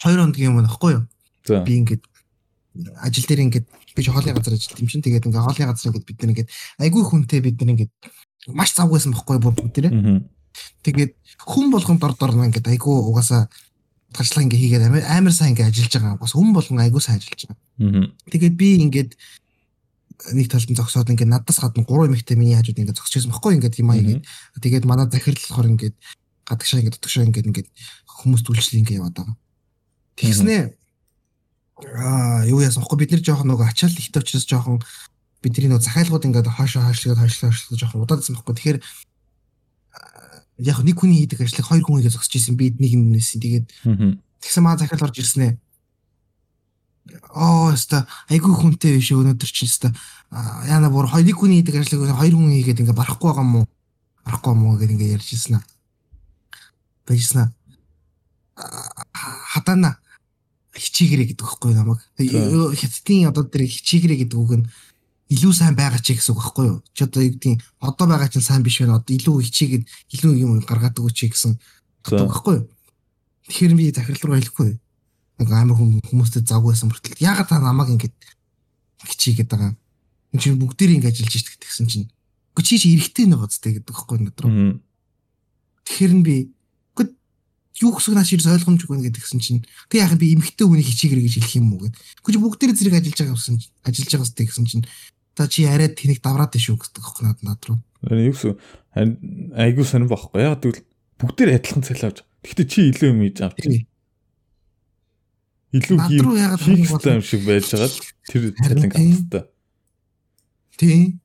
2 0.00 0.16
хоногийн 0.16 0.56
өмнө 0.56 0.72
баггүй 0.72 0.92
юу? 0.96 1.04
Би 1.66 1.72
ингээд 1.84 2.02
ажил 3.04 3.26
дээр 3.28 3.44
ингээд 3.46 3.66
би 3.68 4.00
хоолны 4.08 4.32
газар 4.32 4.56
ажиллаж 4.56 4.72
тийм 4.72 4.88
шин 4.88 5.02
тэгээд 5.04 5.28
ингээд 5.28 5.44
хоолны 5.44 5.66
газар 5.68 5.92
ингээд 5.92 6.08
бид 6.08 6.18
нар 6.22 6.32
ингээд 6.32 6.50
айгүй 6.80 7.02
хүнтэй 7.04 7.40
бид 7.44 7.60
нар 7.60 7.72
ингээд 7.76 7.92
маш 8.56 8.72
завгүйсэн 8.72 9.12
баггүй 9.12 9.38
бүгд 9.42 9.72
тэрэ. 9.76 9.90
Тэгээд 10.86 11.12
хүн 11.44 11.68
болгон 11.68 11.98
дор 12.00 12.16
дор 12.16 12.32
ингээд 12.32 12.72
айгүй 12.72 12.96
угаасаа 13.10 13.52
туршлага 14.16 14.48
ингээ 14.48 14.60
хийгээд 14.60 14.84
амар 15.06 15.32
сайн 15.32 15.52
ингээ 15.52 15.68
ажиллаж 15.68 15.92
байгаа. 15.92 16.20
Бас 16.20 16.32
хүн 16.32 16.52
болгон 16.56 16.80
айгүй 16.80 17.00
сайн 17.04 17.20
ажиллаж 17.20 17.42
байгаа. 17.52 18.10
Тэгээд 18.32 18.54
би 18.56 18.68
ингээд 18.86 19.10
нэг 20.30 20.46
талд 20.46 20.70
нь 20.70 20.78
зогсоод 20.78 21.10
ингээ 21.10 21.26
надаас 21.26 21.58
гадна 21.58 21.82
гурван 21.82 22.14
эмэгтэй 22.14 22.38
миний 22.38 22.54
хажууд 22.54 22.78
ингээ 22.78 22.94
зогсож 22.94 23.18
байсан 23.18 23.32
байхгүй 23.34 23.52
ингээ 23.58 23.72
тийм 23.74 23.90
аа 23.90 23.98
ингээд 23.98 24.22
тэгээд 24.62 24.84
манай 24.86 25.10
захирал 25.10 25.42
болохоор 25.42 25.68
ингээ 25.74 25.90
гадагшаа 26.46 26.80
ингээ 26.80 26.94
дутагшаа 26.94 27.26
ингээ 27.26 27.46
ингээ 27.50 27.66
хүмүүс 28.06 28.42
түлшлээ 28.46 28.80
ингээ 28.86 28.98
яваад 29.02 29.16
байгаа. 29.18 29.36
Тэгснээ 30.18 30.62
аа 31.98 32.46
юу 32.46 32.62
яасан 32.62 32.86
байхгүй 32.86 32.98
бид 33.02 33.10
нар 33.10 33.22
жоохон 33.26 33.48
нөгөө 33.50 33.66
ачаал 33.66 33.98
ихтэй 33.98 34.22
учраас 34.22 34.46
жоохон 34.46 34.78
бидний 35.42 35.66
нөгөө 35.66 35.86
захиалгууд 35.90 36.26
ингээ 36.30 36.46
хоошоо 36.46 36.82
хойшлоод 36.86 37.18
хойшлоо 37.18 37.50
хойшлоо 37.50 37.78
жоохон 37.78 38.02
удаадсан 38.06 38.38
байхгүй. 38.38 38.54
Тэгэхээр 38.54 38.78
яг 40.62 40.78
нэг 40.86 40.96
хүний 40.98 41.26
хийдэг 41.26 41.42
ажлыг 41.42 41.66
хоёр 41.66 41.82
хүн 41.82 41.98
хийгээ 41.98 42.14
зогсож 42.14 42.34
исэн 42.38 42.54
би 42.54 42.70
нэг 42.78 42.94
юм 42.94 43.10
нээсэн. 43.10 43.42
Тэгээд 43.42 43.66
тэгсэн 44.38 44.62
маа 44.62 44.78
захиал 44.78 45.02
орж 45.02 45.18
ирсэн 45.18 45.42
ээ. 45.42 45.52
Оо 47.34 47.72
өста 47.74 48.06
айгүй 48.30 48.54
хүнтэй 48.54 48.96
биш 48.96 49.10
өнөөдөр 49.10 49.50
чинь 49.50 49.68
өста 49.68 49.90
яана 50.68 50.88
бүр 50.88 51.10
хоёр 51.10 51.26
нэг 51.26 51.36
хүний 51.36 51.60
хийдэг 51.60 51.82
ажлыг 51.82 52.14
хоёр 52.14 52.34
хүн 52.38 52.54
хийгээд 52.54 52.82
ингээ 52.86 52.96
барахгүй 52.96 53.28
байгаа 53.28 53.46
мó 53.46 53.66
барахгүй 54.24 54.54
мó 54.54 54.76
гэдэг 54.78 54.94
ингээ 54.94 55.14
ярьж 55.18 55.28
ирсэн 55.34 55.58
аа. 55.58 55.64
Баяжсна. 57.06 57.52
Хатана 59.52 59.98
хичээгэрэ 60.72 61.34
гэдэг 61.34 61.44
байхгүй 61.44 61.74
намайг. 61.74 62.00
Хятадын 62.16 63.28
одоо 63.28 63.44
тэр 63.44 63.66
хичээгэрэ 63.68 64.24
гэдэг 64.24 64.38
үг 64.38 64.52
нь 64.62 64.66
илүү 65.32 65.52
сайн 65.52 65.74
байгаа 65.76 66.00
ч 66.00 66.16
гэсэн 66.16 66.32
үг 66.32 66.40
байхгүй 66.40 66.66
юу? 66.68 66.78
Чи 66.92 67.04
одоо 67.04 67.20
юу 67.24 67.32
гэдгийг 67.36 67.60
одоо 67.80 68.06
байгаа 68.08 68.28
чинь 68.28 68.44
сайн 68.44 68.62
биш 68.62 68.80
байна. 68.80 69.00
Одоо 69.00 69.12
илүү 69.16 69.36
хичээгээд 69.48 69.84
илүү 70.16 70.32
юм 70.44 70.60
гаргаад 70.64 70.96
өгөөч 70.96 71.18
гэсэн 71.28 71.52
байхгүй 72.08 72.54
юу? 72.56 72.66
Тэгэхээр 73.48 73.74
би 73.76 73.92
захирал 73.92 74.24
руу 74.28 74.36
хэлэхгүй. 74.40 74.70
Нэг 75.42 75.50
амар 75.50 75.76
хүмүүстэй 76.06 76.46
завгүйсэн 76.46 76.86
мөртөл 76.86 77.18
ягаад 77.18 77.50
та 77.50 77.58
намайг 77.58 77.90
ингэж 77.98 78.14
хичээгээд 79.02 79.50
байгаа 79.50 79.74
юм? 79.74 80.38
Чинь 80.38 80.62
бүгдээрээ 80.62 81.02
ингэж 81.02 81.18
ажиллаж 81.18 81.34
штэ 81.42 81.66
гэсэн 81.66 81.86
чинь. 81.90 82.06
Гэхдээ 82.54 82.78
чи 82.78 82.78
чи 82.78 82.88
эрэхтэй 82.94 83.26
нэг 83.26 83.42
гоцтэй 83.42 83.82
гэдэг 83.82 83.90
байхгүй 83.90 84.18
надад. 84.22 84.46
Тэгэхээр 85.82 86.14
нь 86.14 86.22
би 86.22 86.36
юу 87.82 87.96
гэсэн 87.96 88.14
нааш 88.14 88.30
ирс 88.36 88.46
ойлгомжгүй 88.46 88.94
байна 88.94 89.08
гэдгсэн 89.08 89.40
чинь 89.42 89.64
тэг 89.90 90.06
яхан 90.06 90.18
би 90.20 90.30
эмхтэй 90.36 90.66
хүний 90.66 90.86
хичээгэр 90.86 91.20
гэж 91.24 91.34
хэлэх 91.40 91.56
юм 91.58 91.74
уу 91.74 91.88
гэд. 91.88 91.96
Гэхдээ 92.22 92.42
бүгдээрээ 92.42 92.76
зэрэг 92.78 92.96
ажиллаж 93.00 93.18
байгаа 93.18 93.36
гэсэн 93.40 93.56
ажиллаж 93.82 94.10
байгаа 94.12 94.28
сте 94.28 94.44
гэсэн 94.46 94.66
чинь 94.70 94.84
та 95.34 95.48
чи 95.48 95.64
арай 95.66 95.88
тэнийг 95.90 96.20
давраад 96.22 96.54
шүү 96.54 96.76
гэдэг 96.78 97.02
хөх 97.02 97.18
над 97.24 97.38
над 97.42 97.60
руу. 97.66 97.78
Юу 98.06 98.34
гэсэн 98.36 98.54
айгуу 99.56 99.84
сонирн 99.88 100.12
байхгүй 100.12 100.44
яа 100.44 100.54
гэвэл 100.54 100.84
бүгдээр 101.18 101.56
адилхан 101.58 101.82
цалин 101.82 102.06
авч. 102.12 102.18
Гэхдээ 102.44 102.66
чи 102.68 102.80
илүү 102.92 103.08
юм 103.10 103.20
хийж 103.24 103.38
авч. 103.40 103.64
Илүү 105.72 105.98
хийх 106.60 106.90
юм 106.92 107.22
шиг 107.24 107.44
байж 107.48 107.68
байгаа 107.72 107.90
тэр 108.28 108.42
цалин 108.60 108.92
авах. 108.92 109.48
Тий. 110.76 111.16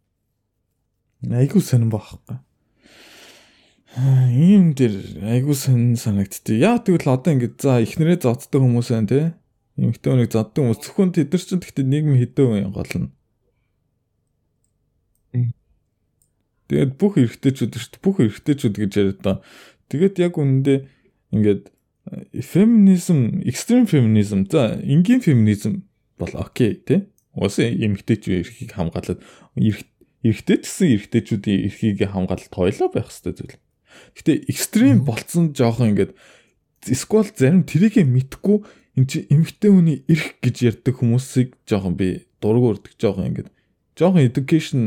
Айгуу 1.28 1.60
сонирн 1.60 1.92
байхгүй. 1.92 2.40
Ийм 4.32 4.72
дэр 4.78 4.96
айгуу 5.36 5.56
сонирн 5.58 6.00
санагдтыг. 6.00 6.56
Яа 6.56 6.80
тэгвэл 6.80 7.12
одоо 7.12 7.34
ингэ 7.36 7.60
за 7.60 7.82
ихнэрээ 7.84 8.24
зоддог 8.24 8.64
хүмүүс 8.64 8.96
байна 8.96 9.12
те. 9.12 9.22
Эмэгтэй 9.76 10.16
хүнийг 10.16 10.32
зоддог 10.32 10.64
хүмүүс 10.64 10.80
зөвхөн 10.80 11.12
тэд 11.12 11.34
нар 11.34 11.44
чинь 11.44 11.60
гэхдээ 11.60 11.86
нийгэм 11.86 12.16
хэдэн 12.16 12.72
гол 12.72 12.94
нь 13.04 13.12
Тэгээд 16.68 17.00
бүх 17.00 17.16
эрэгтэйчүүд 17.16 17.72
шүү 17.80 17.92
дээ. 17.96 18.04
Бүх 18.04 18.18
эрэгтэйчүүд 18.20 18.76
гэж 18.76 18.92
яриад 19.00 19.20
та. 19.24 19.40
Тэгээд 19.88 20.16
яг 20.20 20.36
үнэндээ 20.36 20.80
ингээд 21.32 21.72
феминизм, 22.34 23.42
экстрем 23.46 23.88
феминизм, 23.88 24.46
за 24.50 24.80
энгийн 24.84 25.22
феминизм 25.22 25.84
бол 26.18 26.32
окей 26.34 26.76
тий. 26.76 27.08
Уусаа 27.34 27.70
эмэгтэйчүүд 27.70 28.42
эрхийг 28.42 28.72
хамгаалаад 28.74 29.22
эрэгтэй 30.26 30.58
гэсэн 30.66 30.88
эрэгтэйчүүдийн 30.98 31.60
эрхийг 31.70 32.02
хамгаалалт 32.10 32.54
хоёлоо 32.54 32.90
байх 32.90 33.14
хэрэгтэй 33.14 33.34
зүйл. 33.38 33.58
Гэтэ 34.18 34.34
экстрем 34.50 35.06
болцсон 35.06 35.54
жоохон 35.54 35.94
ингээд 35.94 36.18
сквал 36.98 37.30
зарим 37.30 37.64
тэрийг 37.64 38.02
мэдхгүй 38.02 38.66
эн 38.98 39.06
чи 39.06 39.30
эмэгтэй 39.30 39.70
хүний 39.70 40.02
эрх 40.10 40.42
гэж 40.42 40.56
ярьдаг 40.82 40.96
хүмүүсийг 40.98 41.54
жоохон 41.70 41.94
би 41.94 42.26
дург 42.42 42.82
урддаг 42.82 42.94
жоохон 42.98 43.30
ингээд 43.30 43.50
жоохон 43.94 44.26
education 44.26 44.82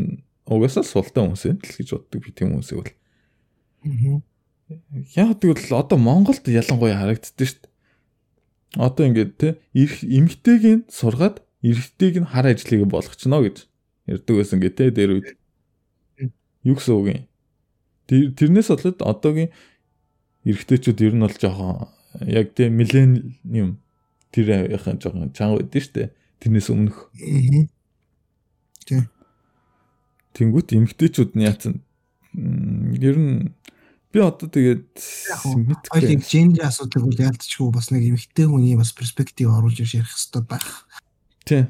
угаасаа 0.50 0.82
султай 0.82 1.22
хүмүүс 1.22 1.46
юм 1.46 1.58
л 1.62 1.76
гэж 1.78 1.88
боддог 1.94 2.18
би 2.18 2.30
тийм 2.34 2.58
хүмүүсийг 2.58 2.78
бол. 2.82 2.92
Яг 5.16 5.40
тэгвэл 5.42 5.74
одоо 5.74 5.98
Монголд 5.98 6.46
ялангуяа 6.46 7.02
харагддаг 7.02 7.46
шүү 7.46 7.58
дээ. 7.66 7.70
Одоо 8.78 9.04
ингээд 9.10 9.32
те 9.36 9.48
эмгтэйг 9.74 10.62
нь 10.62 10.84
сургаад 10.86 11.42
эрэгтэйг 11.62 12.22
нь 12.22 12.30
хар 12.30 12.46
ажлыг 12.46 12.86
болгочихно 12.86 13.42
гэж 13.42 13.66
ярьдаг 14.06 14.34
байсан 14.38 14.62
гэ 14.62 14.70
те 14.70 14.90
дээр 14.94 15.10
үед. 15.18 15.28
Юу 16.62 16.78
гэсэн 16.78 16.94
үг 16.94 17.06
юм? 17.10 17.22
Тэрнээс 18.38 18.70
болоод 18.70 19.02
одоогийн 19.02 19.50
эрэгтэйчүүд 20.46 20.98
ер 21.02 21.14
нь 21.18 21.24
бол 21.26 21.34
жоохон 21.34 21.90
яг 22.30 22.54
те 22.54 22.70
миллениум 22.70 23.82
тэр 24.30 24.70
яхан 24.70 25.02
жоохон 25.02 25.34
чанга 25.34 25.66
байдсан 25.66 25.82
шүү 25.82 25.94
дээ. 25.98 26.08
Тэрнээс 26.40 26.68
өмнөх. 26.70 27.10
Тэг. 28.86 29.10
Тэнгүүт 30.38 30.78
эмгтээчүүд 30.78 31.34
нь 31.34 31.44
яатсан 31.44 31.82
ер 33.02 33.16
нь 33.18 33.50
би 34.10 34.18
одоо 34.22 34.48
тэгээд 34.50 34.98
мэдгүй 35.70 36.18
гендер 36.18 36.66
асуудлыг 36.66 37.04
үл 37.06 37.22
яалтчгүй 37.30 37.70
бас 37.70 37.90
нэг 37.94 38.08
эмгтээ 38.10 38.46
хүний 38.50 38.74
бас 38.74 38.90
перспектив 38.96 39.54
оруулж 39.54 39.78
ярих 39.78 40.10
хэрэгтэй 40.10 40.42
байх. 40.50 40.86
Тий. 41.46 41.66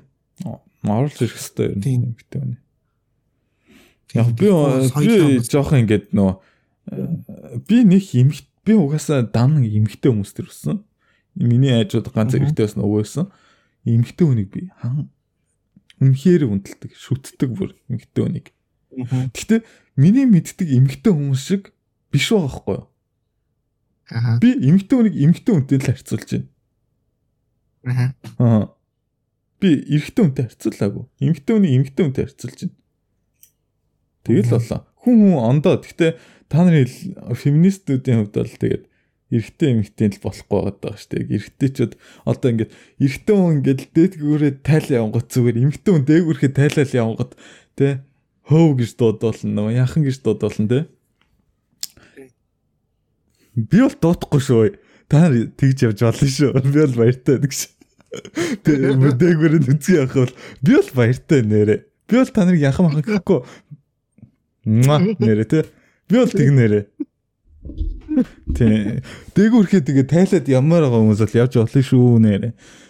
Оруулж 0.82 1.20
ирэх 1.20 1.36
хэрэгтэй 1.36 1.92
юм 1.94 2.04
эмгтээ 2.16 2.40
хүний. 2.40 2.60
Яг 4.16 4.32
би 4.34 4.48
би 4.48 5.40
жоохон 5.44 5.84
ингээд 5.84 6.16
нөө 6.16 6.40
би 7.68 7.84
нэг 7.84 8.04
эмгт 8.16 8.48
би 8.64 8.72
угаасаа 8.72 9.28
дан 9.28 9.60
эмгтээ 9.60 10.08
хүмүүс 10.08 10.32
төр 10.32 10.48
өссөн. 10.48 10.80
Миний 11.36 11.76
айжууд 11.76 12.08
ганц 12.08 12.34
эрэгтэй 12.34 12.66
байсан 12.66 12.82
өвөөсөн. 12.82 13.28
Эмгтээ 13.84 14.26
хүнийг 14.26 14.48
би 14.48 14.72
хан 14.80 15.12
үнэхээр 16.00 16.48
үнэлдэг, 16.48 16.96
шүтдэг 16.96 17.50
бүр 17.52 17.76
эмэгтэй 17.92 18.24
хүнийг. 18.24 18.46
Гэхдээ 19.36 19.60
миний 20.00 20.24
мэддэг 20.24 20.68
эмэгтэй 20.72 21.12
хүмүүс 21.12 21.42
шиг 21.44 21.70
биш 22.10 22.30
байгаа 22.30 22.50
хгүй 22.50 22.76
юу? 22.76 22.86
Аа. 24.10 24.38
Би 24.42 24.50
эмэгтэй 24.58 24.96
хүнийг 24.98 25.16
эмэгтэй 25.16 25.52
хүнтэй 25.54 25.78
л 25.78 25.86
харьцуулж 25.86 26.30
байна. 27.86 28.14
Аа. 28.38 28.74
Би 29.62 29.68
эрэгтэй 29.86 30.22
хүнтэй 30.26 30.44
харьцуулаагүй. 30.50 31.04
Эмэгтэй 31.22 31.54
хүнийг 31.54 31.74
эмэгтэй 31.78 32.02
хүнтэй 32.04 32.24
харьцуулж 32.26 32.58
байна. 32.66 32.76
Тэгэл 34.26 34.50
болоо. 34.50 34.80
Хүн 35.00 35.16
хүн 35.20 35.36
ондоо. 35.38 35.74
Гэхдээ 35.78 36.12
та 36.50 36.58
нарын 36.66 36.90
феминистүүдийн 37.38 38.18
хувьд 38.26 38.34
бол 38.34 38.56
тэгээд 38.58 38.84
эрэгтэй 39.30 39.68
эмэгтэй 39.70 40.08
л 40.10 40.22
болохгүй 40.26 40.58
байгаа 40.82 40.98
шүү 40.98 41.10
дээ. 41.14 41.30
Эрэгтэйчүүд 41.38 41.92
одоо 42.26 42.48
ингээд 42.50 42.72
эрэгтэй 42.98 43.36
хүн 43.38 43.54
ингээд 43.62 43.80
дээдгүүрээ 43.94 44.52
тайлаа 44.66 44.98
явангот 45.06 45.28
зүгээр 45.30 45.56
эмэгтэй 45.62 45.92
хүн 45.94 46.04
дээгүүрхээ 46.10 46.50
тайлал 46.50 46.98
явангот 46.98 47.32
тэ 47.78 48.02
хөөв 48.50 48.70
гэж 48.74 48.90
дуудуулна 48.98 49.54
нөгөө 49.54 49.74
яхан 49.78 50.02
гэж 50.02 50.16
дуудуулна 50.26 50.66
тэ. 50.66 50.80
Би 53.54 53.82
бол 53.82 53.96
дуутахгүй 54.02 54.42
шүү. 54.44 54.70
Та 55.10 55.26
тэгж 55.30 55.86
явж 55.88 56.04
болно 56.06 56.28
шүү. 56.30 56.50
Би 56.62 56.78
бол 56.84 56.96
баяртай 57.02 57.40
шиг. 57.50 57.74
Тэ 58.66 58.94
дээгүүрээ 58.94 59.62
нүцгий 59.66 59.98
явах 59.98 60.16
бол 60.18 60.34
би 60.62 60.74
бол 60.74 60.90
баяртай 60.94 61.42
нэрэ. 61.46 61.76
Би 62.10 62.14
бол 62.18 62.30
та 62.30 62.46
нарыг 62.46 62.62
яхан 62.62 62.90
махан 62.90 63.06
гэхгүй. 63.06 63.40
Маа 64.86 64.98
нэрэ 65.18 65.44
тэ. 65.46 65.66
Би 66.10 66.18
бол 66.18 66.30
тэг 66.30 66.50
нэрэ. 66.50 66.80
Тий. 68.54 69.02
Дээгүүрхээ 69.34 69.82
тэгээ 69.86 70.06
тайлаад 70.10 70.46
ямар 70.50 70.86
байгаа 70.86 71.02
хүмүүс 71.06 71.22
бол 71.22 71.38
явж 71.38 71.52
болно 71.58 71.82
шүү 71.86 72.18
нэрэ. 72.18 72.48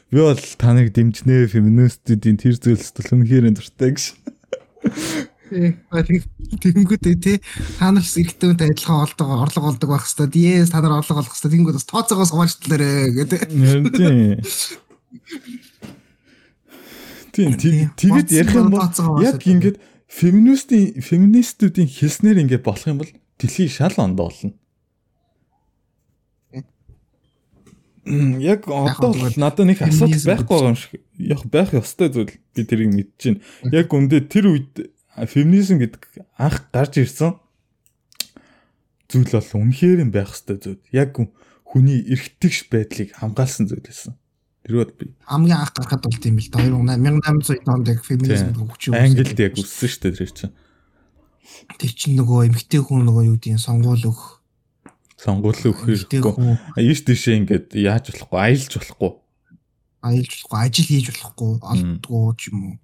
Би 0.08 0.18
бол 0.24 0.40
таныг 0.56 0.88
дэмжнэ 0.96 1.52
феминистүүдийн 1.52 2.40
тэр 2.40 2.56
бол 2.56 3.12
үнэхээр 3.20 3.52
дуртай 3.52 3.92
гэж. 3.92 4.04
Тэгэнгүүтээ 5.51 7.14
тий 7.18 7.42
та 7.78 7.90
нар 7.90 8.07
эрэгтэйтэй 8.07 8.70
адилхан 8.70 9.03
олдог 9.03 9.26
орлого 9.26 9.74
олдог 9.74 9.88
байх 9.90 10.07
хэвээр 10.07 10.30
диэс 10.30 10.70
та 10.70 10.78
нар 10.78 11.03
орлого 11.03 11.26
олох 11.26 11.34
хэвээр 11.34 11.53
тэгэнгүүт 11.59 11.78
бас 11.78 11.90
тооцоогоос 11.90 12.30
хуваалцлаарэ 12.30 12.90
гэдэг. 13.18 13.40
Тийм. 17.34 17.59
Тийм 17.59 17.90
тэгэд 17.98 18.30
ярих 18.30 18.55
юм 18.55 18.70
бол 18.70 18.86
яг 19.26 19.42
ингээд 19.42 19.82
феминистийн 20.07 21.03
феминистүүдийн 21.03 21.90
хэлснээр 21.90 22.42
ингээд 22.46 22.62
болох 22.62 22.86
юм 22.86 23.03
бол 23.03 23.11
дэлхий 23.38 23.66
шал 23.66 23.94
ондоо 23.98 24.30
болно. 24.30 24.55
Яг 28.38 28.66
одоо 28.66 29.12
бол 29.14 29.36
надад 29.38 29.66
нэг 29.66 29.82
асуудал 29.82 30.26
байхгүй 30.30 30.59
юм 30.66 30.78
шиг. 30.78 31.03
Яг 31.18 31.42
байх 31.46 31.74
ёстой 31.74 32.11
зүйл 32.11 32.34
би 32.55 32.62
тэрийг 32.66 32.90
мэдэж 32.90 33.22
байна. 33.22 33.40
Яг 33.70 33.92
үндэ 33.94 34.26
тэр 34.26 34.51
үед 34.51 34.90
феминизм 35.27 35.83
гэдэг 35.83 36.25
анх 36.39 36.71
гарч 36.73 37.03
ирсэн 37.03 37.37
зүйл 39.11 39.33
бол 39.35 39.51
үнэхээр 39.66 40.05
юм 40.07 40.11
байх 40.14 40.33
ёстой 40.33 40.57
зүйл. 40.57 40.83
Яг 40.95 41.18
хүний 41.66 42.01
эрхтгш 42.07 42.71
байдлыг 42.71 43.16
хамгаалсан 43.18 43.66
зүйл 43.66 43.83
байсан. 43.83 44.14
Тэр 44.64 44.85
бол 44.85 44.93
би 44.95 45.11
хамгийн 45.27 45.59
анх 45.59 45.73
гарахад 45.75 46.05
бол 46.05 46.18
тийм 46.21 46.39
л 46.39 46.49
1800 46.49 47.66
онд 47.66 47.89
яг 47.89 48.01
феминизм 48.05 48.55
хөгжиж 48.55 48.93
Англид 48.95 49.41
яг 49.41 49.55
үссэн 49.57 49.89
шүү 49.89 50.03
дээ 50.05 50.18
тэр 50.21 50.33
чинь. 50.37 50.55
Тэр 51.81 51.93
чинь 51.97 52.16
нөгөө 52.21 52.53
эмгтэй 52.53 52.81
хүн 52.85 53.09
нөгөө 53.09 53.25
юу 53.33 53.39
гэдэг 53.41 53.59
сонгуул 53.59 54.05
өгөх 54.05 54.41
сонгуул 55.21 55.57
өгөхгүй. 55.57 56.57
Ийш 56.81 57.05
тийшээ 57.05 57.45
ингээд 57.45 57.66
яаж 57.77 58.12
болохгүй, 58.12 58.39
аялж 58.41 58.73
болохгүй. 58.81 59.11
Аялж 60.01 60.31
болохгүй, 60.33 60.59
ажил 60.64 60.89
хийж 60.89 61.07
болохгүй, 61.12 61.51
олдгүй 61.61 62.25
ч 62.41 62.43
юм 62.49 62.61
уу. 62.64 62.77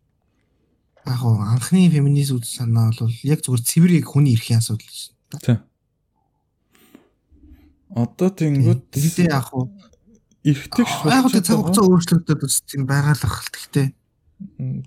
Яг 1.07 1.18
гоо 1.22 1.38
анхны 1.38 1.86
феминизм 1.90 2.42
үз 2.42 2.59
санаа 2.59 2.90
бол 2.90 3.14
яг 3.22 3.40
зүгээр 3.46 3.62
цэвэр 3.62 3.92
хүний 4.02 4.34
эрхийн 4.34 4.59
асуудал 4.59 4.90
шин. 4.90 5.14
Тийм. 5.38 5.59
Одоо 7.94 8.30
тэнгууд 8.34 8.90
тэгтээ 8.90 9.30
яг 9.30 9.54
гоо 9.54 9.70
эргэдэг 10.42 10.86
шүү. 10.86 11.07
Яг 11.07 11.22
гоо 11.30 11.38
цаг 11.38 11.57
хугацаа 11.62 11.86
өөрчлөгдөд 11.86 12.38
бас 12.42 12.57
тийм 12.66 12.82
байгаалах 12.90 13.36
л 13.46 13.54
тэгтээ. 13.54 13.88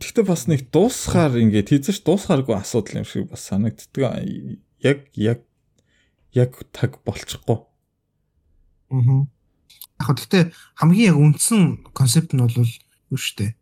Тэгтээ 0.03 0.25
бас 0.27 0.43
нэг 0.51 0.61
дуусахаар 0.69 1.39
ингээд 1.39 1.71
хийзэж 1.71 2.03
дуусахааргүй 2.03 2.55
асуудал 2.59 2.99
юм 2.99 3.07
шиг 3.07 3.31
бас 3.31 3.47
санагддаг. 3.47 4.19
Яг 4.83 5.07
яг 5.15 5.39
яг 6.35 6.51
таг 6.75 6.99
болчихгүй. 7.07 7.63
Аа. 8.91 9.25
Яг 10.03 10.15
гэхдээ 10.19 10.43
хамгийн 10.77 11.09
яг 11.15 11.17
үндсэн 11.17 11.61
концепт 11.95 12.35
нь 12.35 12.43
бол 12.43 12.53
юу 12.53 13.17
штэ. 13.19 13.55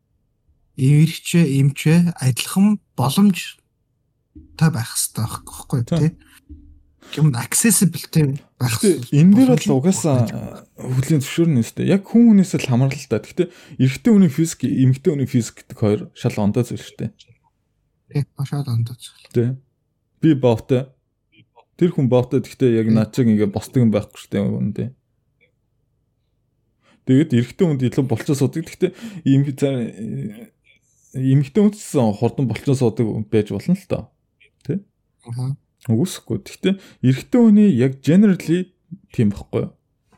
Эвэрч, 0.78 1.36
эмч, 1.36 1.82
адилхан 2.22 2.80
боломж 2.96 3.58
та 4.58 4.70
байх 4.70 4.94
хэрэгтэй 4.94 5.26
байхгүй 5.26 5.82
тий. 5.84 6.12
Юм 7.18 7.34
accessible 7.34 8.38
байх. 8.60 8.80
Энэ 9.12 9.34
дээр 9.34 9.52
бол 9.58 9.82
угаасаа 9.82 10.66
хөлийн 10.78 11.24
зөвшөөрнө 11.24 11.66
өстэй. 11.66 11.90
Яг 11.90 12.06
хүн 12.06 12.38
хүнээс 12.38 12.54
л 12.62 12.70
хамаарал 12.70 13.08
та. 13.10 13.20
Гэхдээ 13.20 13.48
эрэгтэй 13.82 14.12
хүний 14.14 14.30
физик, 14.30 14.68
эмэгтэй 14.68 15.12
хүний 15.16 15.30
физик 15.30 15.66
гэдэг 15.66 15.78
хоёр 15.78 16.02
шал 16.14 16.38
ондоо 16.38 16.62
зүйл 16.68 16.84
штэ. 16.84 17.16
Тий, 18.12 18.24
шал 18.46 18.68
ондоо 18.68 18.94
зүйл. 18.94 19.32
Тий. 19.34 19.50
Би 20.22 20.36
бовтой 20.36 20.92
Тэр 21.78 21.94
хүн 21.94 22.10
боотод 22.10 22.50
гэхдээ 22.50 22.82
яг 22.82 22.90
над 22.90 23.14
чиг 23.14 23.30
ингээ 23.30 23.54
босдог 23.54 23.86
юм 23.86 23.94
байхгүй 23.94 24.18
шүү 24.18 24.32
дээ 24.34 24.50
үндэ. 24.50 24.86
Тэгээд 27.06 27.38
эрэгтэй 27.38 27.66
хүнд 27.70 27.86
илүү 27.86 28.06
болцоо 28.10 28.34
суудаг. 28.34 28.66
Гэхдээ 28.66 28.92
ийм 29.30 29.46
эмэгтэй 31.18 31.62
хүнс 31.66 31.98
хурдан 32.22 32.46
болцоо 32.48 32.76
суудаг 32.78 33.10
байж 33.28 33.50
болно 33.50 33.74
л 33.74 33.90
доо. 33.90 34.04
Тэ? 34.62 34.86
Аа. 35.26 35.58
Үгүйсэхгүй. 35.90 36.38
Гэхдээ 36.46 36.74
эрэгтэй 37.02 37.42
хүний 37.42 37.70
яг 37.74 38.00
generally 38.06 38.74
тийм 39.12 39.34
байхгүй 39.34 39.66
юу? 39.66 39.72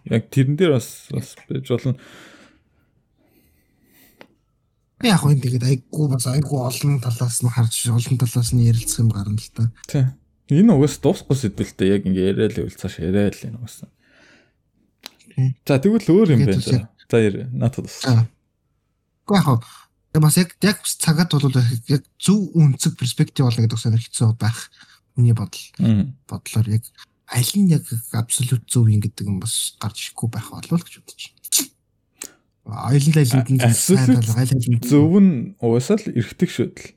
Яг 0.09 0.27
тэрэн 0.33 0.57
дээр 0.59 0.75
бас 0.75 1.07
бас 1.13 1.37
байж 1.47 1.69
болно. 1.69 1.95
Би 4.99 5.07
яг 5.07 5.23
энэ 5.23 5.43
тэгээд 5.45 5.65
айггүй 5.69 6.07
бас 6.11 6.25
айггүй 6.27 6.59
олон 6.59 6.99
талаас 6.99 7.39
нь 7.39 7.53
харж 7.53 7.87
олон 7.87 8.17
талаас 8.19 8.49
нь 8.51 8.67
ярилцах 8.67 9.05
юм 9.05 9.11
гарна 9.13 9.39
л 9.39 9.51
та. 9.55 9.71
Тийм. 9.87 10.11
Энэ 10.49 10.73
угаас 10.73 10.97
дуусахгүй 10.99 11.37
сэдвэлтэй 11.37 11.87
яг 11.93 12.03
ингээ 12.09 12.33
яриа 12.33 12.49
л 12.49 12.65
үл 12.65 12.73
цааш 12.73 12.99
яриа 13.05 13.29
л 13.29 13.45
энэ 13.47 13.57
угаас. 13.61 13.85
За 15.63 15.79
тэгвэл 15.79 16.09
өөр 16.09 16.35
юм 16.35 16.41
байна. 16.49 16.89
За 17.07 17.17
яа 17.21 17.45
надад 17.53 17.85
бас. 17.85 18.01
Гэхдээ 18.03 19.37
яг 19.37 19.63
бас 20.13 20.37
яг 20.37 20.55
яг 20.65 20.81
цагаад 20.81 21.29
бол 21.31 21.53
яг 21.87 22.03
зөв 22.17 22.49
үнцэг 22.57 22.97
перспектив 22.97 23.45
болно 23.45 23.61
гэдэг 23.61 23.77
сонир 23.77 24.01
хэцүү 24.01 24.33
байх 24.41 24.71
миний 25.15 25.37
бодол. 25.37 25.61
Бодлоор 26.25 26.67
яг 26.69 26.83
аль 27.29 27.53
нь 27.55 27.69
яг 27.69 27.85
абсолют 28.13 28.65
зөв 28.65 28.89
юм 28.89 29.01
гэдэг 29.05 29.29
юм 29.29 29.39
бас 29.39 29.77
гарч 29.77 30.09
ирэхгүй 30.09 30.29
байх 30.33 30.49
болов 30.49 30.81
гэж 30.81 30.97
бодож 30.97 31.21
байна. 31.29 32.89
Айл 32.89 33.05
айлд 33.05 33.49
нь 33.53 34.81
зөв 34.81 35.13
нь 35.21 35.53
угаасаа 35.61 36.01
л 36.01 36.09
эргэдэг 36.09 36.49
шүдэл. 36.49 36.89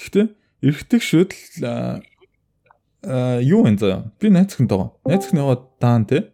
Гэхдээ 0.00 0.26
эргэдэг 0.64 1.02
шүдэл 1.04 2.00
юу 3.44 3.60
вэ 3.64 3.76
заа? 3.76 4.08
Би 4.20 4.32
найзхнтойгоо. 4.32 4.96
Найзхныгоо 5.04 5.56
даан 5.80 6.04
те. 6.08 6.32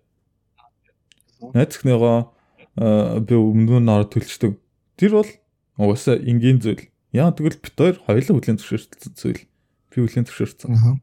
Найзхныгоо 1.54 2.35
би 2.76 3.34
өмнө 3.34 3.80
нь 3.80 3.88
ороод 3.88 4.12
төлчдөг. 4.12 4.60
Тэр 5.00 5.12
бол 5.16 5.30
угаасаа 5.80 6.20
энгийн 6.20 6.60
зүйл. 6.60 6.88
Яа 7.16 7.32
тэгвэл 7.32 7.56
бит 7.56 7.76
хоёр 7.76 7.96
хоёулаа 8.04 8.34
хүлийн 8.36 8.60
зөвшөөрсөн 8.60 9.12
зүйл. 9.16 9.42
Би 9.88 9.96
хүлийн 10.04 10.28
зөвшөөрсөн. 10.28 11.00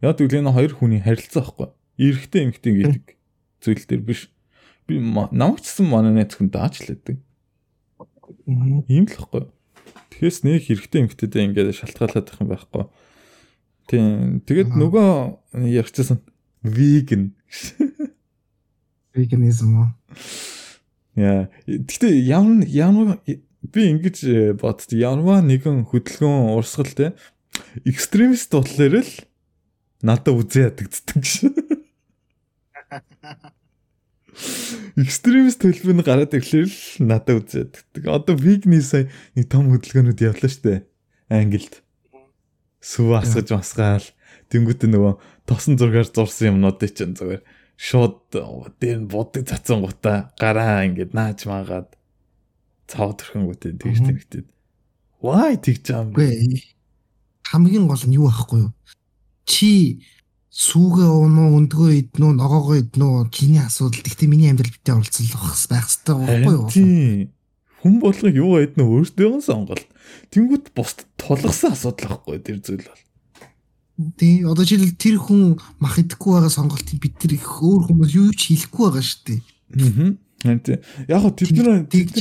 Яа 0.00 0.16
тэгвэл 0.16 0.40
энэ 0.40 0.56
хоёр 0.56 0.72
хүний 0.72 1.00
харилцаа 1.04 1.44
байхгүй. 1.44 1.68
Эрэгтэй 2.00 2.40
эмэгтэй 2.48 2.72
гэдэг 2.72 3.04
зүйл 3.60 3.84
дээр 3.84 4.02
биш. 4.04 4.32
Би 4.88 5.00
намайгчсан 5.00 5.84
манай 5.88 6.12
найзхан 6.16 6.48
дааж 6.48 6.80
лээдэг. 6.84 7.20
Ийм 8.88 9.04
л 9.04 9.12
байхгүй. 9.12 9.52
Тэгэхээс 10.12 10.38
нэг 10.44 10.64
хэрэгтэй 10.64 11.00
эмгтээдээ 11.04 11.44
ингээд 11.52 11.76
шалтгаалаад 11.76 12.28
их 12.32 12.40
юм 12.40 12.48
байхгүй. 12.48 12.84
Тийм. 13.88 14.40
Тэгээд 14.48 14.72
нөгөө 14.72 15.08
ярьчихсан 15.68 16.24
веган. 16.64 17.36
Веганизм 19.12 19.84
уу? 19.84 19.88
Яа. 21.14 21.46
Гэтэ 21.66 22.10
ямар 22.26 22.66
ямар 22.66 23.18
би 23.24 23.82
ингэж 23.94 24.16
э, 24.26 24.52
бодд 24.58 24.90
ямар 24.92 25.46
нэгэн 25.46 25.86
хөдөлгөөн 25.88 26.58
урсгал 26.58 26.90
те 26.90 27.14
экстремист 27.86 28.50
бодлоор 28.52 29.00
л 29.00 29.12
надад 30.02 30.34
үзээ 30.34 30.68
ядагддаг 30.68 31.24
шээ. 31.24 31.54
Экстремист 34.98 35.62
төлбөр 35.62 35.94
нь 35.94 36.06
гараад 36.06 36.34
ирэхлээр 36.34 36.66
л 36.66 37.06
надад 37.06 37.46
үзээд. 37.46 37.86
Одоо 38.04 38.34
вигний 38.34 38.82
сая 38.82 39.06
нэг 39.38 39.46
том 39.48 39.70
хөдөлгөөнүүд 39.70 40.22
явлаа 40.22 40.50
штэ. 40.50 40.82
Англид. 41.30 41.82
Сүв 42.82 43.14
асгаж 43.16 43.54
масгаал. 43.54 44.06
Тэнгүүтээ 44.50 44.90
нөгөө 44.90 45.14
тосон 45.48 45.78
зургаар 45.80 46.08
зурсан 46.10 46.52
юмнуудыг 46.52 46.92
чинь 46.92 47.16
зүгээр 47.16 47.42
шууд 47.76 48.16
дээр 48.80 48.98
нь 49.04 49.10
бодог 49.10 49.44
цацсан 49.48 49.82
гутаа 49.82 50.32
гараа 50.38 50.86
ингээд 50.86 51.12
нааж 51.14 51.44
маагаад 51.48 51.94
цав 52.86 53.16
төрхөнгүүтээ 53.18 53.72
тэгж 53.80 53.98
тэнэгтээд. 54.04 54.46
Why 55.24 55.56
тэгж 55.58 55.84
юм 55.92 56.12
бэ? 56.12 56.28
Хамгийн 57.50 57.86
гол 57.88 58.04
нь 58.06 58.16
юу 58.16 58.28
байхгүй 58.28 58.60
юу? 58.68 58.72
Чи 59.44 60.00
сүүгээ 60.54 61.10
уунуу 61.10 61.58
өндгөө 61.58 61.90
иднүү 62.14 62.32
ногоогоо 62.38 62.78
иднүү 62.78 63.28
чиний 63.34 63.58
асуудал 63.58 64.06
гэхдээ 64.06 64.30
миний 64.30 64.54
амьдрал 64.54 64.70
битээ 64.70 64.94
оролцох 64.94 65.34
байх 65.66 65.90
хэрэгтэй 65.90 66.14
байхгүй 66.14 66.54
юу 66.54 67.34
хүн 67.84 68.00
болгоо 68.00 68.30
юу 68.32 68.56
иднэ 68.64 68.80
өөртөө 68.80 69.44
сонголт 69.44 69.84
тэнгууд 70.32 70.72
бусд 70.72 71.04
тулгсан 71.20 71.76
асуудал 71.76 72.16
байхгүй 72.16 72.40
тэр 72.40 72.58
зүйл 72.64 72.86
бол 72.86 73.02
тий 74.18 74.44
одоо 74.44 74.64
жишээл 74.64 74.98
тэр 74.98 75.16
хүн 75.22 75.58
мах 75.78 75.98
идэхгүй 75.98 76.32
байгаа 76.34 76.50
сонголтыг 76.50 76.98
бид 76.98 77.14
тэр 77.18 77.38
их 77.38 77.46
өөр 77.62 77.88
хүмүүс 77.90 78.10
юу 78.14 78.30
ч 78.34 78.54
хийхгүй 78.54 78.90
байгаа 78.90 79.04
шүү 79.04 79.22
дээ 79.26 79.40
аа 80.44 80.58
яг 81.08 81.20
хөө 81.22 81.32
тэд 81.38 81.50
нар 81.62 81.86
тэгж 81.86 82.16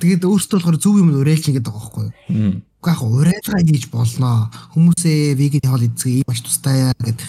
тэгээд 0.00 0.22
өөртөө 0.24 0.56
болохоор 0.58 0.78
зөв 0.80 0.94
юм 0.96 1.12
уриалж 1.12 1.44
ингэдэг 1.52 1.68
байгаа 1.68 1.82
байхгүй 1.84 2.08
юу 2.08 2.64
яг 2.86 3.02
урайлгаа 3.02 3.62
хийж 3.64 3.88
болноо. 3.88 4.50
Хүмүүсээ 4.74 5.34
веган 5.38 5.64
хоол 5.64 5.84
эзгээ 5.88 6.24
маш 6.28 6.40
тустай 6.44 6.92
гэд. 7.00 7.20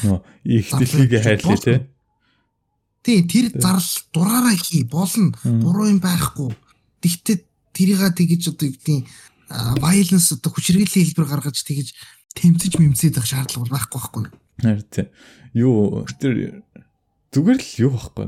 Их 0.43 0.67
дэлхийг 0.71 1.13
хайрлаа 1.23 1.57
тий. 1.57 1.79
Тий, 3.03 3.19
тэр 3.23 3.45
зарлал 3.61 4.03
дураараа 4.13 4.55
хий 4.57 4.83
болно. 4.83 5.31
Буруу 5.43 5.87
юм 5.87 5.99
байхгүй. 5.99 6.51
Тэгтээ 6.99 7.37
тэрийга 7.71 8.11
тэгэж 8.11 8.51
одоо 8.51 8.67
гэдгийг 8.67 9.07
violence 9.79 10.33
одоо 10.35 10.51
хүчирхийллийн 10.51 11.05
хэлбэр 11.11 11.29
гаргаж 11.29 11.57
тэгэж 11.61 11.87
тэмцэж 12.35 12.73
мэмцээд 12.79 13.15
байх 13.19 13.27
шаардлага 13.29 13.71
байхгүй 13.71 13.99
байхгүй. 13.99 14.25
Харин 14.63 14.87
тий. 14.89 15.07
Юу 15.53 16.05
тэр 16.19 16.63
зүгээр 17.31 17.59
л 17.59 17.71
юу 17.83 17.91
байхгүй. 17.95 18.25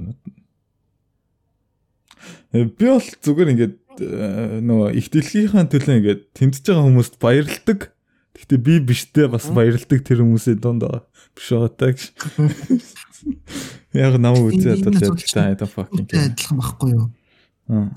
Би 2.54 2.86
бол 2.88 3.04
зүгээр 3.04 3.52
ингээд 3.54 3.76
Э, 3.98 4.62
нөгөө 4.62 4.94
их 4.98 5.10
дэлхийнхаа 5.10 5.66
төлөө 5.74 5.98
ингээд 5.98 6.22
тэмцэж 6.38 6.64
байгаа 6.70 6.86
хүмүүст 6.86 7.16
баярлдаг. 7.18 7.80
Гэхдээ 8.38 8.60
би 8.62 8.74
биштэй 8.86 9.26
бас 9.26 9.50
баярлдаг 9.50 10.06
тэр 10.06 10.22
хүмүүсийн 10.22 10.62
дунд 10.62 10.86
биш 11.34 11.50
байгаа 11.50 11.72
таг. 11.74 11.98
Яг 13.98 14.22
намайг 14.22 14.54
үзээд 14.54 14.86
бол 14.86 15.02
яг 15.02 15.18
та 15.26 15.50
айда 15.50 15.66
fucking 15.66 16.06
адилхан 16.06 16.62
байхгүй 16.62 16.90
юу? 16.94 17.10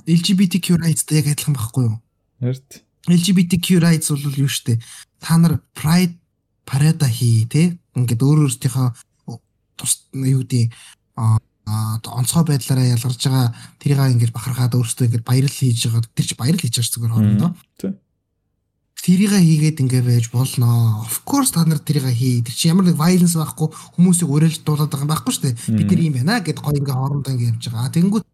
LGBTQ 0.09 0.81
rights 0.81 1.05
яг 1.13 1.29
адилхан 1.29 1.55
байхгүй 1.61 1.85
юу? 1.85 1.97
Харт. 2.41 2.81
LGBTQ 3.09 3.81
rights 3.81 4.11
бол 4.13 4.45
юу 4.45 4.51
штэ 4.51 4.81
та 5.21 5.39
нар 5.39 5.61
pride 5.73 6.19
parade 6.67 7.07
хий 7.09 7.47
те 7.47 7.79
ингээд 7.97 8.21
өөр 8.21 8.45
өөрсдийнхөө 8.49 8.89
тус 9.79 10.09
юу 10.13 10.45
гэдэг 10.45 10.75
онцгой 12.11 12.45
байдлаараа 12.45 12.93
ялгарч 12.93 13.21
байгаа 13.25 13.55
тэрийг 13.81 14.01
ингээд 14.19 14.37
бахархаад 14.37 14.77
өөрсдөө 14.77 15.07
ингээд 15.09 15.29
баярл 15.29 15.53
хийж 15.53 15.87
байгаа 15.87 16.05
тэр 16.13 16.27
чи 16.27 16.35
баярл 16.37 16.61
хийж 16.61 16.75
байгаа 16.77 16.93
зүгээр 16.93 17.15
хоорондоо 17.15 17.51
тэрийг 19.01 19.33
хийгээд 19.33 19.81
ингээ 19.81 20.03
байж 20.05 20.27
болно. 20.31 21.01
Of 21.03 21.25
course 21.25 21.53
та 21.57 21.65
нар 21.65 21.81
тэрийг 21.81 22.13
хий. 22.13 22.45
Тэр 22.45 22.55
чи 22.55 22.69
ямар 22.69 22.85
нэг 22.85 23.01
violence 23.01 23.35
байхгүй 23.35 23.73
хүмүүсийг 23.97 24.29
уриалж 24.29 24.61
дуулаад 24.61 24.93
байгаа 24.93 25.05
юм 25.09 25.13
байхгүй 25.13 25.33
шүү 25.33 25.45
дээ. 25.49 25.57
Бид 25.81 25.89
нар 25.89 26.01
юм 26.05 26.15
байна 26.21 26.35
гэд 26.45 26.61
гоё 26.61 26.77
ингээ 26.77 26.97
хоорондоо 27.01 27.33
ингээ 27.33 27.51
явж 27.57 27.65
байгаа. 27.73 27.95
Тэнгүүт 27.97 28.25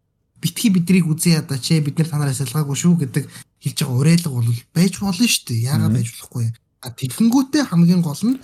битгий 0.43 0.69
бидрийг 0.69 1.07
үзье 1.07 1.39
ядаа 1.39 1.57
чи 1.57 1.79
бид 1.79 1.97
нар 1.97 2.11
танараас 2.11 2.43
ялгаагүй 2.43 2.75
шүү 2.75 2.93
гэдэг 2.99 3.23
хэлж 3.63 3.77
байгаа 3.81 3.99
уриалга 3.99 4.29
бол 4.29 4.49
байж 4.73 4.93
болно 5.01 5.25
шүү 5.27 5.45
дээ. 5.47 5.65
Яагаад 5.71 5.93
байж 5.97 6.07
болохгүй. 6.13 6.45
А 6.83 6.87
тэгэнгүүтээ 6.93 7.63
хамгийн 7.67 8.01
гол 8.05 8.21
нь 8.23 8.37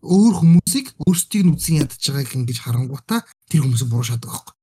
өөр 0.00 0.34
хүмүүсийг 0.40 0.86
өөрсдийг 1.04 1.44
нь 1.44 1.52
үзэн 1.56 1.80
ядаж 1.84 2.00
байгааг 2.00 2.36
ингэж 2.36 2.58
харангуйтаа 2.64 3.20
тэр 3.48 3.64
хүмүүсийг 3.64 3.88
буруу 3.92 4.08
шатдаг 4.08 4.32
байхгүй. 4.32 4.54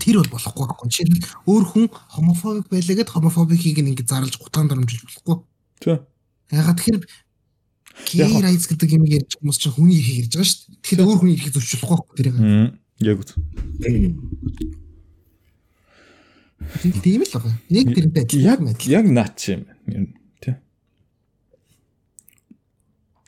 Тэр 0.00 0.20
бол 0.20 0.32
болохгүй 0.36 0.64
байхгүй. 0.68 0.88
Жишээлбэл 0.92 1.28
өөр 1.48 1.64
хүн 1.64 1.86
хомофобик 1.88 2.68
байлаа 2.68 2.96
гэд 2.96 3.12
хомофобикийг 3.12 3.80
ингэ 3.80 4.04
зарлж 4.04 4.36
гутаан 4.36 4.68
дарамжилж 4.68 5.04
болохгүй. 5.04 5.36
Тий. 5.80 5.96
Ягаад 6.52 6.76
тэгэхээр 6.76 7.00
гей 8.04 8.34
rights 8.44 8.68
гэдэг 8.68 8.90
юм 9.00 9.04
ярьж 9.08 9.40
хүмүүс 9.40 9.58
чинь 9.60 9.72
хүний 9.72 9.96
эрхийг 9.96 10.28
ярьж 10.28 10.32
байгаа 10.36 10.48
шүү 10.48 10.60
дээ. 10.60 10.80
Тэгэхээр 10.84 11.08
өөр 11.08 11.18
хүний 11.20 11.34
эрхийг 11.40 11.54
зөрчилж 11.56 11.80
болохгүй 11.80 11.96
байхгүй 11.96 12.16
тэрийг. 12.20 12.36
Яг 13.00 13.16
үгүй. 13.20 14.83
Тийм 16.82 17.22
л 17.22 17.32
байгаа. 17.32 17.54
Яг 17.70 17.86
тэрнтэй 17.94 18.40
яг 18.42 18.60
яг 18.88 19.06
наач 19.08 19.40
юм. 19.52 19.62
Нь 19.88 20.12
тий. 20.40 20.54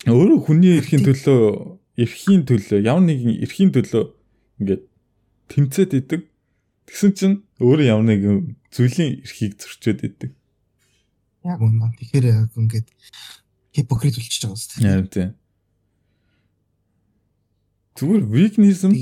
Өөрөө 0.06 0.44
хүний 0.46 0.76
эрхийн 0.80 1.04
төлөө 1.06 1.78
эрхийн 1.96 2.42
төлөө 2.44 2.80
ямар 2.84 3.04
нэгэн 3.06 3.40
эрхийн 3.44 3.72
төлөө 3.72 4.04
ингээд 4.60 4.82
тэмцээд 5.48 5.92
идэг. 5.96 6.22
Тэгсэн 6.86 7.12
чинь 7.16 7.36
өөрөө 7.62 7.86
ямар 7.86 8.06
нэгэн 8.10 8.36
зүйлийн 8.74 9.24
эрхийг 9.24 9.56
зөрчөөд 9.56 10.00
идэг. 10.04 10.30
Яг 11.46 11.60
үнэн. 11.62 11.94
Тэгэхээр 11.96 12.26
яг 12.26 12.52
ингээд 12.56 12.88
хипокрит 13.72 14.16
болчихж 14.18 14.42
байгаа 14.44 14.58
юм. 14.80 14.84
Яг 14.84 15.06
тийм. 15.12 15.30
Зүгээр 17.96 18.24
veganism 18.28 18.92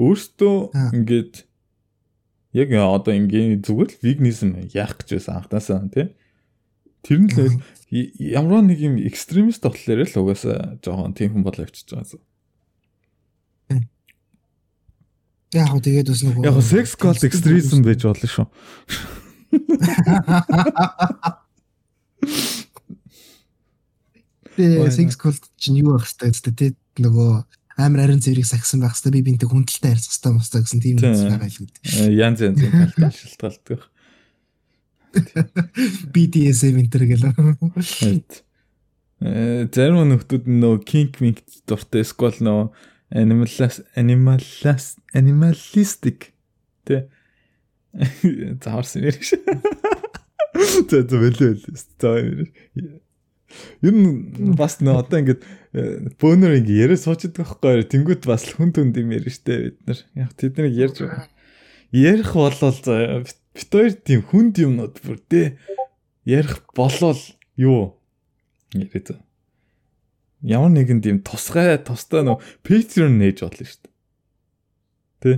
өөртөө 0.00 0.56
ингээд 0.96 1.49
яг 2.52 2.68
одоо 2.74 3.14
ингээд 3.14 3.62
зүгээр 3.66 3.90
л 3.94 4.02
veganism 4.02 4.50
яах 4.74 4.98
гэж 4.98 5.08
байсан 5.14 5.34
анхнаасаа 5.38 5.86
тийм. 5.90 6.10
Тэр 7.06 7.18
нь 7.24 7.30
л 7.30 7.62
ямар 8.18 8.62
нэг 8.66 8.78
юм 8.82 8.98
экстремист 8.98 9.62
болохоор 9.62 10.02
л 10.02 10.18
угаасаа 10.18 10.78
жоохон 10.82 11.14
тийм 11.14 11.34
хүн 11.34 11.46
болоо 11.46 11.64
явчихж 11.66 11.94
байгаа. 11.94 12.18
Яг 15.50 15.66
хөө 15.66 15.82
тэгээд 15.82 16.10
бас 16.10 16.22
нөгөө 16.22 16.46
Яг 16.46 16.62
sex 16.62 16.94
cult 16.94 17.22
extremism 17.26 17.82
байж 17.82 18.06
болно 18.06 18.28
шүү. 18.30 18.46
Тэгээ 24.54 24.90
sex 24.94 25.18
cult 25.18 25.42
чинь 25.58 25.82
юу 25.82 25.98
байх 25.98 26.06
хэвээр 26.06 26.54
тэ 26.54 26.78
нөгөө 27.02 27.30
амар 27.76 28.06
арин 28.06 28.22
зэрэг 28.22 28.46
сагсан 28.46 28.80
байх 28.80 28.96
хэвээр 28.96 29.20
би 29.20 29.26
бинтэг 29.30 29.50
хүндэлтэй 29.50 29.90
харьцах 29.94 30.14
хэвээр 30.18 30.36
мостой 30.38 30.60
гэсэн 30.64 30.80
тийм 30.80 30.96
юм 30.98 31.14
байгаа 31.14 31.48
л 31.50 31.58
гэдэг. 31.60 31.82
Э, 31.84 32.10
янз 32.10 32.38
янз 32.40 32.58
талтай 32.58 33.10
шилтгалдаг. 33.20 33.80
BDSM 36.14 36.76
энтер 36.82 37.04
гэлээ. 37.06 37.34
Э 39.20 39.68
зарим 39.68 40.06
нөхдүүд 40.08 40.44
нөө 40.48 40.76
kink 40.86 41.20
mink 41.20 41.44
дуртай 41.68 42.06
эсвэл 42.06 42.40
нөө 42.40 42.72
animalist 43.10 43.82
animalist 43.98 44.96
animalistic 45.12 46.32
тэ 46.86 47.10
заарсан 48.62 49.02
ярих 49.10 49.24
шиг. 49.26 49.42
За 50.88 51.02
за 51.02 51.16
бэлээ 51.18 51.52
бэлээ. 51.58 51.74
За 51.98 52.10
ер 53.82 53.94
нь 53.94 54.54
бас 54.56 54.80
нөө 54.80 55.02
одоо 55.02 55.18
ингээд 55.20 55.42
бөөнөр 56.18 56.58
ингээд 56.60 56.82
яриа 56.82 56.98
суучдаг 56.98 57.42
байхгүй 57.42 57.86
тэнгуут 57.86 58.26
бас 58.26 58.46
хүн 58.54 58.74
түнд 58.74 58.98
юм 58.98 59.14
ярина 59.14 59.30
штэ 59.30 59.54
бид 59.70 59.78
нар. 59.86 59.98
Яг 60.14 60.30
тэднийг 60.34 60.74
ярьж 60.74 60.98
ярих 61.92 62.34
болол 62.34 62.74
за 62.74 63.22
бит 63.26 63.70
хоёр 63.70 63.94
тийм 63.98 64.22
хүнд 64.26 64.58
юмнууд 64.58 64.94
бүр 65.02 65.18
тэ 65.26 65.58
ярих 66.26 66.62
болол 66.74 67.18
юу 67.56 67.98
яриа 68.74 69.18
ямар 70.42 70.72
нэгэн 70.72 71.00
тийм 71.04 71.18
тусгай 71.20 71.76
тустай 71.84 72.24
нөө 72.24 72.40
Patreon 72.64 73.20
нээж 73.20 73.44
бодлоо 73.44 73.66
шүү 73.68 73.80
дээ. 73.84 73.94
Тэ? 75.20 75.32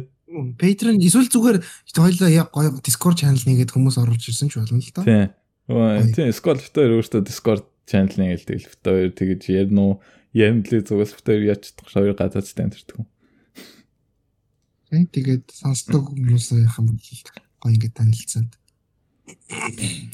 Patreon 0.60 1.02
эсвэл 1.02 1.28
зүгээр 1.28 1.58
хоёлаа 1.92 2.30
яг 2.30 2.48
гоё 2.54 2.78
Discord 2.80 3.18
channel 3.18 3.42
нэгээд 3.42 3.74
хүмүүс 3.74 3.98
оруулж 3.98 4.22
ирсэн 4.22 4.48
ч 4.48 4.62
болно 4.62 4.78
л 4.78 4.94
доо. 4.94 5.04
Тий. 5.04 5.26
Тийм, 5.66 6.30
Discord 6.30 6.60
фитээр 6.62 6.94
өөртөө 7.00 7.22
Discord 7.26 7.64
channel 7.88 8.14
нэгээл 8.16 8.48
тэгэл 8.48 8.70
фитээр 8.72 9.10
тэгэж 9.16 9.42
ярина 9.50 9.82
уу? 9.82 9.94
Яриндлыг 10.32 10.86
зүгээс 10.88 11.12
фитээр 11.18 11.42
яач 11.52 11.62
чадах 11.72 11.88
хоёр 11.92 12.14
гадаад. 12.16 12.46
Тий, 14.92 15.04
тэгээд 15.08 15.44
сонсдог 15.52 16.12
хүмүүсийн 16.12 16.68
юм 16.68 16.88
гоё 17.62 17.72
ингээд 17.72 17.96
танилцаад 17.96 18.50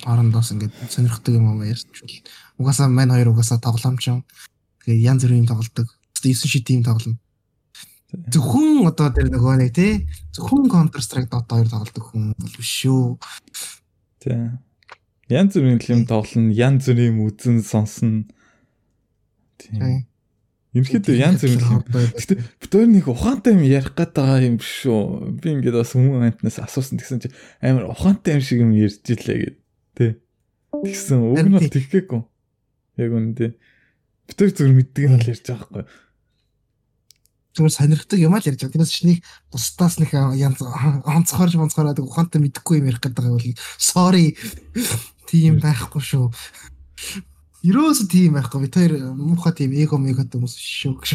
хоорондоос 0.04 0.52
ингээд 0.52 0.74
сонирхдаг 0.92 1.34
юм 1.34 1.48
аа 1.48 1.66
ярьж 1.66 1.86
байна. 1.88 2.22
Угаасаа 2.60 2.88
мань 2.88 3.12
хоёр 3.14 3.32
угаасаа 3.32 3.58
тоглоомч 3.58 4.04
юм. 4.12 4.20
Тэгээ 4.84 5.06
янз 5.10 5.22
бүрийн 5.24 5.48
тоглолдог. 5.48 5.88
9 6.22 6.34
шид 6.34 6.66
тим 6.66 6.82
тоглоно. 6.84 7.18
Зөвхөн 8.08 8.88
одоо 8.88 9.08
тэр 9.12 9.28
нөгөө 9.32 9.54
нэг 9.60 9.70
тий 9.76 10.08
зөвхөн 10.32 10.70
Counter 10.72 11.02
Strike 11.04 11.30
Dota 11.32 11.60
2 11.60 11.72
тоглодог 11.72 12.04
хүн 12.08 12.32
бол 12.36 12.54
биш 12.56 12.70
шүү. 12.84 13.18
Тий. 14.22 14.38
Янз 15.28 15.56
бүрийн 15.60 15.80
юм 15.92 16.02
тоглоно, 16.08 16.52
янз 16.56 16.88
бүрийн 16.88 17.20
үзэн 17.20 17.60
сонсно. 17.60 18.24
Тий. 19.60 20.08
Ерхэд 20.72 21.08
янз 21.12 21.44
бүрийн 21.44 21.60
юм. 21.64 21.84
Гэтэ 21.84 22.72
хоёр 22.72 22.88
нэг 22.88 23.06
ухаантай 23.12 23.52
юм 23.52 23.64
ярих 23.64 23.92
гээд 23.92 24.12
байгаа 24.16 24.40
юм 24.48 24.56
биш 24.56 24.88
шүү. 24.88 25.36
Би 25.36 25.52
ингээд 25.52 25.76
бас 25.76 25.92
хүмүүс 25.92 26.32
амтнаас 26.32 26.58
асуусан 26.64 26.96
гэсэн 26.96 27.20
чи 27.24 27.28
амар 27.60 27.92
ухаантай 27.92 28.40
юм 28.40 28.42
шиг 28.44 28.64
юм 28.64 28.72
ярьж 28.72 29.04
илээ 29.04 29.36
гэд. 29.36 29.56
Тий. 30.00 30.10
Тэгсэн 30.72 31.20
уг 31.20 31.40
нь 31.44 31.52
бол 31.52 31.68
тэгхэхгүй. 31.68 32.20
Яг 33.00 33.12
тий. 33.36 33.50
Бид 34.28 34.38
зөвөр 34.38 34.76
мэддэг 34.76 35.02
юм 35.08 35.16
л 35.20 35.28
ярьж 35.28 35.44
байгаа 35.44 35.84
байхгүй. 35.84 35.84
Зүгээр 37.58 37.74
сонирхдаг 37.74 38.18
юм 38.20 38.36
аа 38.36 38.40
л 38.44 38.48
ярьж 38.48 38.60
байгаа. 38.60 38.74
Тэрнээс 38.76 38.92
чиний 38.92 39.18
бусдаас 39.50 39.98
нэг 39.98 40.12
янз 40.14 40.60
онцгойж 40.62 41.56
онцгойроод 41.58 42.04
ухаантай 42.04 42.38
мэдхгүй 42.44 42.84
юм 42.84 42.92
ярих 42.92 43.02
гэдэг 43.02 43.18
байгаа 43.18 43.34
бол 43.34 43.56
sorry. 43.80 44.36
Тийм 45.28 45.58
байхгүй 45.62 46.02
шүү. 46.02 46.26
Ерөөсө 47.68 48.08
тийм 48.10 48.38
байхгүй. 48.38 48.64
Бид 48.64 48.74
хоёр 48.78 48.92
муухай 49.18 49.52
тийм 49.60 49.74
эго 49.76 49.98
мегот 50.00 50.32
хүмүүс 50.32 50.54
шүү 50.56 50.94
гэж 51.02 51.10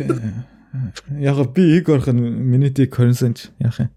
байна. 0.00 0.46
Яг 1.20 1.38
би 1.54 1.62
иг 1.76 1.88
орох 1.88 2.08
нь 2.10 2.20
минути 2.20 2.86
консенч 2.86 3.50
яах 3.58 3.78
юм. 3.80 3.90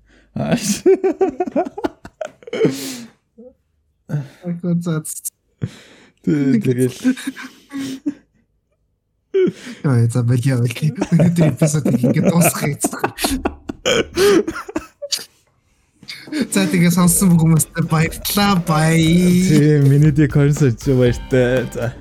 Айгоо 4.44 4.76
заа 4.82 5.02
Тэгэл. 6.24 6.96
Яа, 9.84 10.08
за 10.08 10.24
бэлээ. 10.24 10.56
Өнөөдөр 10.64 11.52
эпизод 11.52 11.84
ингэ 11.92 12.22
дуусгах 12.32 12.80
гэсэн. 12.80 13.44
За 16.34 16.66
тэгээ 16.66 16.90
сонссон 16.90 17.34
бүх 17.34 17.46
хүмүүстээ 17.46 17.86
баярлалаа. 17.92 18.58
Бай. 18.66 18.98
Тийм, 19.46 19.86
миний 19.86 20.10
дэ 20.10 20.26
консерт 20.34 20.82
баяртай. 20.90 21.70
За. 21.74 21.94